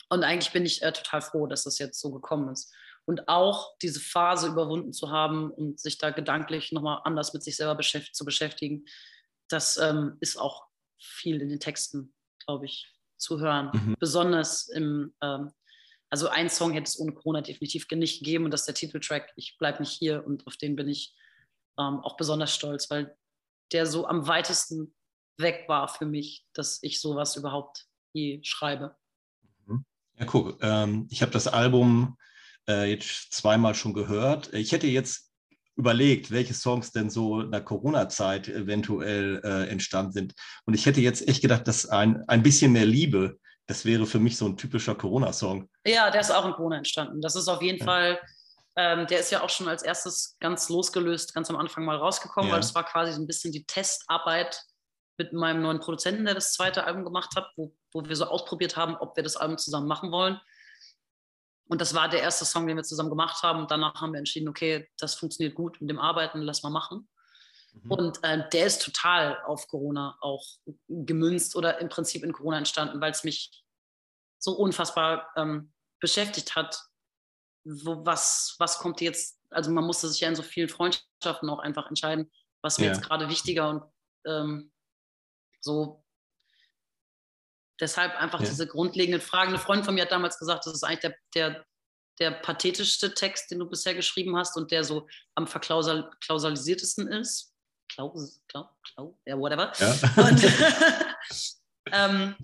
Und 0.10 0.24
eigentlich 0.24 0.52
bin 0.52 0.65
ich 0.65 0.82
äh, 0.82 0.91
total 0.91 1.22
froh, 1.22 1.48
dass 1.48 1.63
das 1.63 1.78
jetzt 1.78 2.00
so 2.00 2.12
gekommen 2.12 2.50
ist. 2.50 2.74
Und 3.06 3.28
auch 3.28 3.78
diese 3.82 4.00
Phase 4.00 4.48
überwunden 4.48 4.93
zu 4.93 5.10
haben 5.12 5.52
und 5.52 5.80
sich 5.80 5.98
da 5.98 6.12
gedanklich 6.12 6.72
nochmal 6.72 7.02
anders 7.04 7.34
mit 7.34 7.43
sich 7.43 7.56
selber 7.56 7.76
beschäft 7.76 8.15
zu 8.15 8.26
beschäftigen, 8.26 8.86
das 9.48 9.78
ähm, 9.78 10.17
ist 10.19 10.38
auch 10.38 10.67
viel 11.00 11.41
in 11.41 11.50
den 11.50 11.60
Texten, 11.60 12.13
glaube 12.45 12.65
ich, 12.65 12.93
zu 13.17 13.39
hören. 13.39 13.72
Mhm. 13.74 13.95
Besonders 14.00 14.67
im, 14.67 15.13
ähm, 15.22 15.52
also 16.10 16.28
ein 16.28 16.50
Song 16.50 16.72
hätte 16.72 16.88
es 16.88 17.00
ohne 17.00 17.13
Corona 17.13 17.41
definitiv 17.41 17.88
nicht 17.91 18.19
gegeben 18.19 18.45
und 18.45 18.52
das 18.52 18.62
ist 18.62 18.67
der 18.67 18.76
Titeltrack 18.76 19.32
Ich 19.36 19.58
bleib 19.58 19.80
nicht 19.80 19.91
hier 19.91 20.26
und 20.26 20.45
auf 20.48 20.58
den 20.58 20.76
bin 20.76 20.88
ich 20.88 21.15
ähm, 21.80 22.00
auch 22.02 22.17
besonders 22.17 22.54
stolz, 22.54 22.89
weil 22.89 23.15
der 23.72 23.86
so 23.86 24.08
am 24.08 24.28
weitesten 24.28 24.95
weg 25.38 25.65
war 25.67 25.88
für 25.88 26.06
mich, 26.06 26.45
dass 26.54 26.80
ich 26.82 27.00
sowas 27.00 27.36
überhaupt 27.36 27.86
je 28.13 28.41
schreibe. 28.43 28.95
Ja, 30.19 30.25
guck, 30.25 30.62
ähm, 30.62 31.08
ich 31.10 31.21
habe 31.21 31.32
das 31.32 31.47
Album 31.47 32.17
äh, 32.67 32.91
jetzt 32.91 33.34
zweimal 33.34 33.73
schon 33.73 33.93
gehört. 33.93 34.53
Ich 34.53 34.71
hätte 34.71 34.88
jetzt 34.88 35.32
überlegt, 35.77 36.29
welche 36.29 36.53
Songs 36.53 36.91
denn 36.91 37.10
so 37.10 37.39
in 37.39 37.51
der 37.51 37.62
Corona-Zeit 37.62 38.49
eventuell 38.49 39.41
äh, 39.45 39.69
entstanden 39.69 40.12
sind. 40.12 40.34
Und 40.65 40.73
ich 40.73 40.86
hätte 40.86 40.99
jetzt 40.99 41.25
echt 41.25 41.41
gedacht, 41.41 41.67
dass 41.69 41.86
ein, 41.86 42.21
ein 42.27 42.43
bisschen 42.43 42.73
mehr 42.73 42.86
Liebe, 42.86 43.39
das 43.65 43.86
wäre 43.86 44.05
für 44.05 44.19
mich 44.19 44.36
so 44.36 44.45
ein 44.45 44.58
typischer 44.58 44.93
Corona-Song. 44.93 45.69
Ja, 45.86 46.12
der 46.12 46.19
ist 46.19 46.32
auch 46.32 46.45
in 46.45 46.51
Corona 46.51 46.77
entstanden. 46.77 47.21
Das 47.21 47.38
ist 47.38 47.47
auf 47.47 47.62
jeden 47.62 47.79
ja. 47.79 47.86
Fall, 47.86 48.19
ähm, 48.75 49.08
der 49.08 49.21
ist 49.21 49.32
ja 49.32 49.41
auch 49.41 49.49
schon 49.49 49.69
als 49.69 49.84
erstes 49.84 50.36
ganz 50.41 50.67
losgelöst, 50.67 51.34
ganz 51.34 51.49
am 51.49 51.55
Anfang 51.55 51.86
mal 51.86 51.95
rausgekommen, 51.95 52.49
ja. 52.49 52.55
weil 52.55 52.62
es 52.62 52.75
war 52.75 52.84
quasi 52.84 53.13
so 53.13 53.21
ein 53.21 53.27
bisschen 53.27 53.53
die 53.53 53.63
Testarbeit 53.63 54.62
mit 55.19 55.34
meinem 55.34 55.62
neuen 55.62 55.79
Produzenten, 55.82 56.25
der 56.25 56.34
das 56.34 56.53
zweite 56.53 56.86
Album 56.86 57.03
gemacht 57.03 57.36
hat, 57.36 57.51
wo, 57.58 57.75
wo 57.91 58.03
wir 58.03 58.15
so 58.15 58.25
ausprobiert 58.25 58.77
haben, 58.77 58.95
ob 58.95 59.15
wir 59.17 59.23
das 59.23 59.36
Album 59.36 59.58
zusammen 59.58 59.88
machen 59.88 60.12
wollen. 60.12 60.39
Und 61.67 61.82
das 61.82 61.93
war 61.93 62.10
der 62.10 62.21
erste 62.21 62.45
Song, 62.45 62.65
den 62.65 62.77
wir 62.77 62.84
zusammen 62.84 63.10
gemacht 63.10 63.43
haben. 63.43 63.60
Und 63.60 63.69
danach 63.69 64.01
haben 64.01 64.13
wir 64.13 64.17
entschieden, 64.17 64.47
okay, 64.47 64.89
das 64.97 65.15
funktioniert 65.15 65.55
gut 65.55 65.79
mit 65.82 65.89
dem 65.89 65.99
Arbeiten, 65.99 66.41
lass 66.41 66.63
mal 66.63 66.71
machen. 66.71 67.08
Mhm. 67.73 67.91
Und 67.91 68.23
äh, 68.23 68.49
der 68.49 68.65
ist 68.65 68.82
total 68.82 69.38
auf 69.43 69.67
Corona 69.67 70.17
auch 70.21 70.43
gemünzt 70.88 71.55
oder 71.55 71.79
im 71.79 71.89
Prinzip 71.89 72.23
in 72.23 72.32
Corona 72.32 72.58
entstanden, 72.58 73.01
weil 73.01 73.12
es 73.12 73.23
mich 73.25 73.63
so 74.39 74.53
unfassbar 74.53 75.29
ähm, 75.36 75.73
beschäftigt 75.99 76.55
hat. 76.55 76.82
Wo, 77.65 78.05
was, 78.05 78.55
was 78.58 78.79
kommt 78.79 79.01
jetzt? 79.01 79.38
Also 79.49 79.69
man 79.69 79.84
musste 79.84 80.08
sich 80.08 80.21
ja 80.21 80.29
in 80.29 80.36
so 80.36 80.43
vielen 80.43 80.69
Freundschaften 80.69 81.49
auch 81.49 81.60
einfach 81.60 81.88
entscheiden, 81.88 82.32
was 82.63 82.79
mir 82.79 82.86
ja. 82.86 82.93
jetzt 82.93 83.03
gerade 83.03 83.29
wichtiger 83.29 83.69
und 83.69 83.84
ähm, 84.25 84.71
so 85.62 86.04
Deshalb 87.80 88.15
einfach 88.15 88.41
ja. 88.41 88.50
diese 88.50 88.67
grundlegenden 88.67 89.22
Fragen. 89.22 89.50
Eine 89.50 89.60
Freundin 89.60 89.86
von 89.86 89.95
mir 89.95 90.04
hat 90.04 90.12
damals 90.12 90.38
gesagt, 90.38 90.65
das 90.65 90.74
ist 90.74 90.84
eigentlich 90.84 91.00
der, 91.00 91.15
der, 91.34 91.65
der 92.19 92.32
pathetischste 92.32 93.13
Text, 93.13 93.52
den 93.52 93.60
du 93.60 93.69
bisher 93.69 93.93
geschrieben 93.93 94.36
hast 94.36 94.58
und 94.58 94.72
der 94.72 94.84
so 94.84 95.08
am 95.36 95.48
verklausalisiertesten 95.48 97.08
ist. 97.08 97.54
Klaus, 97.91 98.41
Klaus, 98.48 98.67
Klaus, 98.93 99.15
ja, 99.26 99.38
whatever. 99.38 99.72
Ja. 99.80 99.98
Und, 100.17 100.43
ähm, 101.91 102.36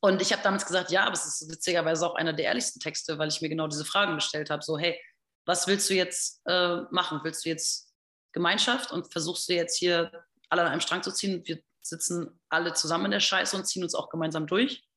und 0.00 0.22
ich 0.22 0.32
habe 0.32 0.42
damals 0.42 0.64
gesagt, 0.64 0.90
ja, 0.90 1.04
aber 1.04 1.14
es 1.14 1.26
ist 1.26 1.50
witzigerweise 1.50 2.06
auch 2.06 2.14
einer 2.14 2.32
der 2.32 2.46
ehrlichsten 2.46 2.80
Texte, 2.80 3.18
weil 3.18 3.28
ich 3.28 3.42
mir 3.42 3.48
genau 3.48 3.66
diese 3.66 3.84
Fragen 3.84 4.14
gestellt 4.14 4.48
habe. 4.48 4.62
So, 4.62 4.78
hey, 4.78 4.98
was 5.44 5.66
willst 5.66 5.90
du 5.90 5.94
jetzt 5.94 6.40
äh, 6.46 6.82
machen? 6.90 7.20
Willst 7.24 7.44
du 7.44 7.48
jetzt 7.48 7.92
Gemeinschaft 8.32 8.92
und 8.92 9.12
versuchst 9.12 9.48
du 9.48 9.54
jetzt 9.54 9.76
hier 9.76 10.24
alle 10.48 10.62
an 10.62 10.68
einem 10.68 10.80
Strang 10.80 11.02
zu 11.02 11.12
ziehen? 11.12 11.42
Wir 11.44 11.60
sitzen 11.82 12.40
alle 12.48 12.74
zusammen 12.74 13.06
in 13.06 13.10
der 13.12 13.20
Scheiße 13.20 13.56
und 13.56 13.66
ziehen 13.66 13.82
uns 13.82 13.94
auch 13.94 14.08
gemeinsam 14.08 14.46
durch. 14.46 14.88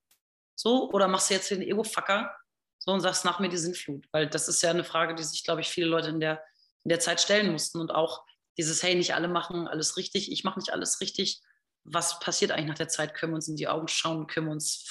So, 0.56 0.92
oder 0.92 1.08
machst 1.08 1.30
du 1.30 1.34
jetzt 1.34 1.52
den 1.52 1.62
Ego-Fucker 1.62 2.34
so 2.80 2.92
und 2.92 3.02
sagst 3.02 3.26
nach 3.26 3.40
mir 3.40 3.50
die 3.50 3.58
Sintflut? 3.58 4.08
Weil 4.12 4.28
das 4.30 4.48
ist 4.48 4.62
ja 4.62 4.70
eine 4.70 4.84
Frage, 4.84 5.16
die 5.16 5.24
sich, 5.24 5.44
glaube 5.44 5.62
ich, 5.62 5.68
viele 5.68 5.88
Leute 5.88 6.10
in 6.10 6.20
der, 6.20 6.44
in 6.84 6.90
der 6.90 7.00
Zeit 7.00 7.20
stellen 7.20 7.52
mussten. 7.52 7.80
Und 7.80 7.92
auch 7.92 8.26
dieses, 8.58 8.82
hey, 8.84 8.96
nicht 8.96 9.14
alle 9.14 9.28
machen 9.28 9.68
alles 9.68 9.98
richtig, 9.98 10.32
ich 10.32 10.44
mache 10.44 10.60
nicht 10.60 10.72
alles 10.72 11.02
richtig. 11.02 11.42
Was 11.84 12.20
passiert 12.20 12.52
eigentlich 12.52 12.68
nach 12.68 12.76
der 12.76 12.88
Zeit? 12.88 13.14
Können 13.14 13.34
wir 13.34 13.36
uns 13.36 13.48
in 13.48 13.58
die 13.58 13.68
Augen 13.68 13.88
schauen, 13.88 14.28
können 14.28 14.48
wir 14.48 14.54
uns, 14.54 14.86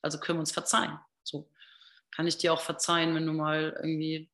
also 0.00 0.18
können 0.18 0.38
wir 0.38 0.40
uns 0.40 0.52
verzeihen? 0.52 0.98
So 1.22 1.50
kann 2.14 2.26
ich 2.26 2.38
dir 2.38 2.52
auch 2.52 2.60
verzeihen, 2.60 3.14
wenn 3.14 3.26
du 3.26 3.32
mal 3.32 3.74
irgendwie 3.76 4.30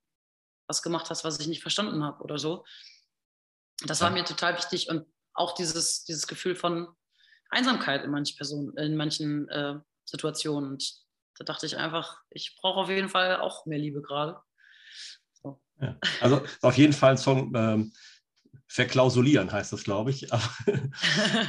was 0.66 0.82
gemacht 0.82 1.10
hast, 1.10 1.24
was 1.24 1.40
ich 1.40 1.46
nicht 1.46 1.62
verstanden 1.62 2.04
habe 2.04 2.22
oder 2.22 2.38
so. 2.38 2.64
Das 3.84 4.00
war 4.02 4.10
mir 4.10 4.24
total 4.24 4.56
wichtig 4.56 4.88
und 4.88 5.06
auch 5.40 5.54
dieses, 5.54 6.04
dieses 6.04 6.26
Gefühl 6.26 6.54
von 6.54 6.88
Einsamkeit 7.50 8.04
in 8.04 8.10
manchen 8.10 8.36
Personen, 8.36 8.76
in 8.76 8.96
manchen 8.96 9.48
äh, 9.48 9.74
Situationen. 10.04 10.70
Und 10.70 10.94
da 11.38 11.44
dachte 11.44 11.66
ich 11.66 11.76
einfach, 11.76 12.20
ich 12.30 12.56
brauche 12.60 12.80
auf 12.80 12.88
jeden 12.88 13.08
Fall 13.08 13.40
auch 13.40 13.66
mehr 13.66 13.78
Liebe 13.78 14.02
gerade. 14.02 14.38
So. 15.42 15.60
Ja, 15.80 15.98
also 16.20 16.42
auf 16.62 16.76
jeden 16.76 16.92
Fall 16.92 17.12
ein 17.12 17.18
Song. 17.18 17.52
Ähm, 17.56 17.92
verklausulieren 18.66 19.50
heißt 19.50 19.72
das, 19.72 19.82
glaube 19.82 20.10
ich. 20.10 20.32
Aber, 20.32 20.48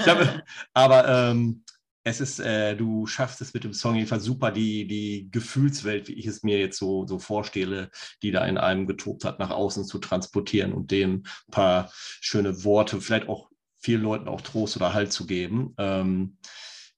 glaube, 0.04 0.44
aber 0.74 1.08
ähm, 1.08 1.64
es 2.04 2.20
ist, 2.20 2.40
äh, 2.40 2.76
du 2.76 3.06
schaffst 3.06 3.42
es 3.42 3.54
mit 3.54 3.64
dem 3.64 3.74
Song 3.74 3.94
jedenfalls 3.96 4.24
super, 4.24 4.52
die, 4.52 4.88
die 4.88 5.30
Gefühlswelt, 5.30 6.08
wie 6.08 6.14
ich 6.14 6.26
es 6.26 6.42
mir 6.42 6.60
jetzt 6.60 6.80
so, 6.80 7.06
so 7.06 7.20
vorstelle, 7.20 7.92
die 8.24 8.32
da 8.32 8.44
in 8.46 8.58
einem 8.58 8.88
getobt 8.88 9.24
hat, 9.24 9.38
nach 9.38 9.52
außen 9.52 9.86
zu 9.86 10.00
transportieren 10.00 10.74
und 10.74 10.90
dem 10.90 11.24
ein 11.48 11.52
paar 11.52 11.92
schöne 11.94 12.64
Worte, 12.64 13.00
vielleicht 13.02 13.30
auch 13.30 13.52
vielen 13.82 14.02
Leuten 14.02 14.28
auch 14.28 14.42
Trost 14.42 14.76
oder 14.78 14.94
Halt 14.94 15.12
zu 15.12 15.26
geben. 15.26 15.74
Ähm, 15.78 16.38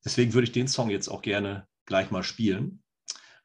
deswegen 0.04 0.34
würde 0.34 0.46
ich 0.46 0.52
den 0.52 0.67
Song 0.67 0.89
jetzt 0.89 1.08
auch 1.08 1.22
gerne 1.22 1.67
gleich 1.86 2.12
mal 2.12 2.24
spielen. 2.24 2.84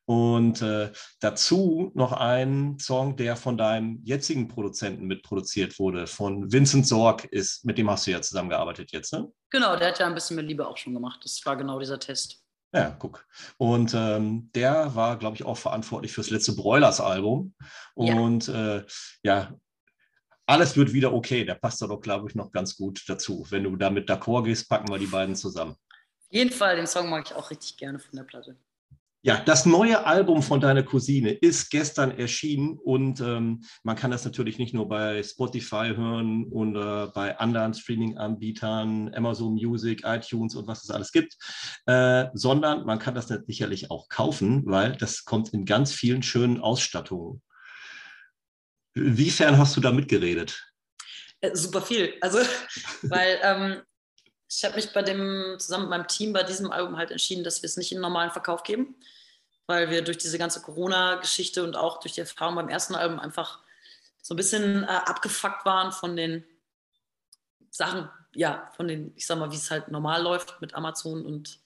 Und 0.08 0.62
äh, 0.62 0.90
dazu 1.20 1.92
noch 1.94 2.12
ein 2.12 2.78
Song, 2.78 3.16
der 3.16 3.36
von 3.36 3.58
deinem 3.58 4.00
jetzigen 4.04 4.48
Produzenten 4.48 5.06
mitproduziert 5.06 5.78
wurde, 5.78 6.06
von 6.06 6.50
Vincent 6.50 6.86
Sorg 6.86 7.26
ist, 7.26 7.66
mit 7.66 7.76
dem 7.76 7.90
hast 7.90 8.06
du 8.06 8.12
ja 8.12 8.22
zusammengearbeitet 8.22 8.90
jetzt, 8.92 9.12
ne? 9.12 9.30
Genau, 9.50 9.76
der 9.76 9.88
hat 9.88 9.98
ja 9.98 10.06
ein 10.06 10.14
bisschen 10.14 10.36
mit 10.36 10.46
Liebe 10.46 10.66
auch 10.66 10.78
schon 10.78 10.94
gemacht. 10.94 11.20
Das 11.24 11.38
war 11.44 11.56
genau 11.56 11.78
dieser 11.78 11.98
Test. 11.98 12.42
Ja, 12.72 12.96
guck. 12.98 13.26
Und 13.58 13.92
ähm, 13.94 14.50
der 14.54 14.94
war, 14.94 15.18
glaube 15.18 15.36
ich, 15.36 15.44
auch 15.44 15.58
verantwortlich 15.58 16.12
fürs 16.12 16.30
letzte 16.30 16.54
Broilers-Album. 16.54 17.54
Und 17.94 18.46
ja. 18.46 18.76
Äh, 18.76 18.86
ja, 19.22 19.54
alles 20.48 20.76
wird 20.76 20.92
wieder 20.92 21.12
okay. 21.12 21.44
Der 21.44 21.54
passt 21.54 21.82
da 21.82 21.86
doch, 21.86 22.00
glaube 22.00 22.28
ich, 22.28 22.34
noch 22.34 22.50
ganz 22.50 22.76
gut 22.76 23.04
dazu. 23.06 23.46
Wenn 23.50 23.64
du 23.64 23.76
damit 23.76 24.08
d'accord 24.08 24.44
gehst, 24.44 24.68
packen 24.68 24.88
wir 24.88 24.98
die 24.98 25.06
beiden 25.06 25.36
zusammen. 25.36 25.72
Auf 25.72 26.32
jeden 26.32 26.50
Fall, 26.50 26.76
den 26.76 26.86
Song 26.86 27.10
mag 27.10 27.26
ich 27.26 27.36
auch 27.36 27.50
richtig 27.50 27.76
gerne 27.76 27.98
von 27.98 28.16
der 28.16 28.24
Platte. 28.24 28.56
Ja, 29.22 29.42
das 29.44 29.66
neue 29.66 30.06
Album 30.06 30.42
von 30.42 30.60
deiner 30.60 30.84
Cousine 30.84 31.32
ist 31.32 31.70
gestern 31.70 32.16
erschienen 32.16 32.78
und 32.78 33.20
ähm, 33.20 33.64
man 33.82 33.96
kann 33.96 34.12
das 34.12 34.24
natürlich 34.24 34.58
nicht 34.58 34.72
nur 34.72 34.88
bei 34.88 35.22
Spotify 35.24 35.92
hören 35.96 36.44
oder 36.52 37.08
bei 37.08 37.36
anderen 37.36 37.74
Streaming-Anbietern, 37.74 39.12
Amazon 39.12 39.54
Music, 39.54 40.02
iTunes 40.04 40.54
und 40.54 40.68
was 40.68 40.84
es 40.84 40.90
alles 40.90 41.10
gibt, 41.10 41.36
äh, 41.86 42.26
sondern 42.32 42.86
man 42.86 43.00
kann 43.00 43.16
das 43.16 43.26
sicherlich 43.26 43.90
auch 43.90 44.08
kaufen, 44.08 44.62
weil 44.66 44.92
das 44.92 45.24
kommt 45.24 45.52
in 45.52 45.64
ganz 45.64 45.92
vielen 45.92 46.22
schönen 46.22 46.60
Ausstattungen. 46.60 47.42
Wiefern 49.16 49.58
hast 49.58 49.76
du 49.76 49.80
da 49.80 49.92
mitgeredet? 49.92 50.72
Äh, 51.40 51.54
super 51.54 51.82
viel. 51.82 52.14
Also, 52.20 52.38
weil 53.02 53.38
ähm, 53.42 53.82
ich 54.48 54.64
habe 54.64 54.76
mich 54.76 54.92
bei 54.92 55.02
dem, 55.02 55.56
zusammen 55.58 55.84
mit 55.84 55.90
meinem 55.90 56.08
Team 56.08 56.32
bei 56.32 56.42
diesem 56.42 56.70
Album 56.72 56.96
halt 56.96 57.10
entschieden, 57.10 57.44
dass 57.44 57.62
wir 57.62 57.68
es 57.68 57.76
nicht 57.76 57.92
in 57.92 58.00
normalen 58.00 58.30
Verkauf 58.30 58.62
geben, 58.62 58.96
weil 59.66 59.90
wir 59.90 60.02
durch 60.02 60.18
diese 60.18 60.38
ganze 60.38 60.62
Corona-Geschichte 60.62 61.62
und 61.62 61.76
auch 61.76 62.00
durch 62.00 62.14
die 62.14 62.20
Erfahrung 62.20 62.56
beim 62.56 62.68
ersten 62.68 62.94
Album 62.94 63.18
einfach 63.18 63.60
so 64.22 64.34
ein 64.34 64.36
bisschen 64.36 64.84
äh, 64.84 64.86
abgefuckt 64.86 65.64
waren 65.64 65.92
von 65.92 66.16
den 66.16 66.44
Sachen, 67.70 68.08
ja, 68.34 68.70
von 68.76 68.88
den, 68.88 69.12
ich 69.16 69.26
sag 69.26 69.38
mal, 69.38 69.50
wie 69.50 69.56
es 69.56 69.70
halt 69.70 69.88
normal 69.88 70.22
läuft 70.22 70.60
mit 70.60 70.74
Amazon 70.74 71.24
und 71.24 71.60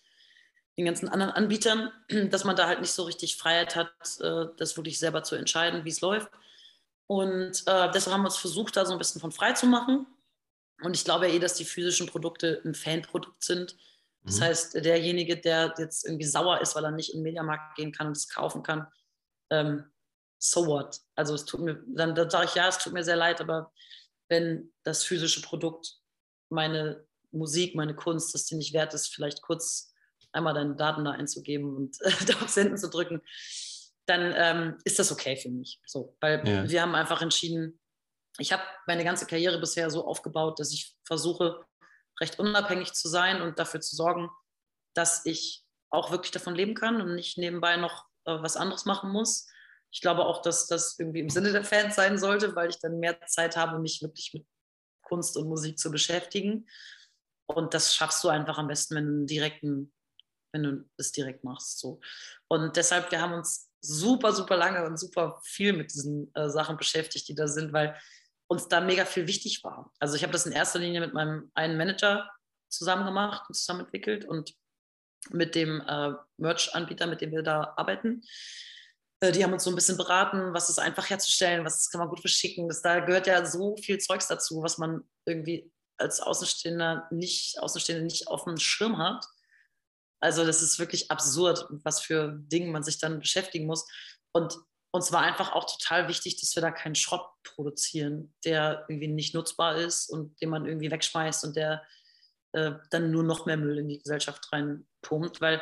den 0.76 0.84
ganzen 0.84 1.08
anderen 1.08 1.32
Anbietern, 1.32 1.92
dass 2.30 2.44
man 2.44 2.56
da 2.56 2.66
halt 2.66 2.80
nicht 2.80 2.92
so 2.92 3.04
richtig 3.04 3.36
Freiheit 3.36 3.76
hat, 3.76 3.92
äh, 4.20 4.46
das 4.56 4.76
wirklich 4.76 4.98
selber 4.98 5.22
zu 5.22 5.36
entscheiden, 5.36 5.84
wie 5.84 5.90
es 5.90 6.00
läuft. 6.00 6.30
Und 7.12 7.62
äh, 7.66 7.90
deshalb 7.90 8.14
haben 8.14 8.22
wir 8.22 8.28
uns 8.28 8.38
versucht, 8.38 8.74
da 8.74 8.86
so 8.86 8.92
ein 8.92 8.98
bisschen 8.98 9.20
von 9.20 9.32
frei 9.32 9.52
zu 9.52 9.66
machen. 9.66 10.06
Und 10.82 10.96
ich 10.96 11.04
glaube 11.04 11.28
ja 11.28 11.34
eh, 11.34 11.38
dass 11.38 11.52
die 11.52 11.66
physischen 11.66 12.06
Produkte 12.06 12.62
ein 12.64 12.74
Fanprodukt 12.74 13.44
sind. 13.44 13.76
Das 14.24 14.40
mhm. 14.40 14.44
heißt, 14.44 14.74
derjenige, 14.76 15.36
der 15.36 15.74
jetzt 15.76 16.06
irgendwie 16.06 16.24
sauer 16.24 16.62
ist, 16.62 16.74
weil 16.74 16.86
er 16.86 16.90
nicht 16.90 17.10
in 17.10 17.18
den 17.18 17.24
Mediamarkt 17.24 17.76
gehen 17.76 17.92
kann 17.92 18.06
und 18.06 18.16
es 18.16 18.30
kaufen 18.30 18.62
kann, 18.62 18.86
ähm, 19.50 19.84
so 20.38 20.66
what? 20.66 21.00
Also 21.14 21.34
es 21.34 21.44
tut 21.44 21.60
mir, 21.60 21.84
dann, 21.86 22.14
dann 22.14 22.30
sage 22.30 22.46
ich, 22.46 22.54
ja, 22.54 22.68
es 22.68 22.78
tut 22.78 22.94
mir 22.94 23.04
sehr 23.04 23.16
leid, 23.16 23.42
aber 23.42 23.74
wenn 24.28 24.72
das 24.82 25.04
physische 25.04 25.42
Produkt 25.42 25.98
meine 26.48 27.06
Musik, 27.30 27.74
meine 27.74 27.94
Kunst, 27.94 28.32
dass 28.32 28.46
die 28.46 28.54
nicht 28.54 28.72
wert 28.72 28.94
ist, 28.94 29.08
vielleicht 29.08 29.42
kurz 29.42 29.92
einmal 30.32 30.54
deine 30.54 30.76
Daten 30.76 31.04
da 31.04 31.10
einzugeben 31.10 31.76
und 31.76 32.00
äh, 32.00 32.34
auf 32.40 32.48
Senden 32.48 32.78
zu 32.78 32.88
drücken, 32.88 33.20
dann 34.06 34.34
ähm, 34.36 34.78
ist 34.84 34.98
das 34.98 35.12
okay 35.12 35.36
für 35.36 35.50
mich. 35.50 35.80
So, 35.86 36.16
weil 36.20 36.46
ja. 36.46 36.68
wir 36.68 36.82
haben 36.82 36.94
einfach 36.94 37.22
entschieden, 37.22 37.80
ich 38.38 38.52
habe 38.52 38.62
meine 38.86 39.04
ganze 39.04 39.26
Karriere 39.26 39.58
bisher 39.58 39.90
so 39.90 40.06
aufgebaut, 40.06 40.58
dass 40.58 40.72
ich 40.72 40.96
versuche, 41.04 41.64
recht 42.20 42.38
unabhängig 42.38 42.92
zu 42.92 43.08
sein 43.08 43.42
und 43.42 43.58
dafür 43.58 43.80
zu 43.80 43.96
sorgen, 43.96 44.30
dass 44.94 45.24
ich 45.26 45.64
auch 45.90 46.10
wirklich 46.10 46.30
davon 46.30 46.54
leben 46.54 46.74
kann 46.74 47.00
und 47.00 47.14
nicht 47.14 47.38
nebenbei 47.38 47.76
noch 47.76 48.06
äh, 48.24 48.40
was 48.40 48.56
anderes 48.56 48.84
machen 48.84 49.10
muss. 49.10 49.48
Ich 49.90 50.00
glaube 50.00 50.24
auch, 50.24 50.40
dass 50.40 50.66
das 50.66 50.98
irgendwie 50.98 51.20
im 51.20 51.28
Sinne 51.28 51.52
der 51.52 51.64
Fans 51.64 51.96
sein 51.96 52.18
sollte, 52.18 52.56
weil 52.56 52.70
ich 52.70 52.80
dann 52.80 52.98
mehr 52.98 53.20
Zeit 53.26 53.56
habe, 53.56 53.78
mich 53.78 54.00
wirklich 54.00 54.32
mit 54.32 54.46
Kunst 55.02 55.36
und 55.36 55.48
Musik 55.48 55.78
zu 55.78 55.90
beschäftigen. 55.90 56.66
Und 57.46 57.74
das 57.74 57.94
schaffst 57.94 58.24
du 58.24 58.28
einfach 58.28 58.56
am 58.56 58.68
besten, 58.68 58.94
wenn 58.94 59.06
du 59.06 59.26
direkten, 59.26 59.92
wenn 60.52 60.62
du 60.62 60.90
es 60.96 61.12
direkt 61.12 61.44
machst. 61.44 61.78
So. 61.78 62.00
Und 62.48 62.76
deshalb, 62.76 63.10
wir 63.10 63.20
haben 63.20 63.34
uns 63.34 63.70
super, 63.82 64.32
super 64.32 64.56
lange 64.56 64.84
und 64.86 64.98
super 64.98 65.40
viel 65.44 65.72
mit 65.72 65.92
diesen 65.92 66.34
äh, 66.34 66.48
Sachen 66.48 66.76
beschäftigt, 66.76 67.28
die 67.28 67.34
da 67.34 67.48
sind, 67.48 67.72
weil 67.72 67.96
uns 68.46 68.68
da 68.68 68.80
mega 68.80 69.04
viel 69.04 69.26
wichtig 69.26 69.62
war. 69.64 69.92
Also 69.98 70.14
ich 70.14 70.22
habe 70.22 70.32
das 70.32 70.46
in 70.46 70.52
erster 70.52 70.78
Linie 70.78 71.00
mit 71.00 71.14
meinem 71.14 71.50
einen 71.54 71.76
Manager 71.76 72.30
zusammen 72.68 73.04
gemacht 73.04 73.44
und 73.48 73.54
zusammen 73.54 73.80
entwickelt 73.80 74.24
und 74.24 74.54
mit 75.30 75.54
dem 75.54 75.80
äh, 75.86 76.12
Merch-Anbieter, 76.36 77.06
mit 77.06 77.20
dem 77.20 77.32
wir 77.32 77.42
da 77.42 77.74
arbeiten. 77.76 78.22
Äh, 79.20 79.32
die 79.32 79.44
haben 79.44 79.52
uns 79.52 79.64
so 79.64 79.70
ein 79.70 79.76
bisschen 79.76 79.96
beraten, 79.96 80.52
was 80.52 80.68
ist 80.68 80.78
einfach 80.78 81.08
herzustellen, 81.08 81.64
was 81.64 81.90
kann 81.90 82.00
man 82.00 82.08
gut 82.08 82.20
verschicken. 82.20 82.68
Das, 82.68 82.82
da 82.82 83.00
gehört 83.00 83.26
ja 83.26 83.44
so 83.46 83.76
viel 83.76 83.98
Zeugs 83.98 84.26
dazu, 84.26 84.62
was 84.62 84.78
man 84.78 85.02
irgendwie 85.24 85.70
als 85.96 86.20
Außenstehender 86.20 87.08
nicht, 87.10 87.58
Außenstehende 87.60 88.04
nicht 88.04 88.28
auf 88.28 88.44
dem 88.44 88.58
Schirm 88.58 88.98
hat. 88.98 89.24
Also 90.22 90.46
das 90.46 90.62
ist 90.62 90.78
wirklich 90.78 91.10
absurd, 91.10 91.66
was 91.82 92.00
für 92.00 92.32
Dinge 92.46 92.70
man 92.70 92.84
sich 92.84 92.98
dann 92.98 93.18
beschäftigen 93.18 93.66
muss. 93.66 93.86
Und 94.32 94.56
uns 94.92 95.10
war 95.10 95.22
einfach 95.22 95.52
auch 95.52 95.64
total 95.64 96.06
wichtig, 96.08 96.40
dass 96.40 96.54
wir 96.54 96.60
da 96.60 96.70
keinen 96.70 96.94
Schrott 96.94 97.26
produzieren, 97.42 98.32
der 98.44 98.84
irgendwie 98.88 99.08
nicht 99.08 99.34
nutzbar 99.34 99.76
ist 99.76 100.08
und 100.08 100.40
den 100.40 100.50
man 100.50 100.66
irgendwie 100.66 100.90
wegschmeißt 100.90 101.44
und 101.44 101.56
der 101.56 101.82
äh, 102.52 102.72
dann 102.90 103.10
nur 103.10 103.24
noch 103.24 103.46
mehr 103.46 103.56
Müll 103.56 103.78
in 103.78 103.88
die 103.88 103.98
Gesellschaft 103.98 104.52
reinpumpt, 104.52 105.40
weil 105.40 105.60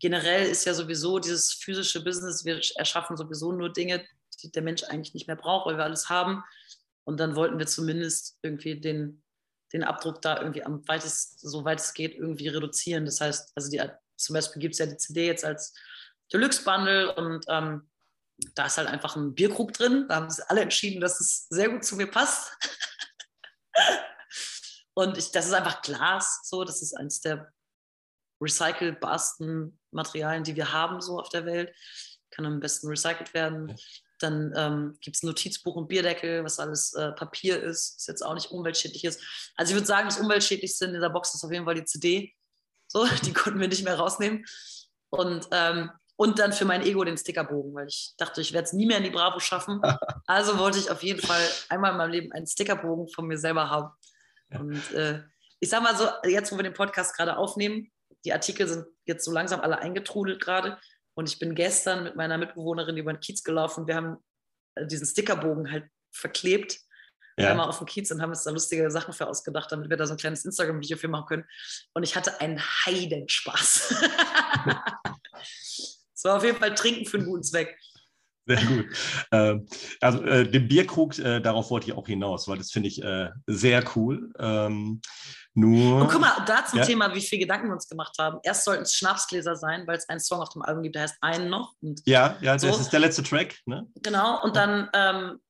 generell 0.00 0.48
ist 0.48 0.64
ja 0.64 0.74
sowieso 0.74 1.18
dieses 1.18 1.52
physische 1.52 2.02
Business, 2.02 2.44
wir 2.44 2.60
erschaffen 2.76 3.16
sowieso 3.16 3.52
nur 3.52 3.72
Dinge, 3.72 4.04
die 4.42 4.50
der 4.50 4.62
Mensch 4.62 4.82
eigentlich 4.84 5.14
nicht 5.14 5.26
mehr 5.26 5.36
braucht, 5.36 5.66
weil 5.66 5.76
wir 5.76 5.84
alles 5.84 6.08
haben. 6.08 6.42
Und 7.04 7.20
dann 7.20 7.36
wollten 7.36 7.58
wir 7.58 7.66
zumindest 7.66 8.38
irgendwie 8.42 8.80
den, 8.80 9.22
den 9.74 9.84
Abdruck 9.84 10.22
da 10.22 10.38
irgendwie 10.38 10.62
am 10.62 10.86
weitesten, 10.86 11.48
so 11.48 11.64
weit 11.64 11.80
es 11.80 11.92
geht, 11.92 12.14
irgendwie 12.14 12.48
reduzieren. 12.48 13.04
Das 13.04 13.20
heißt, 13.20 13.52
also 13.56 13.70
die, 13.70 13.82
zum 14.16 14.34
Beispiel 14.34 14.60
gibt 14.60 14.74
es 14.74 14.78
ja 14.78 14.86
die 14.86 14.96
CD 14.96 15.26
jetzt 15.26 15.44
als 15.44 15.74
Deluxe-Bundle 16.32 17.14
und 17.16 17.44
ähm, 17.48 17.90
da 18.54 18.66
ist 18.66 18.78
halt 18.78 18.88
einfach 18.88 19.16
ein 19.16 19.34
Bierkrug 19.34 19.72
drin. 19.72 20.06
Da 20.08 20.16
haben 20.16 20.30
sie 20.30 20.48
alle 20.48 20.62
entschieden, 20.62 21.00
dass 21.00 21.20
es 21.20 21.48
sehr 21.48 21.68
gut 21.68 21.84
zu 21.84 21.96
mir 21.96 22.06
passt. 22.06 22.56
und 24.94 25.18
ich, 25.18 25.32
das 25.32 25.46
ist 25.46 25.52
einfach 25.52 25.82
Glas, 25.82 26.40
so. 26.44 26.64
Das 26.64 26.80
ist 26.80 26.94
eines 26.94 27.20
der 27.20 27.52
recycelbarsten 28.40 29.78
Materialien, 29.90 30.44
die 30.44 30.56
wir 30.56 30.72
haben, 30.72 31.00
so 31.00 31.18
auf 31.18 31.30
der 31.30 31.46
Welt. 31.46 31.74
Kann 32.30 32.46
am 32.46 32.60
besten 32.60 32.88
recycelt 32.88 33.34
werden. 33.34 33.76
Dann 34.24 34.52
ähm, 34.56 34.98
gibt 35.00 35.16
es 35.16 35.22
ein 35.22 35.26
Notizbuch 35.26 35.76
und 35.76 35.88
Bierdeckel, 35.88 36.42
was 36.44 36.58
alles 36.58 36.94
äh, 36.94 37.12
Papier 37.12 37.62
ist, 37.62 37.96
was 37.98 38.06
jetzt 38.06 38.22
auch 38.22 38.34
nicht 38.34 38.50
umweltschädlich 38.50 39.04
ist. 39.04 39.20
Also 39.56 39.70
ich 39.70 39.76
würde 39.76 39.86
sagen, 39.86 40.08
das 40.08 40.18
umweltschädlichste 40.18 40.86
in 40.86 40.94
dieser 40.94 41.10
Box 41.10 41.34
ist 41.34 41.44
auf 41.44 41.52
jeden 41.52 41.64
Fall 41.64 41.74
die 41.74 41.84
CD. 41.84 42.34
So, 42.88 43.06
die 43.24 43.32
konnten 43.32 43.60
wir 43.60 43.68
nicht 43.68 43.84
mehr 43.84 43.98
rausnehmen. 43.98 44.44
Und 45.10 45.46
ähm, 45.52 45.90
und 46.16 46.38
dann 46.38 46.52
für 46.52 46.64
mein 46.64 46.82
Ego 46.82 47.02
den 47.02 47.18
Stickerbogen, 47.18 47.74
weil 47.74 47.88
ich 47.88 48.14
dachte, 48.18 48.40
ich 48.40 48.52
werde 48.52 48.66
es 48.66 48.72
nie 48.72 48.86
mehr 48.86 48.98
in 48.98 49.04
die 49.04 49.10
Bravo 49.10 49.40
schaffen. 49.40 49.80
Also 50.26 50.58
wollte 50.58 50.78
ich 50.78 50.90
auf 50.90 51.02
jeden 51.02 51.20
Fall 51.20 51.46
einmal 51.68 51.90
in 51.90 51.98
meinem 51.98 52.10
Leben 52.10 52.32
einen 52.32 52.46
Stickerbogen 52.46 53.08
von 53.08 53.26
mir 53.26 53.36
selber 53.36 53.68
haben. 53.68 53.90
Und 54.58 54.90
äh, 54.92 55.22
ich 55.60 55.68
sag 55.68 55.82
mal 55.82 55.94
so, 55.94 56.08
jetzt, 56.26 56.50
wo 56.50 56.56
wir 56.56 56.62
den 56.62 56.72
Podcast 56.72 57.14
gerade 57.14 57.36
aufnehmen, 57.36 57.92
die 58.24 58.32
Artikel 58.32 58.66
sind 58.66 58.86
jetzt 59.04 59.26
so 59.26 59.32
langsam 59.32 59.60
alle 59.60 59.78
eingetrudelt 59.78 60.40
gerade. 60.40 60.78
Und 61.14 61.28
ich 61.28 61.38
bin 61.38 61.54
gestern 61.54 62.04
mit 62.04 62.16
meiner 62.16 62.38
Mitbewohnerin 62.38 62.96
über 62.96 63.12
den 63.12 63.20
Kiez 63.20 63.42
gelaufen. 63.42 63.86
Wir 63.86 63.96
haben 63.96 64.16
äh, 64.74 64.86
diesen 64.86 65.06
Stickerbogen 65.06 65.70
halt 65.70 65.88
verklebt. 66.12 66.78
Ja. 67.36 67.50
Einmal 67.50 67.68
auf 67.68 67.78
dem 67.78 67.86
Kiez 67.86 68.10
und 68.12 68.22
haben 68.22 68.30
uns 68.30 68.44
da 68.44 68.50
lustige 68.50 68.88
Sachen 68.90 69.12
für 69.12 69.26
ausgedacht, 69.26 69.70
damit 69.72 69.90
wir 69.90 69.96
da 69.96 70.06
so 70.06 70.14
ein 70.14 70.18
kleines 70.18 70.44
Instagram-Video 70.44 70.96
für 70.96 71.08
machen 71.08 71.26
können. 71.26 71.44
Und 71.92 72.04
ich 72.04 72.14
hatte 72.14 72.40
einen 72.40 72.60
Heidenspaß. 72.60 73.94
Es 76.24 76.28
war 76.30 76.38
auf 76.38 76.44
jeden 76.44 76.56
Fall 76.56 76.74
Trinken 76.74 77.04
für 77.04 77.18
einen 77.18 77.26
guten 77.26 77.42
Zweck. 77.42 77.78
Sehr 78.46 78.64
gut. 78.64 78.86
Ähm, 79.30 79.66
also 80.00 80.22
äh, 80.22 80.48
den 80.48 80.68
Bierkrug, 80.68 81.18
äh, 81.18 81.40
darauf 81.40 81.70
wollte 81.70 81.88
ich 81.88 81.92
auch 81.92 82.06
hinaus, 82.06 82.48
weil 82.48 82.56
das 82.56 82.70
finde 82.70 82.88
ich 82.88 83.02
äh, 83.02 83.30
sehr 83.46 83.84
cool. 83.94 84.30
Ähm, 84.38 85.02
nur. 85.54 86.00
Und 86.02 86.08
guck 86.10 86.20
mal, 86.20 86.44
da 86.46 86.66
zum 86.66 86.80
ja. 86.80 86.84
Thema, 86.84 87.14
wie 87.14 87.20
viele 87.20 87.40
Gedanken 87.40 87.68
wir 87.68 87.74
uns 87.74 87.88
gemacht 87.88 88.16
haben. 88.18 88.38
Erst 88.42 88.64
sollten 88.64 88.82
es 88.82 88.94
Schnapsgläser 88.94 89.54
sein, 89.56 89.86
weil 89.86 89.96
es 89.96 90.08
einen 90.08 90.20
Song 90.20 90.40
auf 90.40 90.50
dem 90.50 90.62
Album 90.62 90.82
gibt, 90.82 90.96
der 90.96 91.02
heißt 91.02 91.16
einen 91.20 91.48
noch. 91.48 91.74
ja, 92.04 92.36
ja, 92.40 92.58
so. 92.58 92.66
das 92.66 92.80
ist 92.80 92.92
der 92.92 93.00
letzte 93.00 93.22
Track. 93.22 93.56
Ne? 93.66 93.86
Genau, 94.02 94.42
und 94.42 94.56
dann 94.56 94.90
ähm, 94.92 95.40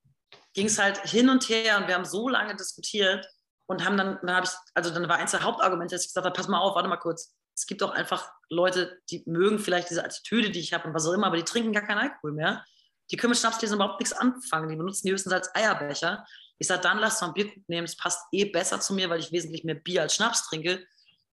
ging 0.53 0.67
es 0.67 0.79
halt 0.79 0.99
hin 0.99 1.29
und 1.29 1.49
her 1.49 1.79
und 1.79 1.89
wir 1.89 1.95
haben 1.95 2.05
so 2.05 2.29
lange 2.29 2.55
diskutiert 2.55 3.27
und 3.67 3.85
haben 3.85 3.97
dann, 3.97 4.19
dann 4.23 4.37
habe 4.37 4.47
ich, 4.47 4.53
also 4.75 4.91
dann 4.91 5.09
war 5.09 5.17
eins 5.17 5.31
der 5.31 5.43
Hauptargumente, 5.43 5.95
dass 5.95 6.03
ich 6.03 6.09
gesagt 6.09 6.27
habe, 6.27 6.37
pass 6.37 6.49
mal 6.49 6.61
auf, 6.61 6.75
warte 6.75 6.89
mal 6.89 6.97
kurz, 6.97 7.35
es 7.57 7.67
gibt 7.67 7.83
auch 7.83 7.93
einfach 7.93 8.31
Leute, 8.51 9.01
die 9.11 9.23
mögen 9.27 9.59
vielleicht 9.59 9.89
diese 9.89 10.05
Attitüde, 10.05 10.51
die 10.51 10.61
ich 10.61 10.73
habe 10.73 10.89
und 10.89 10.95
was 10.95 11.07
auch 11.07 11.13
immer, 11.13 11.29
aber 11.29 11.37
die 11.37 11.45
trinken 11.45 11.73
gar 11.73 11.87
keinen 11.87 11.99
Alkohol 11.99 12.33
mehr. 12.33 12.65
Die 13.11 13.17
können 13.17 13.31
mit 13.31 13.39
Schnapsgläsern 13.39 13.77
überhaupt 13.77 14.01
nichts 14.01 14.15
anfangen. 14.15 14.69
Die 14.69 14.77
benutzen 14.77 15.07
die 15.07 15.13
höchstens 15.13 15.33
als 15.33 15.55
Eierbecher. 15.55 16.27
Ich 16.65 16.69
sage, 16.69 16.81
dann 16.81 16.99
lass 16.99 17.21
mal 17.21 17.27
ein 17.29 17.35
Bier 17.35 17.53
nehmen. 17.67 17.85
Es 17.85 17.95
passt 17.95 18.21
eh 18.33 18.47
besser 18.47 18.81
zu 18.81 18.95
mir, 18.95 19.11
weil 19.11 19.21
ich 19.21 19.33
wesentlich 19.33 19.65
mehr 19.65 19.75
Bier 19.75 20.01
als 20.01 20.15
Schnaps 20.15 20.49
trinke. 20.49 20.83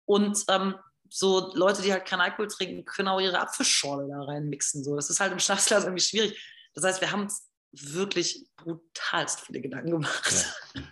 Und 0.05 0.45
ähm, 0.49 0.75
so 1.09 1.51
Leute, 1.55 1.81
die 1.81 1.95
halt 1.95 2.05
keinen 2.05 2.21
Alkohol 2.21 2.49
trinken, 2.49 2.85
können 2.85 3.09
auch 3.09 3.21
ihre 3.21 3.41
Apfelschorle 3.41 4.07
da 4.07 4.23
reinmixen. 4.23 4.85
So. 4.85 4.97
Das 4.97 5.09
ist 5.09 5.21
halt 5.21 5.33
im 5.33 5.39
Schnapsglas 5.39 5.85
irgendwie 5.85 6.03
schwierig. 6.03 6.39
Das 6.75 6.85
heißt, 6.85 7.01
wir 7.01 7.11
haben 7.11 7.23
uns 7.23 7.49
wirklich 7.73 8.47
brutalst 8.57 9.41
viele 9.41 9.63
Gedanken 9.63 9.93
gemacht. 9.93 10.47
Ja. 10.75 10.83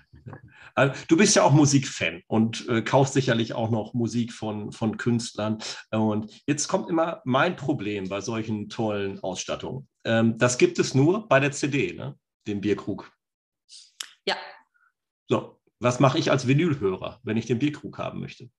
Also, 0.75 0.95
du 1.09 1.19
bist 1.19 1.37
ja 1.37 1.43
auch 1.43 1.53
Musikfan 1.53 2.23
und 2.29 2.67
äh, 2.67 2.81
kaufst 2.81 3.13
sicherlich 3.13 3.53
auch 3.53 3.71
noch 3.71 3.93
Musik 3.93 4.33
von, 4.33 4.73
von 4.73 4.97
Künstlern. 4.97 5.59
Und 5.91 6.33
jetzt 6.47 6.67
kommt 6.69 6.89
immer 6.89 7.21
mein 7.27 7.57
Problem 7.57 8.09
bei 8.09 8.23
solchen 8.23 8.71
tollen 8.71 9.23
Ausstattungen. 9.23 9.87
Ähm, 10.05 10.39
das 10.39 10.57
gibt 10.57 10.79
es 10.79 10.95
nur 10.95 11.29
bei 11.29 11.41
der 11.41 11.53
CD, 11.53 11.93
ne? 11.93 12.19
dem 12.47 12.63
Bierkrug. 12.63 13.13
So, 15.33 15.59
was 15.81 15.99
mache 15.99 16.19
ich 16.19 16.31
als 16.31 16.47
Vinylhörer, 16.47 17.19
wenn 17.23 17.39
ich 17.39 17.47
den 17.47 17.59
Bierkrug 17.59 17.97
haben 17.97 18.21
möchte? 18.21 18.51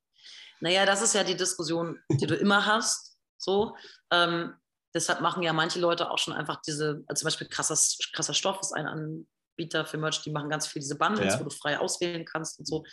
Naja, 0.60 0.88
das 0.88 1.04
ist 1.04 1.14
ja 1.14 1.24
die 1.24 1.38
Diskussion, 1.38 2.00
die 2.10 2.26
du 2.26 2.36
immer 2.36 2.66
hast. 2.66 3.16
So, 3.38 3.78
ähm, 4.10 4.56
deshalb 4.92 5.22
machen 5.22 5.44
ja 5.44 5.54
manche 5.54 5.80
Leute 5.80 6.10
auch 6.10 6.18
schon 6.18 6.34
einfach 6.34 6.64
diese, 6.66 7.04
also 7.06 7.20
zum 7.20 7.28
Beispiel 7.28 7.48
krasser, 7.48 7.78
krasser 8.14 8.34
Stoff 8.34 8.60
ist 8.60 8.72
ein 8.72 8.88
Anbieter 8.88 9.86
für 9.86 10.00
Merch, 10.00 10.24
die 10.24 10.32
machen 10.32 10.50
ganz 10.50 10.66
viel 10.66 10.82
diese 10.82 10.98
Bundles, 10.98 11.36
ja. 11.36 11.40
wo 11.40 11.44
du 11.44 11.52
frei 11.52 11.78
auswählen 11.78 12.26
kannst 12.26 12.58
und 12.58 12.66
so. 12.66 12.84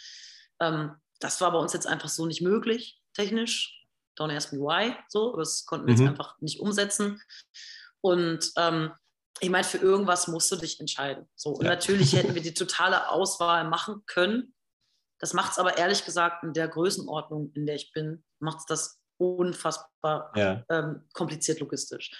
Ähm, 0.61 0.97
das 1.19 1.41
war 1.41 1.51
bei 1.51 1.59
uns 1.59 1.73
jetzt 1.73 1.87
einfach 1.87 2.11
so 2.11 2.27
nicht 2.27 2.43
möglich, 2.43 3.01
technisch. 3.15 3.83
Don't 4.19 4.37
ask 4.37 4.53
me 4.53 4.59
why, 4.59 4.95
so. 5.09 5.35
Das 5.39 5.65
konnten 5.65 5.87
wir 5.87 5.95
mhm. 5.95 6.01
jetzt 6.01 6.11
einfach 6.11 6.39
nicht 6.41 6.61
umsetzen. 6.61 7.23
Und 8.03 8.53
ähm, 8.59 8.93
ich 9.41 9.51
meine, 9.51 9.65
für 9.65 9.79
irgendwas 9.79 10.29
musst 10.29 10.51
du 10.53 10.57
dich 10.57 10.81
entscheiden. 10.81 11.29
So. 11.35 11.51
Und 11.51 11.65
ja. 11.65 11.71
natürlich 11.71 12.15
hätten 12.15 12.35
wir 12.35 12.43
die 12.43 12.55
totale 12.55 13.11
Auswahl 13.11 13.65
machen 13.65 14.03
können. 14.07 14.55
Das 15.19 15.35
macht 15.35 15.53
es 15.53 15.59
aber 15.59 15.77
ehrlich 15.77 16.05
gesagt 16.05 16.45
in 16.45 16.53
der 16.53 16.69
Größenordnung, 16.69 17.53
in 17.55 17.67
der 17.67 17.75
ich 17.75 17.93
bin, 17.93 18.25
macht 18.39 18.59
es 18.61 18.67
das 18.67 19.01
unfassbar 19.19 20.33
ja. 20.35 20.65
ähm, 20.71 21.07
kompliziert 21.13 21.61
logistisch 21.61 22.11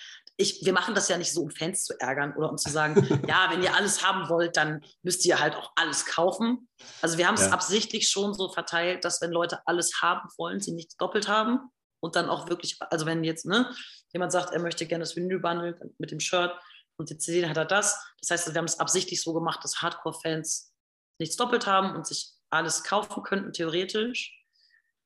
ich, 0.41 0.65
wir 0.65 0.73
machen 0.73 0.95
das 0.95 1.09
ja 1.09 1.19
nicht 1.19 1.33
so, 1.33 1.43
um 1.43 1.51
Fans 1.51 1.85
zu 1.85 1.99
ärgern 2.01 2.35
oder 2.35 2.51
um 2.51 2.59
zu 2.59 2.71
sagen, 2.71 2.95
ja, 3.29 3.49
wenn 3.51 3.63
ihr 3.63 3.75
alles 3.75 4.05
haben 4.05 4.29
wollt, 4.29 4.57
dann 4.57 4.83
müsst 5.03 5.25
ihr 5.27 5.39
halt 5.39 5.55
auch 5.55 5.73
alles 5.77 6.07
kaufen. 6.07 6.69
Also 7.03 7.19
wir 7.19 7.29
haben 7.29 7.35
es 7.35 7.47
ja. 7.47 7.51
absichtlich 7.51 8.09
schon 8.09 8.35
so 8.35 8.51
verteilt, 8.51 9.05
dass 9.05 9.21
wenn 9.21 9.31
Leute 9.31 9.61
alles 9.67 10.01
haben 10.03 10.29
wollen, 10.39 10.61
sie 10.61 10.73
nichts 10.73 10.97
doppelt 10.97 11.29
haben 11.29 11.61
und 12.01 12.17
dann 12.17 12.29
auch 12.29 12.49
wirklich, 12.49 12.77
also 12.81 13.07
wenn 13.07 13.23
jetzt 13.23 13.47
ne, 13.47 13.71
jemand 14.13 14.33
sagt, 14.33 14.53
er 14.53 14.61
möchte 14.61 14.87
gerne 14.87 15.03
das 15.03 15.15
Vinyl-Bundle 15.15 15.79
mit 15.99 16.11
dem 16.11 16.21
Shirt 16.21 16.53
und 17.01 17.09
die 17.09 17.17
CD 17.17 17.49
hat 17.49 17.57
er 17.57 17.65
das. 17.65 17.99
Das 18.21 18.31
heißt, 18.31 18.55
wir 18.55 18.59
haben 18.59 18.67
es 18.67 18.79
absichtlich 18.79 19.23
so 19.23 19.33
gemacht, 19.33 19.65
dass 19.65 19.81
Hardcore-Fans 19.81 20.73
nichts 21.19 21.37
doppelt 21.37 21.67
haben 21.67 21.97
und 21.97 22.07
sich 22.07 22.31
alles 22.51 22.85
kaufen 22.85 23.23
könnten, 23.23 23.55
theoretisch. 23.55 24.39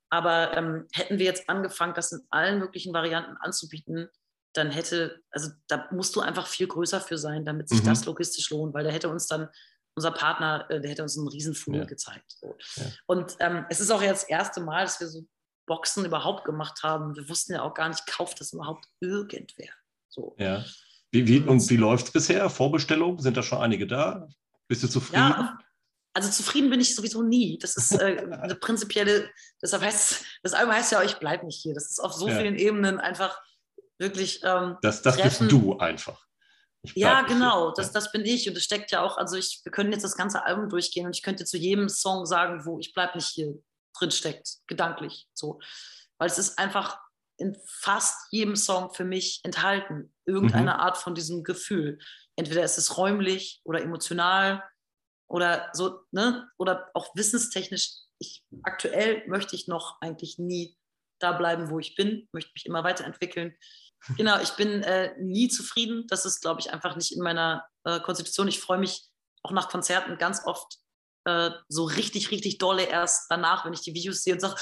Aber 0.09 0.55
ähm, 0.57 0.87
hätten 0.91 1.19
wir 1.19 1.25
jetzt 1.25 1.49
angefangen, 1.49 1.93
das 1.93 2.11
in 2.11 2.21
allen 2.29 2.59
möglichen 2.59 2.93
Varianten 2.93 3.37
anzubieten, 3.37 4.09
dann 4.53 4.71
hätte, 4.71 5.21
also 5.31 5.51
da 5.67 5.87
musst 5.91 6.15
du 6.15 6.21
einfach 6.21 6.47
viel 6.47 6.67
größer 6.67 6.99
für 6.99 7.17
sein, 7.17 7.45
damit 7.45 7.69
sich 7.69 7.81
mhm. 7.81 7.87
das 7.87 8.05
logistisch 8.05 8.49
lohnt, 8.49 8.73
weil 8.73 8.83
da 8.83 8.89
hätte 8.89 9.09
uns 9.09 9.27
dann 9.27 9.49
unser 9.95 10.11
Partner, 10.11 10.69
äh, 10.69 10.81
der 10.81 10.91
hätte 10.91 11.03
uns 11.03 11.17
einen 11.17 11.29
riesen 11.29 11.55
ja. 11.73 11.85
gezeigt. 11.85 12.29
So. 12.41 12.57
Ja. 12.75 12.83
Und 13.05 13.37
ähm, 13.39 13.65
es 13.69 13.79
ist 13.79 13.89
auch 13.89 14.01
jetzt 14.01 14.23
das 14.23 14.29
erste 14.29 14.59
Mal, 14.59 14.83
dass 14.83 14.99
wir 14.99 15.07
so 15.07 15.25
Boxen 15.65 16.03
überhaupt 16.03 16.43
gemacht 16.43 16.83
haben. 16.83 17.15
Wir 17.15 17.27
wussten 17.29 17.53
ja 17.53 17.61
auch 17.61 17.73
gar 17.73 17.87
nicht, 17.87 18.05
kauft 18.05 18.41
das 18.41 18.51
überhaupt 18.51 18.85
irgendwer. 18.99 19.71
So. 20.09 20.35
Ja. 20.37 20.63
Wie, 21.15 21.27
wie, 21.27 21.39
und 21.39 21.69
wie 21.69 21.77
läuft 21.77 22.07
es 22.07 22.11
bisher? 22.11 22.49
Vorbestellungen? 22.49 23.19
Sind 23.19 23.37
da 23.37 23.41
schon 23.41 23.59
einige 23.59 23.87
da? 23.87 24.27
Bist 24.67 24.83
du 24.83 24.89
zufrieden? 24.89 25.29
Ja, 25.29 25.57
also 26.13 26.29
zufrieden 26.29 26.69
bin 26.69 26.81
ich 26.81 26.93
sowieso 26.93 27.23
nie. 27.23 27.57
Das 27.57 27.77
ist 27.77 27.93
äh, 27.93 28.27
eine 28.41 28.55
prinzipielle, 28.55 29.29
deshalb 29.61 29.83
heißt 29.83 30.25
das 30.43 30.53
Album 30.53 30.73
heißt 30.73 30.91
ja, 30.91 31.03
ich 31.03 31.15
bleibe 31.15 31.45
nicht 31.45 31.61
hier. 31.61 31.73
Das 31.73 31.89
ist 31.89 31.99
auf 31.99 32.11
so 32.11 32.27
ja. 32.27 32.37
vielen 32.37 32.57
Ebenen 32.57 32.99
einfach 32.99 33.41
wirklich. 33.97 34.41
Ähm, 34.43 34.75
das 34.81 35.03
das 35.03 35.15
bist 35.21 35.39
du 35.49 35.77
einfach. 35.77 36.21
Ja, 36.95 37.21
genau, 37.21 37.71
das, 37.71 37.93
das 37.93 38.11
bin 38.11 38.25
ich. 38.25 38.49
Und 38.49 38.55
das 38.55 38.63
steckt 38.63 38.91
ja 38.91 39.01
auch, 39.01 39.17
also 39.17 39.37
ich, 39.37 39.61
wir 39.63 39.71
können 39.71 39.93
jetzt 39.93 40.03
das 40.03 40.17
ganze 40.17 40.45
Album 40.45 40.67
durchgehen 40.67 41.05
und 41.05 41.15
ich 41.15 41.23
könnte 41.23 41.45
zu 41.45 41.57
jedem 41.57 41.87
Song 41.87 42.25
sagen, 42.25 42.65
wo 42.65 42.77
ich 42.77 42.93
bleibe 42.93 43.17
nicht 43.17 43.29
hier 43.29 43.53
drin 43.97 44.11
steckt, 44.11 44.57
gedanklich 44.67 45.27
so. 45.33 45.59
Weil 46.17 46.27
es 46.27 46.37
ist 46.37 46.59
einfach 46.59 46.99
in 47.37 47.57
fast 47.65 48.31
jedem 48.31 48.55
Song 48.55 48.93
für 48.93 49.03
mich 49.03 49.41
enthalten, 49.43 50.13
irgendeine 50.25 50.73
mhm. 50.73 50.79
Art 50.79 50.97
von 50.97 51.15
diesem 51.15 51.43
Gefühl. 51.43 51.99
Entweder 52.35 52.63
ist 52.63 52.77
es 52.77 52.97
räumlich 52.97 53.61
oder 53.63 53.81
emotional 53.81 54.63
oder 55.27 55.69
so, 55.73 56.01
ne? 56.11 56.49
Oder 56.57 56.89
auch 56.93 57.15
wissenstechnisch. 57.15 57.89
Ich, 58.19 58.45
aktuell 58.63 59.27
möchte 59.27 59.55
ich 59.55 59.67
noch 59.67 59.99
eigentlich 60.01 60.37
nie 60.39 60.77
da 61.19 61.33
bleiben, 61.33 61.69
wo 61.69 61.79
ich 61.79 61.95
bin, 61.95 62.27
möchte 62.31 62.51
mich 62.53 62.65
immer 62.65 62.83
weiterentwickeln. 62.83 63.55
Genau, 64.17 64.39
ich 64.39 64.51
bin 64.51 64.83
äh, 64.83 65.15
nie 65.19 65.47
zufrieden. 65.47 66.05
Das 66.09 66.25
ist, 66.25 66.41
glaube 66.41 66.61
ich, 66.61 66.71
einfach 66.71 66.95
nicht 66.95 67.11
in 67.11 67.23
meiner 67.23 67.65
äh, 67.85 67.99
Konstitution. 67.99 68.47
Ich 68.47 68.59
freue 68.59 68.77
mich 68.77 69.07
auch 69.41 69.49
nach 69.49 69.67
Konzerten 69.67 70.19
ganz 70.19 70.45
oft 70.45 70.77
äh, 71.25 71.51
so 71.67 71.85
richtig, 71.85 72.31
richtig 72.31 72.59
dolle 72.59 72.83
erst 72.83 73.25
danach, 73.29 73.65
wenn 73.65 73.73
ich 73.73 73.81
die 73.81 73.93
Videos 73.93 74.23
sehe 74.23 74.33
und 74.33 74.39
sage, 74.39 74.55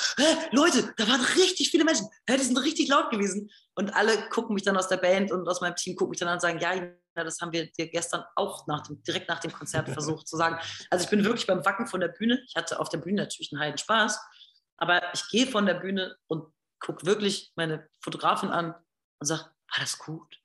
Leute, 0.51 0.93
da 0.97 1.07
waren 1.07 1.22
richtig 1.22 1.70
viele 1.70 1.84
Menschen, 1.84 2.07
hey, 2.26 2.38
die 2.38 2.43
sind 2.43 2.57
richtig 2.57 2.88
laut 2.88 3.11
gewesen. 3.11 3.51
Und 3.76 3.93
alle 3.95 4.30
gucken 4.30 4.53
mich 4.53 4.64
dann 4.64 4.78
aus 4.78 4.88
der 4.88 4.97
Band 4.97 5.32
und 5.32 5.47
aus 5.47 5.61
meinem 5.61 5.76
Team 5.76 5.95
gucken 5.95 6.11
mich 6.11 6.20
dann 6.20 6.30
an 6.30 6.36
und 6.36 6.41
sagen, 6.41 6.59
ja, 6.59 7.24
das 7.24 7.41
haben 7.41 7.51
wir 7.51 7.70
dir 7.72 7.89
gestern 7.89 8.24
auch 8.36 8.66
nach 8.68 8.82
dem, 8.88 9.03
direkt 9.03 9.30
nach 9.30 9.39
dem 9.39 9.51
Konzert 9.51 9.89
versucht 9.93 10.28
zu 10.28 10.38
sagen. 10.38 10.57
Also 10.89 11.03
ich 11.03 11.09
bin 11.09 11.24
wirklich 11.26 11.47
beim 11.47 11.66
Wacken 11.66 11.88
von 11.88 11.99
der 11.99 12.07
Bühne. 12.07 12.41
Ich 12.47 12.55
hatte 12.55 12.80
auf 12.80 12.89
der 12.89 12.99
Bühne 12.99 13.22
natürlich 13.24 13.51
einen 13.51 13.61
heiden 13.61 13.78
Spaß, 13.78 14.20
aber 14.78 15.01
ich 15.14 15.28
gehe 15.30 15.47
von 15.47 15.66
der 15.66 15.76
Bühne 15.76 16.16
und 16.28 16.45
gucke 16.80 17.05
wirklich 17.05 17.51
meine 17.55 17.89
Fotografin 18.01 18.49
an 18.49 18.74
und 19.20 19.28
sage, 19.28 19.43
war 19.43 19.80
das 19.80 19.97
gut? 19.97 20.39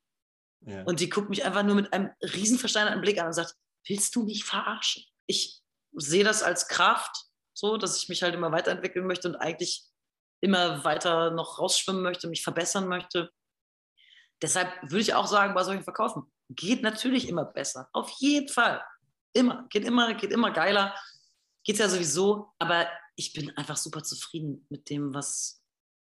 Ja. 0.60 0.82
Und 0.82 1.00
die 1.00 1.08
guckt 1.08 1.30
mich 1.30 1.44
einfach 1.44 1.62
nur 1.62 1.76
mit 1.76 1.92
einem 1.92 2.10
riesen 2.22 2.58
versteinerten 2.58 3.00
Blick 3.00 3.20
an 3.20 3.26
und 3.26 3.32
sagt, 3.32 3.54
willst 3.86 4.16
du 4.16 4.24
mich 4.24 4.44
verarschen? 4.44 5.04
Ich 5.26 5.62
sehe 5.92 6.24
das 6.24 6.42
als 6.42 6.68
Kraft, 6.68 7.28
so, 7.54 7.76
dass 7.76 7.96
ich 7.96 8.08
mich 8.08 8.22
halt 8.22 8.34
immer 8.34 8.52
weiterentwickeln 8.52 9.06
möchte 9.06 9.28
und 9.28 9.36
eigentlich 9.36 9.84
immer 10.40 10.84
weiter 10.84 11.30
noch 11.30 11.58
rausschwimmen 11.58 12.02
möchte, 12.02 12.28
mich 12.28 12.42
verbessern 12.42 12.88
möchte. 12.88 13.30
Deshalb 14.40 14.70
würde 14.82 15.00
ich 15.00 15.14
auch 15.14 15.26
sagen, 15.26 15.54
bei 15.54 15.64
solchen 15.64 15.82
Verkaufen 15.82 16.30
geht 16.48 16.82
natürlich 16.82 17.28
immer 17.28 17.44
besser. 17.44 17.88
Auf 17.92 18.10
jeden 18.18 18.48
Fall. 18.48 18.84
Immer. 19.32 19.66
Geht 19.70 19.84
immer, 19.84 20.14
geht 20.14 20.32
immer 20.32 20.52
geiler. 20.52 20.94
Geht 21.64 21.78
ja 21.78 21.88
sowieso. 21.88 22.52
Aber 22.58 22.88
ich 23.16 23.32
bin 23.32 23.56
einfach 23.56 23.76
super 23.76 24.02
zufrieden 24.02 24.66
mit 24.70 24.88
dem, 24.90 25.12
was, 25.12 25.60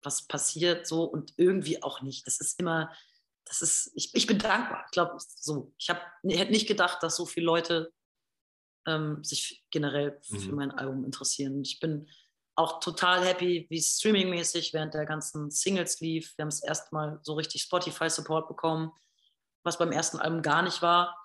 was 0.03 0.27
passiert 0.27 0.87
so 0.87 1.05
und 1.05 1.33
irgendwie 1.39 1.83
auch 1.83 2.03
nicht. 2.03 2.27
Das 2.27 2.41
ist 2.41 2.61
immer, 2.61 2.95
das 3.47 3.63
ist, 3.63 3.93
ich, 3.95 4.15
ich 4.15 4.27
bin 4.27 4.39
dankbar. 4.39 4.85
Ich 4.87 4.93
glaube, 4.93 5.17
so. 5.19 5.73
Ich 5.79 5.89
habe 5.89 6.01
hätte 6.25 6.53
nicht 6.53 6.69
gedacht, 6.69 7.03
dass 7.03 7.17
so 7.17 7.25
viele 7.25 7.47
Leute 7.47 7.93
ähm, 8.87 9.23
sich 9.25 9.65
generell 9.71 10.21
mhm. 10.29 10.39
für 10.39 10.53
mein 10.53 10.71
Album 10.71 11.05
interessieren. 11.05 11.63
Ich 11.63 11.81
bin 11.81 12.09
auch 12.57 12.81
total 12.81 13.25
happy, 13.25 13.67
wie 13.71 13.79
es 13.79 13.99
streamingmäßig 13.99 14.75
während 14.75 14.95
der 14.95 15.07
ganzen 15.07 15.51
Singles 15.51 16.01
lief. 16.01 16.37
Wir 16.37 16.43
haben 16.43 16.49
es 16.49 16.63
erstmal 16.63 17.19
so 17.23 17.35
richtig 17.35 17.63
Spotify-Support 17.63 18.49
bekommen, 18.49 18.93
was 19.63 19.79
beim 19.79 19.93
ersten 19.93 20.19
Album 20.19 20.43
gar 20.43 20.63
nicht 20.63 20.83
war. 20.83 21.17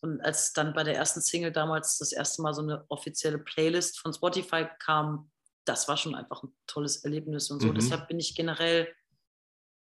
Und 0.00 0.20
als 0.20 0.52
dann 0.52 0.72
bei 0.72 0.82
der 0.82 0.96
ersten 0.96 1.20
Single 1.20 1.52
damals 1.52 1.98
das 1.98 2.12
erste 2.12 2.42
Mal 2.42 2.54
so 2.54 2.62
eine 2.62 2.84
offizielle 2.88 3.38
Playlist 3.38 4.00
von 4.00 4.12
Spotify 4.12 4.66
kam, 4.80 5.30
das 5.64 5.86
war 5.86 5.96
schon 5.96 6.16
einfach 6.16 6.42
ein 6.42 6.52
tolles 6.66 7.04
Erlebnis 7.04 7.50
und 7.50 7.60
so. 7.60 7.68
Mhm. 7.68 7.74
Deshalb 7.74 8.08
bin 8.08 8.18
ich 8.18 8.34
generell 8.34 8.92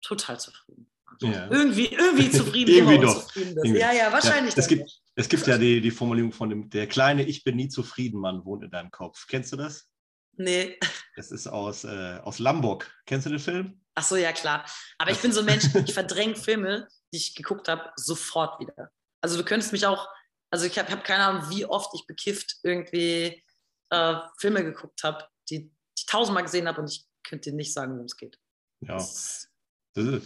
total 0.01 0.41
zufrieden. 0.41 0.91
Ja. 1.21 1.51
Irgendwie, 1.51 1.87
irgendwie 1.87 2.31
zufrieden. 2.39 2.75
irgendwie 2.75 2.99
doch. 2.99 3.25
Zufrieden 3.25 3.75
ja, 3.75 3.93
ja, 3.93 4.13
wahrscheinlich. 4.13 4.55
Ja, 4.55 4.61
es, 4.61 4.69
gibt, 4.69 4.91
es 5.15 5.29
gibt 5.29 5.47
ja 5.47 5.59
die, 5.59 5.81
die 5.81 5.91
Formulierung 5.91 6.33
von 6.33 6.49
dem, 6.49 6.71
der 6.71 6.87
kleine 6.87 7.25
Ich 7.25 7.45
bin 7.45 7.57
nie 7.57 7.69
zufrieden 7.69 8.21
Mann 8.21 8.45
wohnt 8.45 8.65
in 8.65 8.71
deinem 8.71 8.91
Kopf. 8.91 9.27
Kennst 9.27 9.53
du 9.53 9.57
das? 9.57 9.89
Nee. 10.37 10.79
Das 11.17 11.33
ist 11.33 11.49
aus, 11.49 11.85
äh, 11.85 12.21
aus 12.23 12.39
Lombok. 12.39 12.91
Kennst 13.07 13.27
du 13.27 13.31
den 13.31 13.41
Film? 13.41 13.81
Ach 13.97 14.05
so, 14.05 14.15
ja 14.15 14.33
klar. 14.33 14.65
Aber 14.99 15.11
ich 15.11 15.19
bin 15.19 15.33
so 15.33 15.41
ein 15.41 15.47
Mensch, 15.47 15.65
ich 15.75 15.93
verdränge 15.93 16.37
Filme, 16.37 16.87
die 17.13 17.17
ich 17.17 17.35
geguckt 17.35 17.67
habe, 17.67 17.91
sofort 17.97 18.61
wieder. 18.61 18.93
Also 19.21 19.37
du 19.37 19.45
könntest 19.45 19.73
mich 19.73 19.85
auch, 19.87 20.09
also 20.51 20.67
ich 20.67 20.79
habe 20.79 20.91
hab 20.93 21.03
keine 21.03 21.25
Ahnung, 21.25 21.51
wie 21.51 21.65
oft 21.65 21.93
ich 21.95 22.07
bekifft 22.07 22.59
irgendwie 22.63 23.43
äh, 23.91 24.15
Filme 24.39 24.63
geguckt 24.63 25.03
habe, 25.03 25.27
die 25.51 25.73
ich 25.97 26.07
tausendmal 26.07 26.45
gesehen 26.45 26.69
habe 26.69 26.81
und 26.81 26.91
ich 26.93 27.05
könnte 27.25 27.51
dir 27.51 27.57
nicht 27.57 27.73
sagen, 27.73 27.95
worum 27.95 28.07
es 28.07 28.17
geht. 28.17 28.39
Ja. 28.81 28.95
Das 28.95 29.48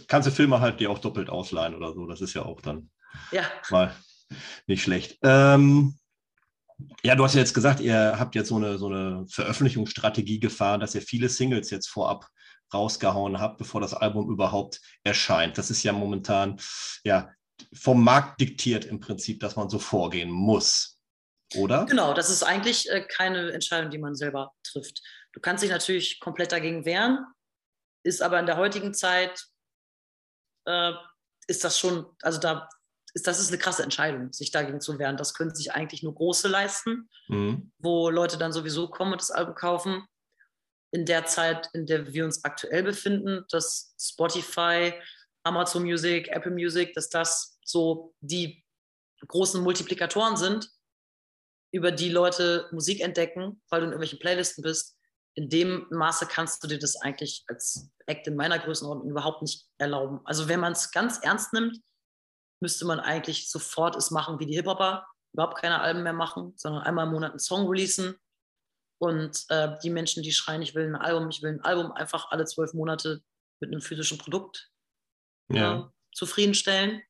kannst 0.07 0.27
du 0.27 0.31
Filme 0.31 0.59
halt 0.59 0.79
dir 0.79 0.89
auch 0.89 0.99
doppelt 0.99 1.29
ausleihen 1.29 1.75
oder 1.75 1.93
so. 1.93 2.05
Das 2.05 2.21
ist 2.21 2.33
ja 2.33 2.43
auch 2.43 2.61
dann 2.61 2.89
ja. 3.31 3.43
mal 3.69 3.95
nicht 4.67 4.83
schlecht. 4.83 5.17
Ähm, 5.23 5.97
ja, 7.03 7.15
du 7.15 7.23
hast 7.23 7.35
ja 7.35 7.39
jetzt 7.39 7.53
gesagt, 7.53 7.79
ihr 7.79 8.17
habt 8.19 8.35
jetzt 8.35 8.49
so 8.49 8.57
eine, 8.57 8.77
so 8.77 8.87
eine 8.87 9.25
Veröffentlichungsstrategie 9.27 10.39
gefahren, 10.39 10.79
dass 10.79 10.95
ihr 10.95 11.01
viele 11.01 11.29
Singles 11.29 11.69
jetzt 11.69 11.87
vorab 11.87 12.27
rausgehauen 12.73 13.39
habt, 13.39 13.57
bevor 13.57 13.81
das 13.81 13.93
Album 13.93 14.29
überhaupt 14.29 14.81
erscheint. 15.03 15.57
Das 15.57 15.69
ist 15.69 15.83
ja 15.83 15.93
momentan 15.93 16.59
ja 17.03 17.29
vom 17.73 18.03
Markt 18.03 18.41
diktiert 18.41 18.85
im 18.85 18.99
Prinzip, 18.99 19.39
dass 19.39 19.55
man 19.55 19.69
so 19.69 19.79
vorgehen 19.79 20.31
muss. 20.31 20.99
Oder? 21.55 21.85
Genau, 21.85 22.13
das 22.13 22.29
ist 22.29 22.43
eigentlich 22.43 22.89
äh, 22.89 23.05
keine 23.07 23.51
Entscheidung, 23.51 23.91
die 23.91 23.99
man 23.99 24.15
selber 24.15 24.53
trifft. 24.63 25.01
Du 25.33 25.39
kannst 25.39 25.63
dich 25.63 25.69
natürlich 25.69 26.19
komplett 26.19 26.51
dagegen 26.51 26.85
wehren, 26.85 27.19
ist 28.03 28.21
aber 28.21 28.39
in 28.39 28.47
der 28.47 28.57
heutigen 28.57 28.93
Zeit 28.93 29.45
äh, 30.65 30.93
ist 31.47 31.63
das 31.63 31.77
schon, 31.79 32.05
also 32.21 32.39
da 32.39 32.69
ist, 33.13 33.27
das 33.27 33.39
ist 33.39 33.49
eine 33.49 33.59
krasse 33.59 33.83
Entscheidung, 33.83 34.33
sich 34.33 34.51
dagegen 34.51 34.81
zu 34.81 34.97
wehren. 34.97 35.17
Das 35.17 35.33
können 35.33 35.53
sich 35.53 35.71
eigentlich 35.71 36.03
nur 36.03 36.15
Große 36.15 36.47
leisten, 36.47 37.09
mhm. 37.27 37.71
wo 37.77 38.09
Leute 38.09 38.37
dann 38.37 38.53
sowieso 38.53 38.89
kommen 38.89 39.13
und 39.13 39.21
das 39.21 39.31
Album 39.31 39.55
kaufen. 39.55 40.05
In 40.91 41.05
der 41.05 41.25
Zeit, 41.25 41.69
in 41.73 41.85
der 41.85 42.13
wir 42.13 42.25
uns 42.25 42.43
aktuell 42.43 42.83
befinden, 42.83 43.45
dass 43.49 43.95
Spotify, 43.99 44.93
Amazon 45.43 45.83
Music, 45.83 46.27
Apple 46.29 46.51
Music, 46.51 46.93
dass 46.93 47.09
das 47.09 47.59
so 47.63 48.13
die 48.21 48.63
großen 49.27 49.61
Multiplikatoren 49.61 50.37
sind, 50.37 50.69
über 51.71 51.91
die 51.91 52.09
Leute 52.09 52.67
Musik 52.71 53.01
entdecken, 53.01 53.61
weil 53.69 53.81
du 53.81 53.85
in 53.85 53.91
irgendwelchen 53.91 54.19
Playlisten 54.19 54.61
bist. 54.61 54.95
In 55.35 55.49
dem 55.49 55.87
Maße 55.89 56.27
kannst 56.27 56.63
du 56.63 56.67
dir 56.67 56.79
das 56.79 56.95
eigentlich 56.95 57.43
als 57.47 57.89
Act 58.05 58.27
in 58.27 58.35
meiner 58.35 58.59
Größenordnung 58.59 59.09
überhaupt 59.09 59.41
nicht 59.41 59.67
erlauben. 59.77 60.21
Also 60.25 60.47
wenn 60.47 60.59
man 60.59 60.73
es 60.73 60.91
ganz 60.91 61.19
ernst 61.19 61.53
nimmt, 61.53 61.79
müsste 62.61 62.85
man 62.85 62.99
eigentlich 62.99 63.49
sofort 63.49 63.95
es 63.95 64.11
machen 64.11 64.39
wie 64.39 64.45
die 64.45 64.55
Hip-Hopper, 64.55 65.05
überhaupt 65.33 65.57
keine 65.59 65.81
Alben 65.81 66.03
mehr 66.03 66.13
machen, 66.13 66.53
sondern 66.55 66.83
einmal 66.83 67.07
im 67.07 67.13
Monat 67.13 67.31
einen 67.31 67.39
Song 67.39 67.67
releasen. 67.67 68.15
Und 68.99 69.45
äh, 69.49 69.77
die 69.83 69.89
Menschen, 69.89 70.23
die 70.23 70.31
schreien, 70.31 70.61
ich 70.61 70.75
will 70.75 70.85
ein 70.85 70.95
Album, 70.95 71.29
ich 71.29 71.41
will 71.41 71.51
ein 71.51 71.61
Album, 71.61 71.91
einfach 71.91 72.31
alle 72.31 72.45
zwölf 72.45 72.73
Monate 72.73 73.21
mit 73.59 73.71
einem 73.71 73.81
physischen 73.81 74.17
Produkt 74.17 74.71
ja. 75.49 75.79
äh, 75.79 75.83
zufriedenstellen. 76.13 77.01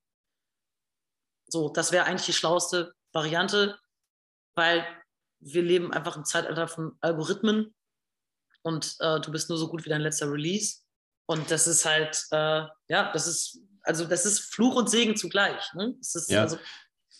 So, 1.47 1.69
das 1.69 1.91
wäre 1.91 2.05
eigentlich 2.05 2.25
die 2.25 2.33
schlauste 2.33 2.95
Variante, 3.11 3.79
weil 4.55 4.87
wir 5.39 5.61
leben 5.61 5.93
einfach 5.93 6.15
im 6.15 6.25
Zeitalter 6.25 6.67
von 6.67 6.97
Algorithmen 7.01 7.75
und 8.63 8.95
äh, 8.99 9.19
du 9.21 9.31
bist 9.31 9.49
nur 9.49 9.57
so 9.57 9.67
gut 9.67 9.85
wie 9.85 9.89
dein 9.89 10.01
letzter 10.01 10.31
Release. 10.31 10.77
Und 11.25 11.51
das 11.51 11.67
ist 11.67 11.85
halt, 11.85 12.25
äh, 12.31 12.63
ja, 12.89 13.11
das 13.13 13.27
ist 13.27 13.59
also 13.83 14.05
das 14.05 14.25
ist 14.25 14.39
Fluch 14.39 14.75
und 14.75 14.89
Segen 14.89 15.15
zugleich. 15.15 15.73
Ne? 15.73 15.95
ja. 16.27 16.41
Also 16.41 16.57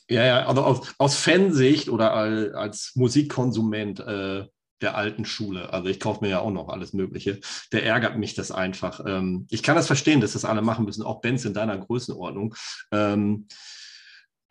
ja, 0.10 0.26
ja, 0.26 0.46
also 0.46 0.64
aus, 0.64 0.94
aus 0.98 1.16
Fansicht 1.16 1.90
oder 1.90 2.14
als, 2.14 2.54
als 2.54 2.92
Musikkonsument 2.96 4.00
äh, 4.02 4.46
der 4.82 4.98
alten 4.98 5.24
Schule, 5.24 5.72
also 5.72 5.88
ich 5.88 6.00
kaufe 6.02 6.26
mir 6.26 6.30
ja 6.30 6.40
auch 6.40 6.52
noch 6.52 6.68
alles 6.68 6.92
Mögliche, 6.92 7.40
der 7.72 7.86
ärgert 7.86 8.18
mich 8.18 8.34
das 8.34 8.52
einfach. 8.52 9.02
Ähm, 9.06 9.48
ich 9.50 9.64
kann 9.64 9.78
das 9.78 9.88
verstehen, 9.88 10.20
dass 10.20 10.34
das 10.34 10.44
alle 10.44 10.62
machen 10.62 10.84
müssen, 10.84 11.04
auch 11.04 11.22
Bands 11.22 11.46
in 11.46 11.54
deiner 11.54 11.78
Größenordnung. 11.78 12.54
Ähm, 12.92 13.48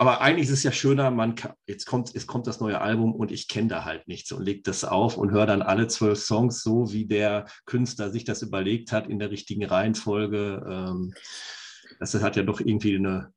aber 0.03 0.21
eigentlich 0.21 0.49
ist 0.49 0.55
es 0.55 0.63
ja 0.65 0.73
schöner, 0.73 1.13
man 1.13 1.37
kann, 1.37 1.53
jetzt 1.65 1.87
kommt, 1.87 2.13
jetzt 2.13 2.27
kommt 2.27 2.49
das 2.49 2.59
neue 2.59 2.81
Album 2.81 3.15
und 3.15 3.31
ich 3.31 3.47
kenne 3.47 3.69
da 3.69 3.85
halt 3.85 4.09
nichts 4.09 4.33
und 4.33 4.43
lege 4.43 4.61
das 4.63 4.83
auf 4.83 5.17
und 5.17 5.31
höre 5.31 5.47
dann 5.47 5.63
alle 5.63 5.87
zwölf 5.87 6.19
Songs 6.19 6.61
so, 6.61 6.93
wie 6.93 7.07
der 7.07 7.47
Künstler 7.67 8.11
sich 8.11 8.25
das 8.25 8.43
überlegt 8.43 8.91
hat, 8.91 9.07
in 9.07 9.21
der 9.21 9.31
richtigen 9.31 9.65
Reihenfolge. 9.65 10.61
Ähm, 10.69 11.15
das 12.01 12.15
hat 12.15 12.35
ja 12.35 12.43
doch 12.43 12.59
irgendwie 12.59 12.97
eine, 12.97 13.33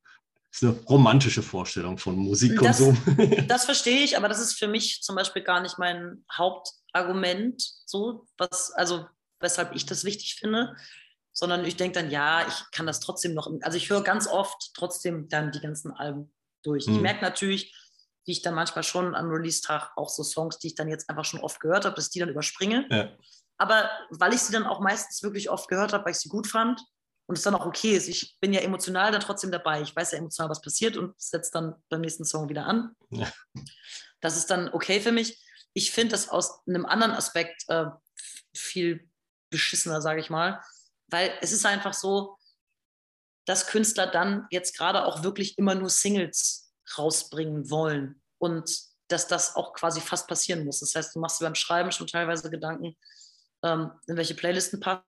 eine 0.60 0.72
romantische 0.90 1.44
Vorstellung 1.44 2.00
von 2.00 2.16
Musikkonsum. 2.16 2.98
Das, 3.16 3.46
das, 3.48 3.66
verstehe 3.66 4.00
ich, 4.00 4.18
aber 4.18 4.28
das 4.28 4.40
ist 4.40 4.58
für 4.58 4.68
mich 4.68 5.04
zum 5.04 5.16
Beispiel 5.16 5.44
gar 5.44 5.62
nicht 5.62 5.78
mein 5.78 6.26
Hauptargument, 6.36 7.62
so 7.86 8.26
was, 8.40 8.72
also 8.72 9.06
weshalb 9.40 9.76
ich 9.76 9.86
das 9.86 10.04
wichtig 10.04 10.34
finde, 10.40 10.76
sondern 11.32 11.64
ich 11.64 11.76
denke 11.76 12.00
dann, 12.00 12.10
ja, 12.10 12.44
ich 12.48 12.72
kann 12.72 12.88
das 12.88 13.02
trotzdem 13.02 13.36
noch, 13.36 13.52
also 13.62 13.78
ich 13.78 13.88
höre 13.92 14.02
ganz 14.02 14.26
oft 14.26 14.72
trotzdem 14.74 15.30
dann 15.30 15.52
die 15.52 15.60
ganzen 15.60 15.92
Alben 15.92 16.32
durch. 16.66 16.88
Mhm. 16.88 16.96
Ich 16.96 17.02
merke 17.02 17.22
natürlich, 17.22 17.76
wie 18.26 18.32
ich 18.32 18.42
dann 18.42 18.56
manchmal 18.56 18.84
schon 18.84 19.16
am 19.16 19.30
Release-Tag 19.30 19.92
auch 19.96 20.10
so 20.10 20.24
Songs, 20.24 20.58
die 20.60 20.68
ich 20.68 20.76
dann 20.76 20.88
jetzt 20.88 21.10
einfach 21.10 21.26
schon 21.26 21.42
oft 21.42 21.60
gehört 21.60 21.86
habe, 21.86 21.96
dass 21.96 22.10
die 22.10 22.20
dann 22.20 22.30
überspringe. 22.30 22.88
Ja. 22.90 23.10
Aber 23.58 23.90
weil 24.10 24.34
ich 24.34 24.42
sie 24.42 24.52
dann 24.52 24.66
auch 24.66 24.80
meistens 24.80 25.24
wirklich 25.24 25.50
oft 25.50 25.70
gehört 25.70 25.94
habe, 25.94 26.06
weil 26.06 26.12
ich 26.12 26.20
sie 26.20 26.30
gut 26.30 26.48
fand 26.48 26.82
und 27.28 27.38
es 27.38 27.44
dann 27.44 27.56
auch 27.56 27.66
okay 27.66 27.96
ist. 27.96 28.08
Ich 28.08 28.38
bin 28.40 28.54
ja 28.54 28.62
emotional 28.62 29.12
dann 29.12 29.22
trotzdem 29.22 29.52
dabei. 29.52 29.82
Ich 29.82 29.96
weiß 29.96 30.12
ja 30.12 30.18
emotional, 30.18 30.50
was 30.50 30.62
passiert 30.62 30.98
und 30.98 31.14
setze 31.20 31.52
dann 31.54 31.76
beim 31.90 32.02
nächsten 32.02 32.26
Song 32.26 32.50
wieder 32.50 32.66
an. 32.66 32.96
Ja. 33.12 33.32
Das 34.22 34.38
ist 34.38 34.50
dann 34.50 34.70
okay 34.70 35.00
für 35.00 35.12
mich. 35.12 35.42
Ich 35.74 35.92
finde 35.92 36.12
das 36.12 36.30
aus 36.30 36.66
einem 36.68 36.86
anderen 36.86 37.14
Aspekt 37.14 37.64
äh, 37.68 37.86
viel 38.56 39.10
beschissener, 39.50 40.02
sage 40.02 40.20
ich 40.20 40.30
mal, 40.30 40.62
weil 41.08 41.32
es 41.42 41.52
ist 41.52 41.66
einfach 41.66 41.94
so, 41.94 42.38
dass 43.46 43.68
Künstler 43.68 44.08
dann 44.08 44.48
jetzt 44.52 44.78
gerade 44.78 45.06
auch 45.06 45.24
wirklich 45.24 45.58
immer 45.58 45.76
nur 45.76 45.90
Singles 45.90 46.74
rausbringen 46.98 47.70
wollen 47.70 48.22
und 48.38 48.70
dass 49.08 49.28
das 49.28 49.56
auch 49.56 49.74
quasi 49.74 50.02
fast 50.02 50.28
passieren 50.28 50.66
muss. 50.66 50.80
Das 50.80 50.96
heißt, 50.96 51.16
du 51.16 51.20
machst 51.20 51.40
dir 51.40 51.46
beim 51.46 51.56
Schreiben 51.56 51.92
schon 51.92 52.08
teilweise 52.08 52.50
Gedanken, 52.50 52.96
ähm, 53.64 53.92
in 54.08 54.18
welche 54.18 54.36
Playlisten 54.36 54.80
passt 54.80 55.04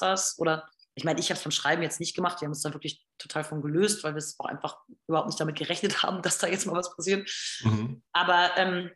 das 0.00 0.38
oder 0.38 0.68
ich 0.96 1.04
meine, 1.04 1.18
ich 1.18 1.28
habe 1.30 1.38
es 1.38 1.42
beim 1.42 1.50
Schreiben 1.50 1.82
jetzt 1.82 1.98
nicht 1.98 2.14
gemacht. 2.14 2.40
Wir 2.40 2.46
haben 2.46 2.52
uns 2.52 2.62
da 2.62 2.72
wirklich 2.72 3.04
total 3.18 3.42
von 3.42 3.62
gelöst, 3.62 4.04
weil 4.04 4.14
wir 4.14 4.18
es 4.18 4.38
auch 4.38 4.46
einfach 4.46 4.78
überhaupt 5.08 5.26
nicht 5.26 5.40
damit 5.40 5.56
gerechnet 5.56 6.02
haben, 6.02 6.22
dass 6.22 6.38
da 6.38 6.46
jetzt 6.46 6.66
mal 6.66 6.76
was 6.76 6.94
passiert. 6.94 7.28
Mhm. 7.62 8.02
Aber 8.12 8.56
ähm, 8.56 8.92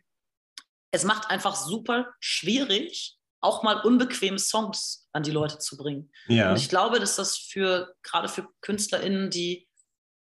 es 0.91 1.03
macht 1.03 1.29
einfach 1.29 1.55
super 1.55 2.13
schwierig, 2.21 3.18
auch 3.41 3.63
mal 3.63 3.81
unbequeme 3.81 4.39
Songs 4.39 5.07
an 5.13 5.23
die 5.23 5.31
Leute 5.31 5.59
zu 5.59 5.77
bringen. 5.77 6.11
Ja. 6.27 6.51
Und 6.51 6.57
ich 6.57 6.69
glaube, 6.69 6.99
dass 6.99 7.15
das 7.15 7.37
für 7.37 7.95
gerade 8.03 8.27
für 8.27 8.47
KünstlerInnen, 8.61 9.29
die 9.29 9.67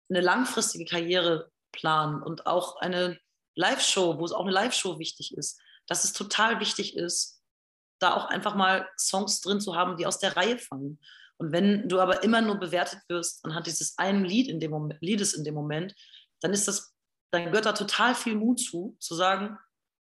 eine 0.09 0.21
langfristige 0.21 0.85
Karriere 0.85 1.51
planen 1.71 2.21
und 2.21 2.45
auch 2.45 2.77
eine 2.77 3.19
Live-Show, 3.55 4.19
wo 4.19 4.25
es 4.25 4.31
auch 4.31 4.41
eine 4.41 4.51
Live-Show 4.51 4.99
wichtig 4.99 5.35
ist, 5.35 5.59
dass 5.87 6.03
es 6.03 6.13
total 6.13 6.59
wichtig 6.59 6.95
ist, 6.95 7.41
da 7.99 8.15
auch 8.15 8.25
einfach 8.25 8.55
mal 8.55 8.87
Songs 8.97 9.41
drin 9.41 9.61
zu 9.61 9.75
haben, 9.75 9.97
die 9.97 10.05
aus 10.05 10.19
der 10.19 10.35
Reihe 10.35 10.57
fangen. 10.57 10.99
Und 11.37 11.51
wenn 11.51 11.87
du 11.89 11.99
aber 11.99 12.23
immer 12.23 12.41
nur 12.41 12.55
bewertet 12.55 12.99
wirst 13.07 13.43
anhand 13.45 13.67
dieses 13.67 13.97
einen 13.97 14.25
Lied 14.25 14.47
in 14.47 14.59
dem 14.59 14.71
Moment, 14.71 15.01
Liedes 15.01 15.33
in 15.33 15.43
dem 15.43 15.53
Moment, 15.53 15.93
dann 16.41 16.53
ist 16.53 16.67
das, 16.67 16.93
dann 17.31 17.45
gehört 17.45 17.65
da 17.65 17.73
total 17.73 18.15
viel 18.15 18.35
Mut 18.35 18.59
zu, 18.59 18.95
zu 18.99 19.15
sagen, 19.15 19.57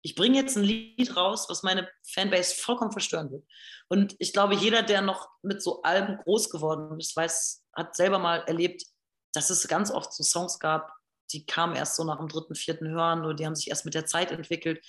ich 0.05 0.15
bringe 0.15 0.37
jetzt 0.37 0.57
ein 0.57 0.65
Lied 0.65 1.17
raus, 1.17 1.47
was 1.49 1.63
meine 1.63 1.89
Fanbase 2.07 2.55
vollkommen 2.57 2.93
verstören 2.93 3.31
wird. 3.31 3.45
Und 3.89 4.15
ich 4.19 4.35
glaube, 4.35 4.55
jeder, 4.55 4.83
der 4.83 5.01
noch 5.01 5.31
mit 5.43 5.63
so 5.63 5.83
Alben 5.83 6.19
groß 6.19 6.51
geworden 6.51 7.01
ist, 7.01 7.17
weiß, 7.17 7.65
hat 7.75 7.97
selber 7.97 8.19
mal 8.19 8.41
erlebt, 8.47 8.85
dass 9.33 9.49
es 9.49 9.67
ganz 9.67 9.91
oft 9.91 10.13
so 10.13 10.23
Songs 10.23 10.59
gab, 10.59 10.93
die 11.33 11.47
kamen 11.47 11.75
erst 11.75 11.97
so 11.97 12.05
nach 12.05 12.19
dem 12.19 12.29
dritten, 12.29 12.55
vierten 12.55 12.87
Hören 12.87 13.25
oder 13.25 13.33
die 13.33 13.47
haben 13.47 13.55
sich 13.55 13.69
erst 13.69 13.87
mit 13.87 13.95
der 13.95 14.05
Zeit 14.05 14.31
entwickelt. 14.31 14.85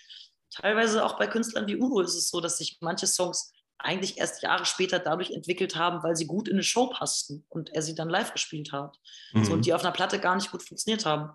Teilweise 0.53 1.05
auch 1.05 1.17
bei 1.17 1.27
Künstlern 1.27 1.67
wie 1.67 1.77
Udo 1.77 2.01
ist 2.01 2.15
es 2.15 2.29
so, 2.29 2.41
dass 2.41 2.57
sich 2.57 2.77
manche 2.81 3.07
Songs 3.07 3.53
eigentlich 3.77 4.17
erst 4.17 4.43
Jahre 4.43 4.65
später 4.65 4.99
dadurch 4.99 5.31
entwickelt 5.31 5.77
haben, 5.77 6.03
weil 6.03 6.17
sie 6.17 6.27
gut 6.27 6.49
in 6.49 6.55
eine 6.55 6.63
Show 6.63 6.87
passten 6.87 7.45
und 7.47 7.69
er 7.69 7.81
sie 7.81 7.95
dann 7.95 8.09
live 8.09 8.33
gespielt 8.33 8.73
hat. 8.73 8.99
Mhm. 9.31 9.45
So, 9.45 9.53
und 9.53 9.65
die 9.65 9.73
auf 9.73 9.81
einer 9.81 9.93
Platte 9.93 10.19
gar 10.19 10.35
nicht 10.35 10.51
gut 10.51 10.61
funktioniert 10.61 11.05
haben. 11.05 11.31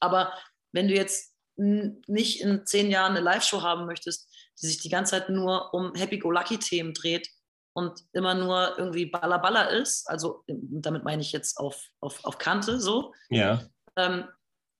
Aber 0.00 0.32
wenn 0.72 0.88
du 0.88 0.94
jetzt 0.94 1.31
nicht 1.56 2.40
in 2.40 2.66
zehn 2.66 2.90
Jahren 2.90 3.12
eine 3.12 3.20
Live-Show 3.20 3.62
haben 3.62 3.86
möchtest, 3.86 4.28
die 4.60 4.66
sich 4.66 4.78
die 4.78 4.88
ganze 4.88 5.12
Zeit 5.12 5.28
nur 5.28 5.72
um 5.74 5.94
Happy-Go-Lucky-Themen 5.94 6.94
dreht 6.94 7.28
und 7.74 8.04
immer 8.12 8.34
nur 8.34 8.78
irgendwie 8.78 9.06
Balla 9.06 9.62
ist, 9.64 10.08
also 10.08 10.44
damit 10.46 11.04
meine 11.04 11.22
ich 11.22 11.32
jetzt 11.32 11.58
auf, 11.58 11.82
auf, 12.00 12.24
auf 12.24 12.38
Kante 12.38 12.80
so, 12.80 13.14
ja. 13.30 13.62
ähm, 13.96 14.28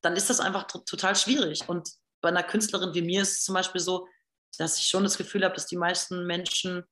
dann 0.02 0.16
ist 0.16 0.30
das 0.30 0.40
einfach 0.40 0.66
total 0.66 1.16
schwierig. 1.16 1.68
Und 1.68 1.90
bei 2.20 2.28
einer 2.28 2.42
Künstlerin 2.42 2.94
wie 2.94 3.02
mir 3.02 3.22
ist 3.22 3.38
es 3.38 3.44
zum 3.44 3.54
Beispiel 3.54 3.80
so, 3.80 4.06
dass 4.58 4.78
ich 4.78 4.86
schon 4.86 5.04
das 5.04 5.16
Gefühl 5.16 5.44
habe, 5.44 5.54
dass 5.54 5.66
die 5.66 5.76
meisten 5.76 6.26
Menschen 6.26 6.84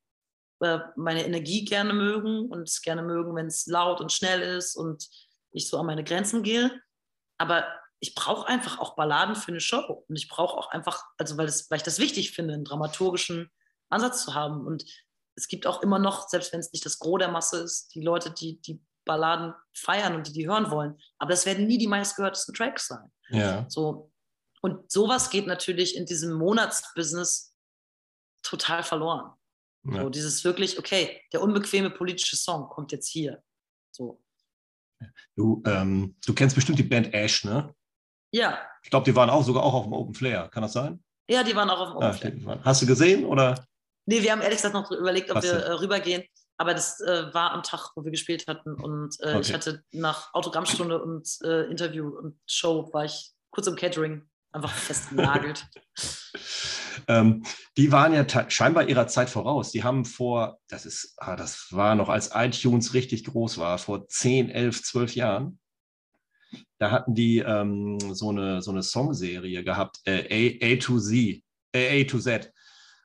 äh, 0.61 0.79
meine 0.97 1.25
Energie 1.25 1.65
gerne 1.65 1.93
mögen 1.93 2.49
und 2.51 2.69
es 2.69 2.83
gerne 2.83 3.03
mögen, 3.03 3.35
wenn 3.35 3.47
es 3.47 3.67
laut 3.67 4.01
und 4.01 4.13
schnell 4.13 4.41
ist 4.41 4.77
und 4.77 5.09
ich 5.53 5.69
so 5.69 5.79
an 5.79 5.87
meine 5.87 6.05
Grenzen 6.05 6.43
gehe. 6.43 6.71
Aber 7.39 7.67
ich 8.01 8.15
brauche 8.15 8.49
einfach 8.49 8.79
auch 8.79 8.97
Balladen 8.97 9.37
für 9.37 9.53
eine 9.53 9.61
Show. 9.61 10.05
Und 10.09 10.17
ich 10.17 10.29
brauche 10.29 10.57
auch 10.57 10.71
einfach, 10.71 11.05
also 11.19 11.37
weil, 11.37 11.47
das, 11.47 11.71
weil 11.71 11.77
ich 11.77 11.83
das 11.83 11.99
wichtig 11.99 12.33
finde, 12.33 12.55
einen 12.55 12.65
dramaturgischen 12.65 13.51
Ansatz 13.91 14.25
zu 14.25 14.35
haben. 14.35 14.67
Und 14.67 14.85
es 15.35 15.49
gibt 15.49 15.67
auch 15.67 15.83
immer 15.83 15.99
noch, 15.99 16.29
selbst 16.29 16.53
wenn 16.53 16.61
es 16.61 16.73
nicht 16.73 16.85
das 16.85 16.99
Gros 16.99 17.19
der 17.19 17.31
Masse 17.31 17.59
ist, 17.59 17.95
die 17.95 18.01
Leute, 18.01 18.31
die 18.31 18.61
die 18.63 18.83
Balladen 19.05 19.55
feiern 19.75 20.15
und 20.15 20.27
die 20.27 20.33
die 20.33 20.49
hören 20.49 20.71
wollen. 20.71 20.99
Aber 21.19 21.31
das 21.31 21.45
werden 21.45 21.67
nie 21.67 21.79
die 21.79 21.87
meistgehörtesten 21.87 22.55
Tracks 22.55 22.89
sein. 22.89 23.13
Ja. 23.29 23.67
So. 23.69 24.11
Und 24.63 24.91
sowas 24.91 25.31
geht 25.31 25.47
natürlich 25.47 25.97
in 25.97 26.07
diesem 26.07 26.33
Monatsbusiness 26.35 27.55
total 28.43 28.83
verloren. 28.83 29.33
Ja. 29.85 30.03
So, 30.03 30.11
dieses 30.11 30.45
wirklich, 30.45 30.79
okay, 30.79 31.23
der 31.33 31.43
unbequeme 31.43 31.91
politische 31.91 32.37
Song 32.37 32.69
kommt 32.69 32.93
jetzt 32.93 33.09
hier. 33.09 33.43
So. 33.91 34.23
Du, 35.35 35.63
ähm, 35.67 36.17
du 36.25 36.35
kennst 36.35 36.55
bestimmt 36.55 36.79
die 36.79 36.85
Band 36.85 37.15
Ash, 37.15 37.45
ne? 37.45 37.75
Ja. 38.33 38.59
Ich 38.83 38.91
glaube, 38.91 39.05
die 39.05 39.17
waren 39.17 39.31
auch 39.31 39.45
sogar 39.45 39.63
auch 39.63 39.75
auf 39.75 39.85
dem 39.85 39.93
Open 39.93 40.15
Flair. 40.15 40.49
Kann 40.49 40.63
das 40.63 40.73
sein? 40.73 41.03
Ja, 41.29 41.43
die 41.43 41.55
waren 41.55 41.71
auch 41.71 41.81
auf 41.81 41.89
dem 41.89 41.97
Open 41.97 42.09
ah, 42.09 42.13
Flair. 42.13 42.65
Hast 42.65 42.83
du 42.83 42.87
gesehen 42.87 43.25
oder? 43.25 43.67
Nee, 44.07 44.23
wir 44.23 44.33
haben 44.33 44.41
ehrlich 44.41 44.59
gesagt 44.59 44.75
noch 44.75 44.91
überlegt, 44.91 45.31
ob 45.31 45.37
Hast 45.37 45.45
wir 45.45 45.53
äh, 45.53 45.73
rübergehen. 45.73 46.25
Aber 46.57 46.75
das 46.75 47.01
äh, 47.01 47.33
war 47.33 47.53
am 47.53 47.63
Tag, 47.63 47.93
wo 47.95 48.05
wir 48.05 48.11
gespielt 48.11 48.47
hatten. 48.47 48.75
Und 48.75 49.17
äh, 49.21 49.29
okay. 49.29 49.41
ich 49.41 49.55
hatte 49.55 49.83
nach 49.93 50.35
Autogrammstunde 50.35 51.03
und 51.03 51.29
äh, 51.43 51.71
Interview 51.71 52.09
und 52.09 52.39
Show 52.47 52.93
war 52.93 53.05
ich 53.05 53.33
kurz 53.51 53.67
im 53.67 53.77
Catering 53.77 54.29
einfach 54.53 54.73
festgenagelt. 54.73 55.67
ähm, 57.09 57.45
die 57.77 57.93
waren 57.93 58.13
ja 58.13 58.27
scheinbar 58.51 58.89
ihrer 58.89 59.07
Zeit 59.07 59.31
voraus. 59.31 59.71
Die 59.71 59.85
haben 59.85 60.05
vor, 60.05 60.59
das 60.69 60.87
ist, 60.87 61.15
ah, 61.19 61.37
das 61.37 61.69
war 61.71 61.95
noch 61.95 62.09
als 62.09 62.33
iTunes 62.35 62.95
richtig 62.95 63.25
groß 63.25 63.59
war, 63.59 63.79
vor 63.79 64.09
10, 64.09 64.51
11, 64.51 64.83
12 64.83 65.15
Jahren, 65.15 65.60
da 66.81 66.91
hatten 66.91 67.15
die 67.15 67.39
ähm, 67.39 68.01
so, 68.15 68.31
eine, 68.31 68.63
so 68.63 68.71
eine 68.71 68.83
Songserie 68.83 69.63
gehabt, 69.63 69.99
äh, 70.05 70.59
A, 70.63 70.75
A 70.75 70.77
to 70.79 70.99
Z, 70.99 71.43
äh, 71.73 72.01
A 72.03 72.05
to 72.09 72.19
Z. 72.19 72.51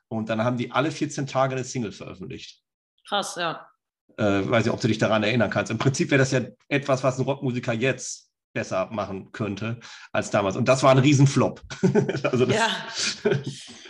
Und 0.08 0.30
dann 0.30 0.42
haben 0.42 0.56
die 0.56 0.70
alle 0.72 0.90
14 0.90 1.26
Tage 1.26 1.54
eine 1.54 1.64
Single 1.64 1.92
veröffentlicht. 1.92 2.62
Krass, 3.06 3.36
ja. 3.36 3.68
Äh, 4.16 4.48
weiß 4.48 4.64
nicht, 4.64 4.72
ob 4.72 4.80
du 4.80 4.88
dich 4.88 4.96
daran 4.96 5.22
erinnern 5.22 5.50
kannst. 5.50 5.70
Im 5.70 5.76
Prinzip 5.76 6.10
wäre 6.10 6.20
das 6.20 6.32
ja 6.32 6.40
etwas, 6.68 7.04
was 7.04 7.18
ein 7.18 7.26
Rockmusiker 7.26 7.74
jetzt 7.74 8.30
besser 8.54 8.88
machen 8.90 9.30
könnte 9.32 9.78
als 10.10 10.30
damals. 10.30 10.56
Und 10.56 10.66
das 10.66 10.82
war 10.82 10.92
ein 10.92 10.98
Riesenflop. 10.98 11.60
also 12.22 12.46
ja. 12.46 12.68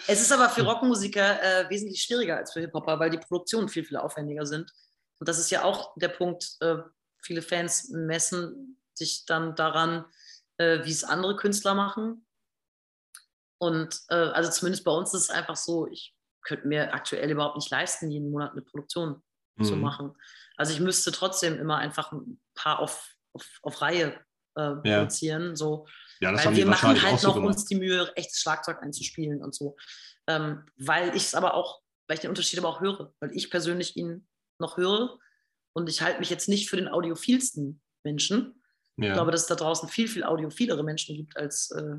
es 0.08 0.20
ist 0.20 0.32
aber 0.32 0.48
für 0.48 0.64
Rockmusiker 0.64 1.40
äh, 1.40 1.70
wesentlich 1.70 2.02
schwieriger 2.02 2.38
als 2.38 2.52
für 2.52 2.60
Hip-Hopper, 2.60 2.98
weil 2.98 3.10
die 3.10 3.18
Produktionen 3.18 3.68
viel, 3.68 3.84
viel 3.84 3.98
aufwendiger 3.98 4.46
sind. 4.46 4.68
Und 5.20 5.28
das 5.28 5.38
ist 5.38 5.50
ja 5.50 5.62
auch 5.62 5.94
der 5.94 6.08
Punkt, 6.08 6.56
äh, 6.58 6.78
viele 7.22 7.42
Fans 7.42 7.90
messen 7.90 8.76
sich 8.98 9.24
dann 9.26 9.54
daran, 9.54 10.04
äh, 10.58 10.84
wie 10.84 10.90
es 10.90 11.04
andere 11.04 11.36
Künstler 11.36 11.74
machen. 11.74 12.26
Und 13.58 14.00
äh, 14.08 14.14
also 14.14 14.50
zumindest 14.50 14.84
bei 14.84 14.92
uns 14.92 15.14
ist 15.14 15.22
es 15.22 15.30
einfach 15.30 15.56
so, 15.56 15.86
ich 15.86 16.14
könnte 16.42 16.68
mir 16.68 16.94
aktuell 16.94 17.30
überhaupt 17.30 17.56
nicht 17.56 17.70
leisten, 17.70 18.10
jeden 18.10 18.30
Monat 18.30 18.52
eine 18.52 18.62
Produktion 18.62 19.22
mhm. 19.56 19.64
zu 19.64 19.76
machen. 19.76 20.14
Also 20.56 20.72
ich 20.72 20.80
müsste 20.80 21.12
trotzdem 21.12 21.58
immer 21.58 21.78
einfach 21.78 22.12
ein 22.12 22.40
paar 22.54 22.78
auf, 22.78 23.14
auf, 23.32 23.58
auf 23.62 23.82
Reihe 23.82 24.18
äh, 24.56 24.74
ja. 24.84 24.98
produzieren. 24.98 25.56
So. 25.56 25.86
Ja, 26.20 26.32
das 26.32 26.44
weil 26.44 26.56
wir 26.56 26.66
machen 26.66 27.00
halt 27.02 27.22
noch 27.22 27.36
uns 27.36 27.64
die 27.66 27.76
Mühe, 27.76 28.10
echtes 28.16 28.40
Schlagzeug 28.40 28.82
einzuspielen 28.82 29.42
und 29.42 29.54
so. 29.54 29.76
Ähm, 30.26 30.64
weil 30.76 31.14
ich 31.16 31.24
es 31.24 31.34
aber 31.34 31.54
auch, 31.54 31.82
weil 32.08 32.14
ich 32.14 32.20
den 32.20 32.30
Unterschied 32.30 32.58
aber 32.58 32.68
auch 32.68 32.80
höre, 32.80 33.12
weil 33.20 33.34
ich 33.36 33.50
persönlich 33.50 33.96
ihn 33.96 34.26
noch 34.58 34.76
höre 34.76 35.18
und 35.74 35.88
ich 35.88 36.02
halte 36.02 36.20
mich 36.20 36.30
jetzt 36.30 36.48
nicht 36.48 36.70
für 36.70 36.76
den 36.76 36.88
audiophilsten 36.88 37.82
Menschen, 38.02 38.62
ja. 38.96 39.08
Ich 39.08 39.12
glaube, 39.12 39.30
dass 39.30 39.42
es 39.42 39.46
da 39.46 39.54
draußen 39.54 39.88
viel, 39.88 40.08
viel 40.08 40.24
audiophilere 40.24 40.82
Menschen 40.82 41.16
gibt 41.16 41.36
als 41.36 41.70
äh, 41.70 41.96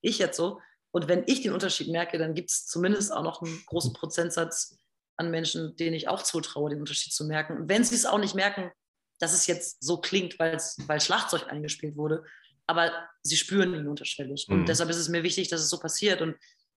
ich 0.00 0.18
jetzt 0.18 0.36
so. 0.36 0.60
Und 0.90 1.08
wenn 1.08 1.24
ich 1.26 1.42
den 1.42 1.52
Unterschied 1.52 1.88
merke, 1.88 2.18
dann 2.18 2.34
gibt 2.34 2.50
es 2.50 2.66
zumindest 2.66 3.12
auch 3.12 3.22
noch 3.22 3.42
einen 3.42 3.62
großen 3.66 3.92
Prozentsatz 3.92 4.78
an 5.16 5.30
Menschen, 5.30 5.76
denen 5.76 5.94
ich 5.94 6.08
auch 6.08 6.22
zutraue, 6.22 6.70
den 6.70 6.80
Unterschied 6.80 7.12
zu 7.12 7.24
merken. 7.24 7.56
Und 7.56 7.68
wenn 7.68 7.84
sie 7.84 7.94
es 7.94 8.06
auch 8.06 8.18
nicht 8.18 8.34
merken, 8.34 8.70
dass 9.18 9.32
es 9.32 9.46
jetzt 9.46 9.82
so 9.82 9.98
klingt, 9.98 10.38
weil 10.38 11.00
Schlagzeug 11.00 11.46
eingespielt 11.48 11.96
wurde, 11.96 12.24
aber 12.66 12.92
sie 13.22 13.36
spüren 13.36 13.74
ihn 13.74 13.86
unterschwellig. 13.86 14.46
Mhm. 14.48 14.54
Und 14.54 14.68
deshalb 14.68 14.90
ist 14.90 14.96
es 14.96 15.08
mir 15.08 15.22
wichtig, 15.22 15.48
dass 15.48 15.60
es 15.60 15.70
so 15.70 15.78
passiert. 15.78 16.20
Und 16.20 16.36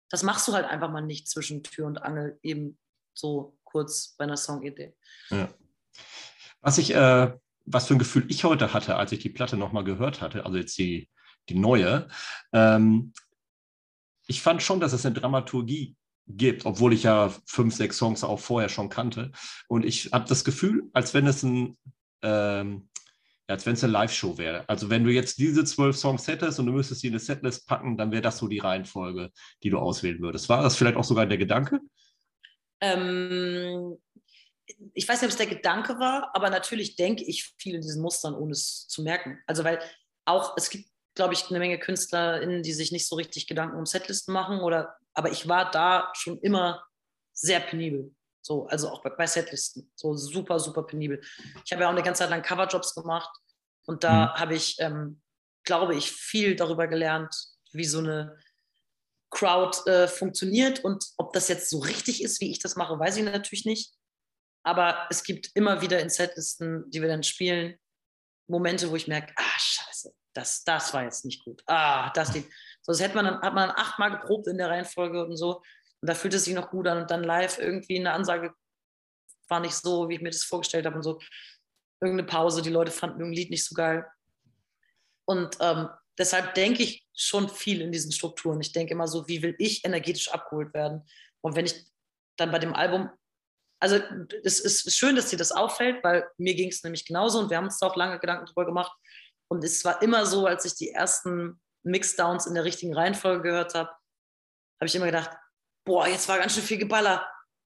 das 0.10 0.24
machst 0.24 0.48
du 0.48 0.54
halt 0.54 0.66
einfach 0.66 0.90
mal 0.90 1.02
nicht 1.02 1.28
zwischen 1.28 1.64
Tür 1.64 1.88
und 1.88 2.02
Angel, 2.02 2.40
eben 2.44 2.78
so 3.14 3.58
kurz 3.64 4.16
bei 4.18 4.24
einer 4.24 4.38
Songidee. 4.38 4.96
Ja. 5.30 5.54
Was 6.62 6.78
ich 6.78 6.94
äh, 6.94 7.34
was 7.72 7.88
für 7.88 7.96
ein 7.96 8.00
Gefühl 8.00 8.26
ich 8.30 8.44
heute 8.44 8.74
hatte, 8.74 8.96
als 8.96 9.12
ich 9.12 9.20
die 9.20 9.30
Platte 9.30 9.56
nochmal 9.56 9.84
gehört 9.84 10.22
hatte, 10.22 10.46
also 10.46 10.58
jetzt 10.58 10.78
die, 10.78 11.10
die 11.50 11.56
neue. 11.56 12.08
Ähm, 12.52 13.14
ich 14.28 14.42
fand 14.42 14.62
schon, 14.62 14.80
dass 14.80 14.94
es 14.94 15.06
eine 15.06 15.16
Dramaturgie 15.16 15.96
gibt, 16.28 16.66
obwohl 16.66 16.94
ich 16.94 17.04
ja 17.04 17.34
fünf, 17.46 17.76
sechs 17.76 17.98
Songs 17.98 18.24
auch 18.24 18.40
vorher 18.40 18.70
schon 18.70 18.90
kannte. 18.90 19.32
Und 19.68 19.86
ich 19.86 20.12
habe 20.12 20.28
das 20.28 20.44
Gefühl, 20.44 20.90
als 20.94 21.14
wenn 21.14 21.28
es 21.28 21.44
ein, 21.44 21.78
ähm, 22.22 22.90
als 23.48 23.66
wenn 23.66 23.74
es 23.74 23.84
eine 23.84 23.94
Live-Show 23.94 24.38
wäre. 24.38 24.68
Also 24.68 24.90
wenn 24.90 25.04
du 25.04 25.12
jetzt 25.12 25.40
diese 25.40 25.64
zwölf 25.64 25.96
Songs 25.96 26.28
hättest 26.28 26.60
und 26.60 26.68
du 26.68 26.72
müsstest 26.72 27.02
die 27.02 27.08
in 27.08 27.14
eine 27.14 27.20
Setlist 27.20 27.68
packen, 27.68 27.98
dann 27.98 28.12
wäre 28.12 28.22
das 28.22 28.38
so 28.38 28.48
die 28.48 28.60
Reihenfolge, 28.60 29.32
die 29.64 29.72
du 29.72 29.80
auswählen 29.80 30.22
würdest. 30.22 30.50
War 30.50 30.62
das 30.62 30.76
vielleicht 30.76 30.98
auch 30.98 31.04
sogar 31.04 31.26
der 31.26 31.40
Gedanke? 31.40 31.80
Ähm, 32.82 33.98
ich 34.94 35.08
weiß 35.08 35.22
nicht, 35.22 35.28
ob 35.28 35.32
es 35.32 35.38
der 35.38 35.48
Gedanke 35.48 36.00
war, 36.00 36.32
aber 36.34 36.50
natürlich 36.50 36.96
denke 36.96 37.24
ich 37.24 37.54
viel 37.58 37.76
in 37.76 37.82
diesen 37.82 38.02
Mustern, 38.02 38.36
ohne 38.36 38.52
es 38.52 38.88
zu 38.88 39.02
merken. 39.02 39.40
Also 39.48 39.64
weil 39.64 39.80
auch, 40.26 40.56
es 40.58 40.70
gibt, 40.70 40.90
glaube 41.16 41.34
ich, 41.34 41.50
eine 41.50 41.60
Menge 41.60 41.80
KünstlerInnen, 41.80 42.64
die 42.64 42.74
sich 42.74 42.92
nicht 42.92 43.08
so 43.08 43.16
richtig 43.16 43.48
Gedanken 43.48 43.78
um 43.78 43.86
Setlisten 43.86 44.34
machen 44.34 44.60
oder, 44.60 44.96
aber 45.14 45.32
ich 45.32 45.48
war 45.48 45.72
da 45.72 46.12
schon 46.14 46.40
immer 46.40 46.84
sehr 47.34 47.60
penibel. 47.60 48.14
So, 48.42 48.68
also 48.68 48.90
auch 48.90 49.02
bei, 49.02 49.10
bei 49.10 49.28
Setlisten. 49.28 49.92
So 49.96 50.16
super, 50.16 50.60
super 50.60 50.84
penibel. 50.84 51.22
Ich 51.66 51.72
habe 51.72 51.84
ja 51.84 51.88
auch 51.88 51.94
eine 51.94 52.04
ganze 52.04 52.20
Zeit 52.20 52.30
lang 52.30 52.42
Coverjobs 52.42 52.96
gemacht 52.96 53.30
und 53.86 54.04
da 54.04 54.28
mhm. 54.28 54.40
habe 54.40 54.56
ich, 54.56 54.78
ähm, 54.80 55.22
glaube 55.64 55.96
ich, 55.96 56.12
viel 56.12 56.56
darüber 56.56 56.88
gelernt, 56.88 57.36
wie 57.74 57.86
so 57.86 58.00
eine 58.00 58.38
Crowd 59.30 59.90
äh, 59.90 60.08
funktioniert 60.08 60.84
und 60.84 61.06
ob 61.18 61.34
das 61.34 61.48
jetzt 61.48 61.70
so 61.70 61.80
richtig 61.80 62.24
ist, 62.24 62.42
wie 62.42 62.52
ich 62.52 62.60
das 62.60 62.76
mache, 62.76 62.98
weiß 62.98 63.18
ich 63.18 63.24
natürlich 63.24 63.66
nicht. 63.66 63.94
Aber 64.70 65.08
es 65.10 65.24
gibt 65.24 65.50
immer 65.56 65.82
wieder 65.82 66.00
in 66.00 66.10
Setlisten, 66.10 66.88
die 66.92 67.02
wir 67.02 67.10
dann 67.10 67.24
spielen, 67.24 67.76
Momente, 68.48 68.92
wo 68.92 68.96
ich 68.96 69.08
merke, 69.08 69.34
ah, 69.36 69.58
scheiße, 69.60 70.14
das, 70.36 70.64
das 70.64 70.94
war 70.94 71.06
jetzt 71.06 71.26
nicht 71.26 71.44
gut. 71.44 71.64
Ah, 71.66 72.12
das 72.14 72.36
Lied. 72.36 72.46
So, 72.84 72.92
das 72.92 73.02
hätte 73.02 73.16
man 73.16 73.26
dann, 73.26 73.42
hat 73.42 73.56
man 73.56 73.70
dann 73.70 73.78
achtmal 73.78 74.12
geprobt 74.12 74.46
in 74.46 74.60
der 74.60 74.70
Reihenfolge 74.70 75.26
und 75.26 75.36
so. 75.38 75.64
Und 76.02 76.08
da 76.08 76.14
fühlt 76.14 76.36
es 76.36 76.46
sich 76.46 76.54
noch 76.54 76.70
gut 76.70 76.88
an. 76.88 77.00
Und 77.00 77.10
dann 77.10 77.24
live 77.24 77.58
irgendwie 77.58 77.98
eine 77.98 78.14
Ansage 78.14 78.54
war 79.48 79.60
nicht 79.60 79.74
so, 79.74 80.08
wie 80.08 80.16
ich 80.16 80.22
mir 80.22 80.30
das 80.30 80.44
vorgestellt 80.44 80.86
habe 80.86 80.98
und 80.98 81.04
so. 81.04 81.20
Irgendeine 82.00 82.28
Pause, 82.28 82.62
die 82.62 82.70
Leute 82.70 82.92
fanden 82.92 83.22
irgendein 83.22 83.42
Lied 83.42 83.50
nicht 83.50 83.66
so 83.66 83.74
geil. 83.74 84.06
Und 85.26 85.58
ähm, 85.62 85.90
deshalb 86.16 86.54
denke 86.54 86.84
ich 86.84 87.08
schon 87.16 87.50
viel 87.50 87.82
in 87.82 87.92
diesen 87.92 88.12
Strukturen. 88.12 88.62
Ich 88.62 88.72
denke 88.72 88.94
immer 88.94 89.08
so, 89.08 89.28
wie 89.28 89.42
will 89.42 89.56
ich 89.58 89.84
energetisch 89.84 90.30
abgeholt 90.30 90.76
werden? 90.76 91.02
Und 91.42 91.56
wenn 91.56 91.66
ich 91.66 91.74
dann 92.38 92.52
bei 92.52 92.60
dem 92.60 92.76
Album, 92.76 93.10
also 93.80 94.00
es 94.44 94.60
ist 94.60 94.96
schön, 94.96 95.16
dass 95.16 95.30
dir 95.30 95.38
das 95.38 95.52
auffällt, 95.52 96.04
weil 96.04 96.30
mir 96.38 96.54
ging 96.54 96.70
es 96.70 96.84
nämlich 96.84 97.06
genauso 97.06 97.40
und 97.40 97.50
wir 97.50 97.58
haben 97.58 97.66
uns 97.66 97.80
da 97.80 97.88
auch 97.88 97.96
lange 97.96 98.20
Gedanken 98.20 98.46
drüber 98.46 98.66
gemacht. 98.66 98.92
Und 99.48 99.64
es 99.64 99.84
war 99.86 100.02
immer 100.02 100.26
so, 100.26 100.46
als 100.46 100.66
ich 100.66 100.76
die 100.76 100.90
ersten 100.90 101.60
Mixdowns 101.84 102.46
in 102.46 102.56
der 102.56 102.66
richtigen 102.66 102.94
Reihenfolge 102.94 103.44
gehört 103.44 103.74
habe, 103.74 103.90
habe 103.90 104.86
ich 104.86 104.96
immer 104.96 105.06
gedacht, 105.06 105.32
boah, 105.86 106.08
jetzt 106.08 106.28
war 106.28 106.38
ganz 106.38 106.54
schön 106.54 106.64
viel 106.64 106.78
Geballer. 106.78 107.28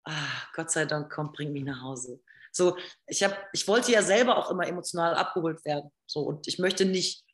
Ah, 0.05 0.47
Gott 0.53 0.71
sei 0.71 0.85
Dank, 0.85 1.11
komm, 1.11 1.31
bring 1.31 1.53
mich 1.53 1.63
nach 1.63 1.81
Hause. 1.81 2.21
So, 2.51 2.77
ich, 3.07 3.23
hab, 3.23 3.49
ich 3.53 3.67
wollte 3.67 3.91
ja 3.91 4.01
selber 4.01 4.37
auch 4.37 4.51
immer 4.51 4.67
emotional 4.67 5.15
abgeholt 5.15 5.63
werden. 5.65 5.89
So, 6.05 6.21
und 6.21 6.47
ich 6.47 6.59
möchte 6.59 6.85
nicht 6.85 7.25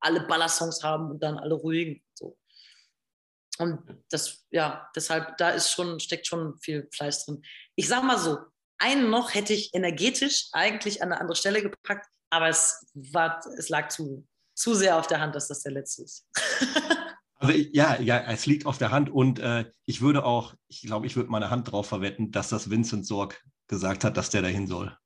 alle 0.00 0.20
Ballersongs 0.20 0.82
haben 0.82 1.10
und 1.10 1.22
dann 1.22 1.38
alle 1.38 1.54
ruhigen. 1.54 2.02
Und 3.58 3.80
das, 4.10 4.44
ja, 4.50 4.88
deshalb, 4.96 5.36
da 5.38 5.50
ist 5.50 5.70
schon, 5.70 6.00
steckt 6.00 6.26
schon 6.26 6.58
viel 6.58 6.88
Fleiß 6.92 7.26
drin. 7.26 7.42
Ich 7.76 7.88
sag 7.88 8.02
mal 8.02 8.18
so, 8.18 8.38
einen 8.78 9.10
noch 9.10 9.34
hätte 9.34 9.52
ich 9.52 9.74
energetisch 9.74 10.48
eigentlich 10.52 11.02
an 11.02 11.12
eine 11.12 11.20
andere 11.20 11.36
Stelle 11.36 11.62
gepackt, 11.62 12.08
aber 12.30 12.48
es, 12.48 12.84
war, 12.94 13.40
es 13.56 13.68
lag 13.68 13.88
zu, 13.88 14.26
zu 14.54 14.74
sehr 14.74 14.98
auf 14.98 15.06
der 15.06 15.20
Hand, 15.20 15.34
dass 15.34 15.48
das 15.48 15.62
der 15.62 15.72
letzte 15.72 16.02
ist. 16.02 16.26
Also 17.36 17.58
ja, 17.72 18.00
ja, 18.00 18.20
es 18.20 18.46
liegt 18.46 18.64
auf 18.64 18.78
der 18.78 18.90
Hand 18.90 19.10
und 19.10 19.38
äh, 19.38 19.70
ich 19.84 20.00
würde 20.00 20.24
auch, 20.24 20.54
ich 20.68 20.82
glaube, 20.82 21.06
ich 21.06 21.16
würde 21.16 21.30
meine 21.30 21.50
Hand 21.50 21.70
drauf 21.70 21.86
verwetten, 21.86 22.30
dass 22.30 22.48
das 22.48 22.70
Vincent 22.70 23.06
Sorg 23.06 23.42
gesagt 23.66 24.04
hat, 24.04 24.16
dass 24.16 24.30
der 24.30 24.40
dahin 24.40 24.66
soll. 24.66 24.96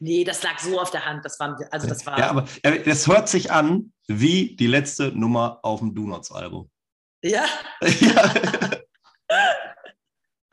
Nee, 0.00 0.24
das 0.24 0.42
lag 0.42 0.58
so 0.58 0.80
auf 0.80 0.90
der 0.90 1.04
Hand. 1.04 1.24
Das 1.24 1.38
war, 1.38 1.56
also 1.70 1.86
das 1.86 2.04
war. 2.06 2.18
Ja, 2.18 2.30
aber 2.30 2.48
es 2.64 3.06
hört 3.06 3.28
sich 3.28 3.52
an 3.52 3.92
wie 4.08 4.56
die 4.56 4.66
letzte 4.66 5.12
Nummer 5.16 5.60
auf 5.62 5.78
dem 5.78 5.94
Do 5.94 6.02
Nots 6.02 6.32
Album. 6.32 6.71
Ja. 7.22 7.46
ja. 8.00 8.34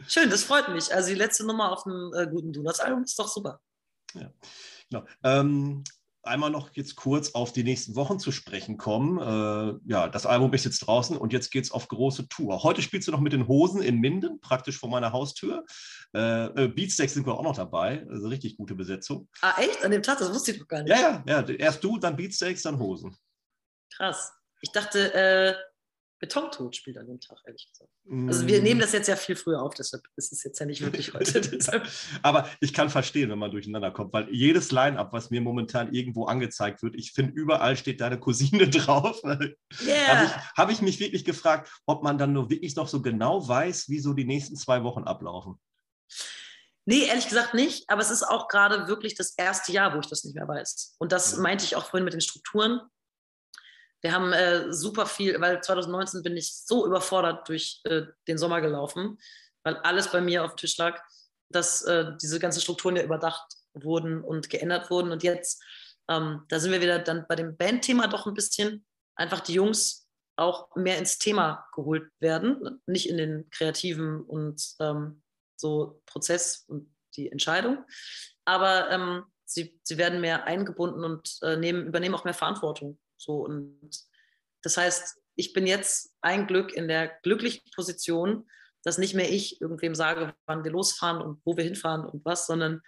Schön, 0.08 0.30
das 0.30 0.44
freut 0.44 0.70
mich. 0.70 0.94
Also 0.94 1.10
die 1.10 1.16
letzte 1.16 1.46
Nummer 1.46 1.72
auf 1.72 1.84
dem 1.84 2.12
äh, 2.16 2.28
guten 2.28 2.54
Do 2.54 2.62
Nots 2.62 2.80
Album 2.80 3.04
ist 3.04 3.18
doch 3.18 3.28
super. 3.28 3.60
Ja. 4.14 4.32
Genau. 4.90 5.06
Ähm, 5.24 5.84
einmal 6.24 6.50
noch 6.50 6.72
jetzt 6.74 6.96
kurz 6.96 7.34
auf 7.34 7.54
die 7.54 7.64
nächsten 7.64 7.96
Wochen 7.96 8.20
zu 8.20 8.32
sprechen 8.32 8.78
kommen. 8.78 9.20
Äh, 9.20 9.80
ja, 9.92 10.08
das 10.08 10.26
Album 10.26 10.54
ist 10.54 10.66
jetzt 10.66 10.80
draußen 10.80 11.18
und 11.18 11.34
jetzt 11.34 11.52
geht 11.52 11.66
es 11.66 11.72
auf 11.72 11.88
große 11.88 12.28
Tour. 12.28 12.64
Heute 12.64 12.82
spielst 12.82 13.08
du 13.08 13.12
noch 13.12 13.20
mit 13.20 13.34
den 13.34 13.48
Hosen 13.48 13.82
in 13.82 14.00
Minden, 14.00 14.40
praktisch 14.40 14.80
vor 14.80 14.90
meiner 14.90 15.12
Haustür. 15.12 15.66
Äh, 16.16 16.46
äh, 16.46 16.68
Beatsteaks 16.68 17.14
sind 17.14 17.26
wir 17.26 17.36
auch 17.36 17.44
noch 17.44 17.56
dabei. 17.56 18.06
Also 18.10 18.28
richtig 18.28 18.58
gute 18.58 18.76
Besetzung. 18.76 19.28
Ah, 19.42 19.60
echt? 19.60 19.84
An 19.84 19.92
dem 19.92 20.04
Tag? 20.04 20.20
Das 20.20 20.34
wusste 20.34 20.52
ich 20.52 20.60
doch 20.60 20.68
gar 20.68 20.84
nicht. 20.84 20.90
Ja, 20.90 21.24
ja, 21.26 21.42
ja. 21.42 21.56
Erst 21.56 21.84
du, 21.84 21.98
dann 21.98 22.16
Beatsteaks, 22.16 22.64
dann 22.64 22.80
Hosen. 22.80 23.16
Krass. 23.96 24.32
Ich 24.62 24.72
dachte, 24.72 25.14
äh, 25.14 25.56
Betontod 26.20 26.76
spielt 26.76 26.98
an 26.98 27.08
dem 27.08 27.20
Tag, 27.20 27.38
ehrlich 27.46 27.68
gesagt. 27.72 27.90
Also 28.28 28.46
wir 28.46 28.62
nehmen 28.62 28.82
das 28.82 28.92
jetzt 28.92 29.08
ja 29.08 29.16
viel 29.16 29.38
früher 29.38 29.62
auf, 29.62 29.74
deshalb 29.74 30.04
ist 30.18 30.34
es 30.34 30.44
jetzt 30.44 30.60
ja 30.60 30.66
nicht 30.66 30.82
wirklich 30.82 31.14
heute. 31.14 31.42
Aber 32.22 32.50
ich 32.60 32.74
kann 32.74 32.90
verstehen, 32.90 33.30
wenn 33.30 33.40
man 33.40 33.52
durcheinander 33.52 33.92
kommt, 33.92 34.12
weil 34.12 34.30
jedes 34.30 34.72
Line-Up, 34.72 35.14
was 35.14 35.30
mir 35.30 35.40
momentan 35.40 35.94
irgendwo 35.94 36.26
angezeigt 36.26 36.84
wird, 36.84 36.96
ich 36.96 37.14
finde, 37.14 37.32
überall 37.34 37.78
steht 37.78 38.02
deine 38.02 38.20
Cousine 38.20 38.70
drauf. 38.70 39.22
Yeah. 39.24 40.08
Habe 40.08 40.26
ich, 40.26 40.32
hab 40.58 40.72
ich 40.72 40.82
mich 40.82 41.00
wirklich 41.00 41.24
gefragt, 41.24 41.72
ob 41.86 42.04
man 42.04 42.18
dann 42.18 42.34
nur 42.34 42.50
wirklich 42.50 42.76
noch 42.76 42.90
so 42.90 43.02
genau 43.02 43.48
weiß, 43.48 43.88
wie 43.88 44.00
so 44.00 44.14
die 44.14 44.26
nächsten 44.26 44.58
zwei 44.58 44.84
Wochen 44.84 45.04
ablaufen. 45.04 45.56
Nee, 46.86 47.06
ehrlich 47.06 47.28
gesagt 47.30 47.54
nicht, 47.54 47.88
aber 47.88 48.02
es 48.02 48.10
ist 48.10 48.24
auch 48.24 48.48
gerade 48.48 48.88
wirklich 48.88 49.16
das 49.16 49.36
erste 49.38 49.72
Jahr, 49.72 49.94
wo 49.94 50.00
ich 50.00 50.08
das 50.08 50.24
nicht 50.24 50.36
mehr 50.36 50.48
weiß. 50.48 50.96
Und 50.98 51.12
das 51.12 51.34
ja. 51.34 51.40
meinte 51.40 51.64
ich 51.64 51.76
auch 51.76 51.86
vorhin 51.86 52.04
mit 52.04 52.14
den 52.14 52.22
Strukturen. 52.22 52.82
Wir 54.02 54.14
haben 54.14 54.32
äh, 54.32 54.72
super 54.72 55.06
viel, 55.06 55.40
weil 55.42 55.62
2019 55.62 56.24
bin 56.24 56.38
ich 56.38 56.56
so 56.56 56.86
überfordert 56.86 57.48
durch 57.50 57.82
äh, 57.84 58.04
den 58.28 58.38
Sommer 58.38 58.62
gelaufen, 58.62 59.18
weil 59.64 59.76
alles 59.78 60.12
bei 60.12 60.22
mir 60.22 60.46
auf 60.46 60.56
dem 60.56 60.58
Tisch 60.58 60.78
lag, 60.78 61.02
dass 61.50 61.84
äh, 61.84 62.14
diese 62.22 62.40
ganzen 62.40 62.62
Strukturen 62.62 62.96
ja 62.96 63.04
überdacht 63.04 63.46
wurden 63.74 64.24
und 64.24 64.50
geändert 64.50 64.90
wurden. 64.90 65.12
Und 65.12 65.24
jetzt, 65.24 65.62
ähm, 66.10 66.46
da 66.48 66.60
sind 66.60 66.72
wir 66.72 66.82
wieder 66.82 67.00
dann 67.00 67.26
bei 67.28 67.36
dem 67.36 67.58
Bandthema 67.58 68.08
doch 68.08 68.26
ein 68.26 68.34
bisschen, 68.34 68.86
einfach 69.16 69.42
die 69.42 69.54
Jungs 69.54 70.08
auch 70.38 70.74
mehr 70.76 70.98
ins 70.98 71.18
Thema 71.18 71.68
geholt 71.74 72.10
werden, 72.20 72.82
nicht 72.86 73.10
in 73.10 73.18
den 73.18 73.50
kreativen 73.50 74.22
und 74.22 74.76
ähm, 74.80 75.22
so 75.58 76.02
Prozess 76.06 76.64
und 76.68 76.96
die 77.18 77.30
Entscheidung, 77.30 77.84
aber 78.46 78.90
ähm, 78.90 79.26
sie, 79.44 79.78
sie 79.84 79.98
werden 79.98 80.22
mehr 80.22 80.46
eingebunden 80.46 81.04
und 81.04 81.38
äh, 81.42 81.58
nehmen, 81.58 81.88
übernehmen 81.88 82.16
auch 82.16 82.24
mehr 82.24 82.34
Verantwortung 82.34 82.98
so 83.20 83.46
und 83.46 83.92
das 84.62 84.78
heißt, 84.78 85.18
ich 85.36 85.54
bin 85.54 85.68
jetzt 85.68 86.14
ein 86.22 86.48
Glück 86.48 86.74
in 86.74 86.88
der 86.88 87.08
glücklichen 87.24 87.62
Position, 87.74 88.48
dass 88.84 88.98
nicht 88.98 89.14
mehr 89.14 89.32
ich 89.32 89.62
irgendwem 89.62 89.96
sage, 89.96 90.34
wann 90.46 90.64
wir 90.64 90.72
losfahren 90.72 91.22
und 91.22 91.42
wo 91.46 91.56
wir 91.56 91.64
hinfahren 91.64 92.06
und 92.06 92.24
was, 92.26 92.46
sondern 92.46 92.82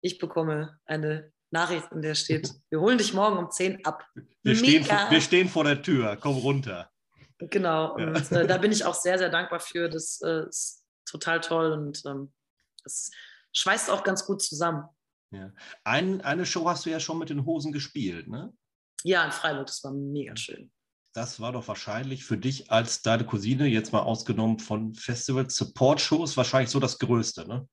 ich 0.00 0.18
bekomme 0.18 0.78
eine 0.84 1.32
Nachricht, 1.50 1.90
in 1.92 2.02
der 2.02 2.14
steht, 2.14 2.52
wir 2.70 2.80
holen 2.80 2.98
dich 2.98 3.14
morgen 3.14 3.38
um 3.38 3.50
10 3.50 3.84
ab. 3.84 4.06
Wir, 4.42 4.56
stehen 4.56 4.84
vor, 4.84 5.10
wir 5.10 5.20
stehen 5.20 5.48
vor, 5.48 5.64
der 5.64 5.82
Tür, 5.82 6.16
komm 6.20 6.36
runter. 6.36 6.90
Genau, 7.38 7.98
ja. 7.98 8.08
und 8.08 8.32
äh, 8.32 8.46
da 8.46 8.58
bin 8.58 8.72
ich 8.72 8.84
auch 8.84 8.94
sehr, 8.94 9.18
sehr 9.18 9.28
dankbar 9.28 9.60
für. 9.60 9.88
Das 9.88 10.20
äh, 10.22 10.48
ist 10.48 10.84
total 11.04 11.40
toll 11.40 11.72
und 11.72 12.02
ähm, 12.06 12.32
das 12.82 13.10
schweißt 13.52 13.90
auch 13.90 14.04
ganz 14.04 14.24
gut 14.24 14.42
zusammen. 14.42 14.84
Ja. 15.32 15.52
Ein, 15.84 16.20
eine 16.20 16.46
Show 16.46 16.68
hast 16.68 16.86
du 16.86 16.90
ja 16.90 17.00
schon 17.00 17.18
mit 17.18 17.30
den 17.30 17.44
Hosen 17.44 17.72
gespielt, 17.72 18.28
ne? 18.28 18.52
Ja, 19.04 19.24
in 19.24 19.32
Freiburg, 19.32 19.66
das 19.66 19.82
war 19.84 19.92
mega 19.92 20.36
schön. 20.36 20.70
Das 21.12 21.40
war 21.40 21.52
doch 21.52 21.66
wahrscheinlich 21.68 22.24
für 22.24 22.36
dich 22.36 22.70
als 22.70 23.00
deine 23.02 23.24
Cousine, 23.24 23.66
jetzt 23.66 23.92
mal 23.92 24.00
ausgenommen 24.00 24.58
von 24.58 24.94
Festival 24.94 25.48
Support 25.48 26.00
Shows, 26.00 26.36
wahrscheinlich 26.36 26.70
so 26.70 26.80
das 26.80 26.98
Größte, 26.98 27.48
ne? 27.48 27.66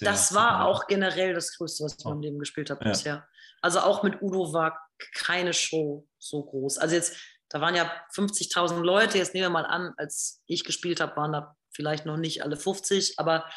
das 0.00 0.34
war 0.34 0.66
auch 0.66 0.86
generell 0.86 1.34
das 1.34 1.56
Größte, 1.56 1.84
was 1.84 1.96
ich 1.98 2.04
in 2.04 2.10
meinem 2.10 2.22
Leben 2.22 2.38
gespielt 2.38 2.70
habe 2.70 2.84
ja. 2.84 2.90
bisher. 2.90 3.28
Also 3.62 3.80
auch 3.80 4.02
mit 4.02 4.20
Udo 4.20 4.52
war 4.52 4.78
keine 5.14 5.52
Show 5.52 6.06
so 6.18 6.44
groß. 6.44 6.78
Also 6.78 6.94
jetzt, 6.94 7.16
da 7.48 7.60
waren 7.60 7.74
ja 7.74 7.90
50.000 8.14 8.80
Leute, 8.80 9.18
jetzt 9.18 9.34
nehmen 9.34 9.44
wir 9.44 9.50
mal 9.50 9.66
an, 9.66 9.94
als 9.96 10.42
ich 10.46 10.64
gespielt 10.64 11.00
habe, 11.00 11.16
waren 11.16 11.32
da 11.32 11.56
vielleicht 11.72 12.06
noch 12.06 12.16
nicht 12.16 12.42
alle 12.42 12.56
50, 12.56 13.18
aber 13.18 13.48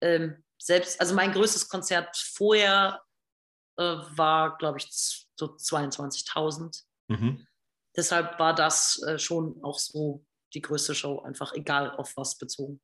ähm, 0.00 0.42
selbst, 0.58 1.00
also 1.00 1.14
mein 1.14 1.32
größtes 1.32 1.68
Konzert 1.68 2.16
vorher 2.16 3.02
äh, 3.76 3.82
war, 3.82 4.56
glaube 4.58 4.78
ich, 4.78 5.25
so 5.36 5.46
22.000. 5.56 6.82
Mhm. 7.08 7.46
Deshalb 7.96 8.38
war 8.38 8.54
das 8.54 9.02
äh, 9.02 9.18
schon 9.18 9.62
auch 9.62 9.78
so 9.78 10.24
die 10.54 10.60
größte 10.60 10.94
Show, 10.94 11.20
einfach 11.20 11.52
egal 11.54 11.90
auf 11.96 12.16
was 12.16 12.36
bezogen. 12.38 12.80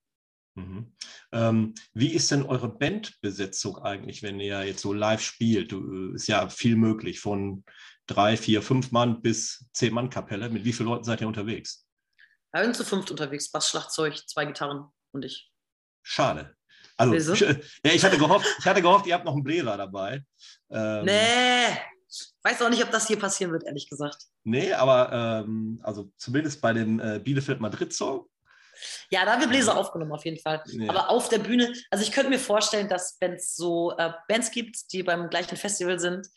Mhm. 0.55 0.95
Ähm, 1.33 1.75
wie 1.95 2.13
ist 2.13 2.31
denn 2.31 2.43
eure 2.43 2.69
Bandbesetzung 2.69 3.79
eigentlich, 3.79 4.23
wenn 4.23 4.41
ihr 4.41 4.65
jetzt 4.65 4.83
so 4.83 4.93
live 4.93 5.23
spielt? 5.23 5.73
Du, 5.73 6.13
ist 6.15 6.27
ja 6.27 6.49
viel 6.49 6.77
möglich, 6.77 7.21
von 7.21 7.65
drei, 8.07 8.37
vier, 8.37 8.63
fünf 8.63 8.93
Mann 8.93 9.23
bis 9.23 9.67
zehn 9.73 9.95
Mann 9.95 10.11
Kapelle. 10.11 10.51
Mit 10.51 10.65
wie 10.65 10.73
vielen 10.73 10.89
Leuten 10.89 11.05
seid 11.05 11.21
ihr 11.21 11.29
unterwegs? 11.29 11.87
Wir 12.53 12.65
sind 12.65 12.77
zu 12.77 12.85
fünft 12.85 13.11
unterwegs, 13.11 13.51
Bass, 13.51 13.71
Schlagzeug, 13.71 14.17
zwei 14.29 14.45
Gitarren 14.45 14.89
und 15.13 15.25
ich. 15.25 15.51
Schade. 16.03 16.55
Also, 16.99 17.35
ja, 17.35 17.57
ich 17.85 18.05
hatte 18.05 18.19
gehofft, 18.19 18.47
ich 18.59 18.67
hatte 18.67 18.83
gehofft, 18.83 19.07
ihr 19.07 19.15
habt 19.15 19.25
noch 19.25 19.33
einen 19.33 19.43
Bläser 19.43 19.77
dabei. 19.77 20.23
Ähm, 20.71 21.07
nee, 21.07 21.79
weiß 22.43 22.63
auch 22.63 22.71
nicht, 22.71 22.83
ob 22.83 22.91
das 22.91 23.07
hier 23.07 23.19
passieren 23.19 23.53
wird, 23.53 23.65
ehrlich 23.65 23.89
gesagt. 23.89 24.27
Nee, 24.45 24.73
aber 24.73 25.45
ähm, 25.47 25.81
also 25.83 26.11
zumindest 26.17 26.61
bei 26.61 26.73
dem 26.73 27.01
äh, 27.01 27.19
Bielefeld-Madrid-Song. 27.19 28.27
Ja, 29.11 29.25
da 29.25 29.33
haben 29.33 29.41
wir 29.41 29.49
Bläser 29.49 29.77
aufgenommen, 29.77 30.13
auf 30.13 30.25
jeden 30.25 30.41
Fall. 30.41 30.63
Ja. 30.67 30.91
Aber 30.91 31.11
auf 31.11 31.29
der 31.29 31.39
Bühne, 31.39 31.73
also 31.91 32.05
ich 32.05 32.13
könnte 32.13 32.31
mir 32.31 32.39
vorstellen, 32.39 32.89
dass 32.89 33.17
wenn 33.21 33.35
es 33.35 33.55
so 33.55 33.97
äh, 33.97 34.13
Bands 34.29 34.51
gibt, 34.51 34.93
die 34.93 35.03
beim 35.03 35.29
gleichen 35.31 35.57
Festival 35.57 35.99
sind, 35.99 36.29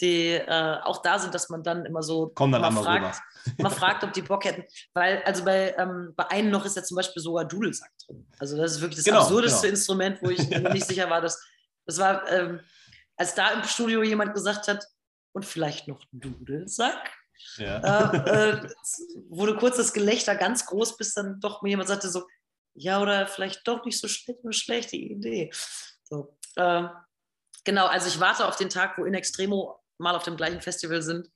die 0.00 0.34
äh, 0.34 0.76
auch 0.84 1.02
da 1.02 1.18
sind, 1.18 1.34
dass 1.34 1.48
man 1.48 1.62
dann 1.62 1.84
immer 1.84 2.02
so 2.02 2.30
Komm 2.34 2.52
dann 2.52 2.60
mal, 2.60 2.68
einmal 2.68 2.84
fragt, 2.84 3.20
mal 3.58 3.70
fragt, 3.70 4.04
ob 4.04 4.12
die 4.12 4.22
Bock 4.22 4.44
hätten. 4.44 4.64
Weil, 4.94 5.22
also 5.24 5.44
bei, 5.44 5.74
ähm, 5.76 6.12
bei 6.16 6.30
einem 6.30 6.50
noch 6.50 6.64
ist 6.64 6.76
ja 6.76 6.84
zum 6.84 6.96
Beispiel 6.96 7.22
sogar 7.22 7.44
Dudelsack 7.44 7.90
drin. 8.06 8.26
Also 8.38 8.56
das 8.56 8.72
ist 8.72 8.80
wirklich 8.80 8.96
das 8.96 9.04
genau, 9.04 9.22
absurdeste 9.22 9.62
genau. 9.62 9.70
Instrument, 9.70 10.22
wo 10.22 10.30
ich 10.30 10.48
mir 10.48 10.60
nicht 10.72 10.86
sicher 10.86 11.10
war, 11.10 11.20
dass 11.20 11.42
das 11.86 11.98
war, 11.98 12.30
ähm, 12.30 12.60
als 13.16 13.34
da 13.34 13.50
im 13.50 13.64
Studio 13.64 14.02
jemand 14.02 14.34
gesagt 14.34 14.68
hat, 14.68 14.86
und 15.38 15.44
vielleicht 15.44 15.86
noch 15.86 16.04
Dudelsack. 16.10 17.16
Ja. 17.58 18.12
Äh, 18.12 18.48
äh, 18.50 18.68
wurde 19.28 19.56
kurz 19.56 19.76
das 19.76 19.92
Gelächter 19.92 20.34
ganz 20.34 20.66
groß, 20.66 20.96
bis 20.96 21.14
dann 21.14 21.38
doch 21.38 21.62
mir 21.62 21.68
jemand 21.70 21.88
sagte 21.88 22.08
so, 22.08 22.26
ja, 22.74 23.00
oder 23.00 23.28
vielleicht 23.28 23.66
doch 23.68 23.84
nicht 23.84 24.00
so 24.00 24.08
schlecht, 24.08 24.40
eine 24.42 24.52
schlechte 24.52 24.96
Idee. 24.96 25.52
So, 26.02 26.36
äh, 26.56 26.88
genau, 27.64 27.86
also 27.86 28.08
ich 28.08 28.18
warte 28.18 28.46
auf 28.46 28.56
den 28.56 28.68
Tag, 28.68 28.98
wo 28.98 29.04
In 29.04 29.14
Extremo 29.14 29.80
mal 29.98 30.16
auf 30.16 30.24
dem 30.24 30.36
gleichen 30.36 30.60
Festival 30.60 31.02
sind 31.02 31.30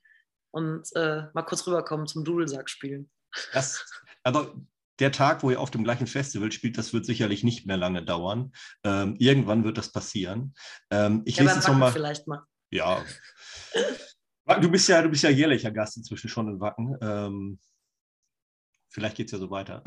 und 0.50 0.88
äh, 0.96 1.22
mal 1.32 1.42
kurz 1.42 1.64
rüberkommen 1.64 2.08
zum 2.08 2.24
Dudelsack 2.24 2.68
spielen. 2.68 3.08
Das, 3.52 3.84
aber 4.24 4.52
der 4.98 5.12
Tag, 5.12 5.44
wo 5.44 5.50
ihr 5.50 5.60
auf 5.60 5.70
dem 5.70 5.84
gleichen 5.84 6.08
Festival 6.08 6.50
spielt, 6.50 6.76
das 6.76 6.92
wird 6.92 7.06
sicherlich 7.06 7.44
nicht 7.44 7.66
mehr 7.66 7.76
lange 7.76 8.04
dauern. 8.04 8.52
Ähm, 8.82 9.14
irgendwann 9.20 9.62
wird 9.62 9.78
das 9.78 9.92
passieren. 9.92 10.54
Ähm, 10.90 11.22
ich 11.24 11.36
ja, 11.36 11.44
lese 11.44 11.54
jetzt 11.56 11.68
noch 11.68 11.76
mal. 11.76 11.92
Vielleicht 11.92 12.26
mal. 12.26 12.42
Ja. 12.72 13.04
Du 14.60 14.70
bist 14.70 14.88
ja, 14.88 15.02
du 15.02 15.10
bist 15.10 15.22
ja 15.22 15.30
jährlicher 15.30 15.70
Gast 15.70 15.96
inzwischen 15.98 16.28
schon 16.28 16.48
in 16.48 16.60
Wacken. 16.60 16.96
Ähm, 17.00 17.58
vielleicht 18.88 19.16
geht 19.16 19.26
es 19.26 19.32
ja 19.32 19.38
so 19.38 19.50
weiter. 19.50 19.84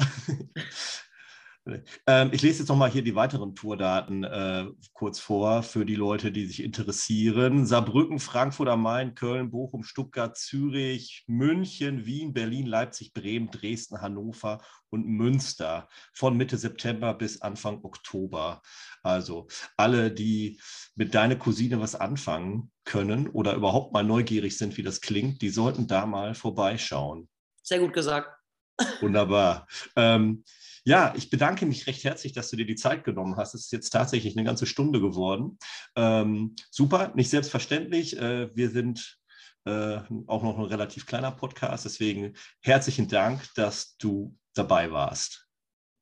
Ähm, 2.05 2.29
ich 2.31 2.43
lese 2.43 2.59
jetzt 2.59 2.69
nochmal 2.69 2.91
hier 2.91 3.03
die 3.03 3.15
weiteren 3.15 3.55
Tourdaten 3.55 4.23
äh, 4.23 4.67
kurz 4.93 5.19
vor 5.19 5.63
für 5.63 5.83
die 5.85 5.95
Leute, 5.95 6.31
die 6.31 6.45
sich 6.45 6.63
interessieren. 6.63 7.65
Saarbrücken, 7.65 8.19
Frankfurt 8.19 8.69
am 8.69 8.83
Main, 8.83 9.15
Köln, 9.15 9.49
Bochum, 9.49 9.83
Stuttgart, 9.83 10.37
Zürich, 10.37 11.23
München, 11.27 12.05
Wien, 12.05 12.33
Berlin, 12.33 12.67
Leipzig, 12.67 13.13
Bremen, 13.13 13.49
Dresden, 13.49 14.01
Hannover 14.01 14.61
und 14.89 15.07
Münster 15.07 15.89
von 16.13 16.37
Mitte 16.37 16.57
September 16.57 17.15
bis 17.15 17.41
Anfang 17.41 17.83
Oktober. 17.83 18.61
Also 19.01 19.47
alle, 19.75 20.11
die 20.11 20.59
mit 20.95 21.15
deiner 21.15 21.35
Cousine 21.35 21.81
was 21.81 21.95
anfangen 21.95 22.71
können 22.83 23.27
oder 23.27 23.55
überhaupt 23.55 23.91
mal 23.91 24.03
neugierig 24.03 24.57
sind, 24.57 24.77
wie 24.77 24.83
das 24.83 25.01
klingt, 25.01 25.41
die 25.41 25.49
sollten 25.49 25.87
da 25.87 26.05
mal 26.05 26.35
vorbeischauen. 26.35 27.27
Sehr 27.63 27.79
gut 27.79 27.93
gesagt. 27.93 28.34
Wunderbar. 29.01 29.67
Ähm, 29.95 30.43
ja, 30.83 31.13
ich 31.15 31.29
bedanke 31.29 31.65
mich 31.65 31.87
recht 31.87 32.03
herzlich, 32.03 32.33
dass 32.33 32.49
du 32.51 32.57
dir 32.57 32.65
die 32.65 32.75
Zeit 32.75 33.03
genommen 33.03 33.37
hast. 33.37 33.55
Es 33.55 33.61
ist 33.65 33.71
jetzt 33.71 33.89
tatsächlich 33.89 34.37
eine 34.37 34.45
ganze 34.45 34.67
Stunde 34.67 35.01
geworden. 35.01 35.57
Ähm, 35.95 36.55
super, 36.69 37.11
nicht 37.15 37.31
selbstverständlich. 37.31 38.17
Äh, 38.17 38.55
wir 38.55 38.69
sind 38.69 39.17
äh, 39.65 40.01
auch 40.27 40.43
noch 40.43 40.59
ein 40.59 40.65
relativ 40.65 41.07
kleiner 41.07 41.31
Podcast. 41.31 41.85
Deswegen 41.85 42.35
herzlichen 42.61 43.07
Dank, 43.07 43.41
dass 43.55 43.97
du 43.97 44.37
dabei 44.53 44.91
warst. 44.91 45.47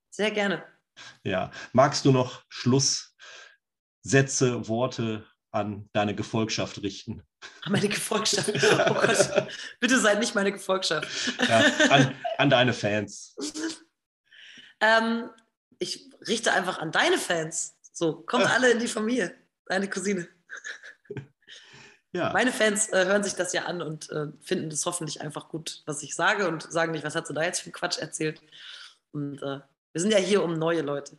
Sehr 0.09 0.31
gerne. 0.31 0.65
Ja, 1.23 1.51
magst 1.71 2.03
du 2.05 2.11
noch 2.11 2.43
Schlusssätze, 2.49 3.15
Worte 4.67 5.25
an 5.53 5.89
deine 5.93 6.15
Gefolgschaft 6.15 6.81
richten? 6.81 7.23
An 7.61 7.71
meine 7.71 7.87
Gefolgschaft. 7.87 8.49
Oh 8.49 8.93
Gott, 8.93 9.47
bitte 9.79 9.99
seid 9.99 10.19
nicht 10.19 10.35
meine 10.35 10.51
Gefolgschaft. 10.51 11.07
Ja, 11.47 11.59
an, 11.89 12.15
an 12.37 12.49
deine 12.49 12.73
Fans. 12.73 13.35
Ähm, 14.79 15.29
ich 15.79 16.09
richte 16.27 16.51
einfach 16.51 16.79
an 16.79 16.91
deine 16.91 17.17
Fans. 17.17 17.77
So, 17.91 18.21
kommt 18.21 18.47
alle 18.47 18.71
in 18.71 18.79
die 18.79 18.87
Familie. 18.87 19.35
Deine 19.67 19.89
Cousine. 19.89 20.27
Ja. 22.11 22.31
Meine 22.31 22.51
Fans 22.51 22.89
äh, 22.89 23.05
hören 23.05 23.23
sich 23.23 23.33
das 23.33 23.53
ja 23.53 23.65
an 23.65 23.81
und 23.81 24.09
äh, 24.11 24.27
finden 24.41 24.69
das 24.69 24.85
hoffentlich 24.85 25.21
einfach 25.21 25.49
gut, 25.49 25.81
was 25.87 26.03
ich 26.03 26.15
sage 26.15 26.47
und 26.47 26.71
sagen 26.71 26.91
nicht, 26.91 27.03
was 27.03 27.15
hat 27.15 27.25
sie 27.25 27.33
da 27.33 27.41
jetzt 27.43 27.61
für 27.61 27.71
Quatsch 27.71 27.97
erzählt. 27.97 28.41
Und 29.11 29.41
äh, 29.41 29.61
wir 29.93 30.01
sind 30.01 30.11
ja 30.11 30.19
hier, 30.19 30.43
um 30.43 30.53
neue 30.53 30.81
Leute 30.81 31.17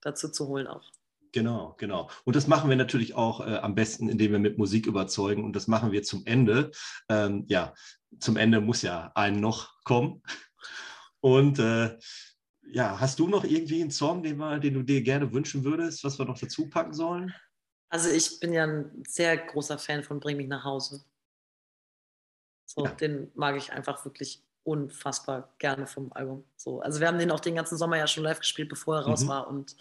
dazu 0.00 0.28
zu 0.28 0.46
holen 0.46 0.68
auch. 0.68 0.92
Genau, 1.32 1.74
genau. 1.78 2.10
Und 2.24 2.34
das 2.34 2.46
machen 2.46 2.68
wir 2.70 2.76
natürlich 2.76 3.14
auch 3.14 3.40
äh, 3.40 3.56
am 3.56 3.74
besten, 3.74 4.08
indem 4.08 4.32
wir 4.32 4.38
mit 4.38 4.58
Musik 4.58 4.86
überzeugen. 4.86 5.44
Und 5.44 5.54
das 5.54 5.68
machen 5.68 5.92
wir 5.92 6.02
zum 6.02 6.26
Ende. 6.26 6.72
Ähm, 7.08 7.44
ja, 7.46 7.74
zum 8.18 8.36
Ende 8.36 8.60
muss 8.60 8.82
ja 8.82 9.12
ein 9.14 9.40
noch 9.40 9.82
kommen. 9.84 10.22
Und 11.20 11.58
äh, 11.58 11.96
ja, 12.72 12.98
hast 12.98 13.18
du 13.18 13.28
noch 13.28 13.44
irgendwie 13.44 13.80
einen 13.80 13.90
Song, 13.90 14.22
den, 14.22 14.38
wir, 14.38 14.58
den 14.58 14.74
du 14.74 14.82
dir 14.82 15.02
gerne 15.02 15.32
wünschen 15.32 15.64
würdest, 15.64 16.02
was 16.04 16.18
wir 16.18 16.24
noch 16.24 16.38
dazu 16.38 16.68
packen 16.68 16.94
sollen? 16.94 17.32
Also 17.88 18.08
ich 18.10 18.40
bin 18.40 18.52
ja 18.52 18.64
ein 18.64 19.02
sehr 19.06 19.36
großer 19.36 19.78
Fan 19.78 20.02
von 20.02 20.20
Bring 20.20 20.36
mich 20.36 20.48
nach 20.48 20.64
Hause. 20.64 21.04
So, 22.64 22.84
ja. 22.84 22.92
den 22.92 23.30
mag 23.34 23.56
ich 23.56 23.72
einfach 23.72 24.04
wirklich 24.04 24.44
unfassbar 24.62 25.52
gerne 25.58 25.86
vom 25.86 26.12
Album. 26.12 26.44
So, 26.56 26.80
also 26.80 27.00
wir 27.00 27.08
haben 27.08 27.18
den 27.18 27.32
auch 27.32 27.40
den 27.40 27.56
ganzen 27.56 27.76
Sommer 27.76 27.96
ja 27.96 28.06
schon 28.06 28.22
live 28.22 28.38
gespielt, 28.38 28.68
bevor 28.68 28.96
er 28.96 29.06
raus 29.06 29.24
mhm. 29.24 29.28
war 29.28 29.48
und 29.48 29.76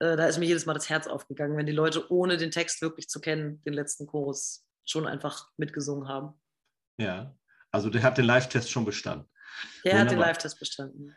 äh, 0.00 0.16
da 0.16 0.26
ist 0.26 0.38
mir 0.38 0.46
jedes 0.46 0.66
Mal 0.66 0.74
das 0.74 0.88
Herz 0.88 1.06
aufgegangen, 1.06 1.56
wenn 1.56 1.66
die 1.66 1.72
Leute 1.72 2.10
ohne 2.12 2.36
den 2.36 2.50
Text 2.50 2.82
wirklich 2.82 3.08
zu 3.08 3.20
kennen, 3.20 3.62
den 3.64 3.72
letzten 3.72 4.06
Chorus 4.06 4.64
schon 4.84 5.06
einfach 5.06 5.48
mitgesungen 5.56 6.08
haben. 6.08 6.40
Ja, 6.98 7.34
also 7.70 7.90
der 7.90 8.02
hat 8.02 8.18
den 8.18 8.24
Live-Test 8.24 8.70
schon 8.70 8.84
bestanden. 8.84 9.28
Der 9.84 9.92
Wunderbar. 9.92 10.00
hat 10.00 10.10
den 10.10 10.18
Live-Test 10.18 10.58
bestanden. 10.58 11.16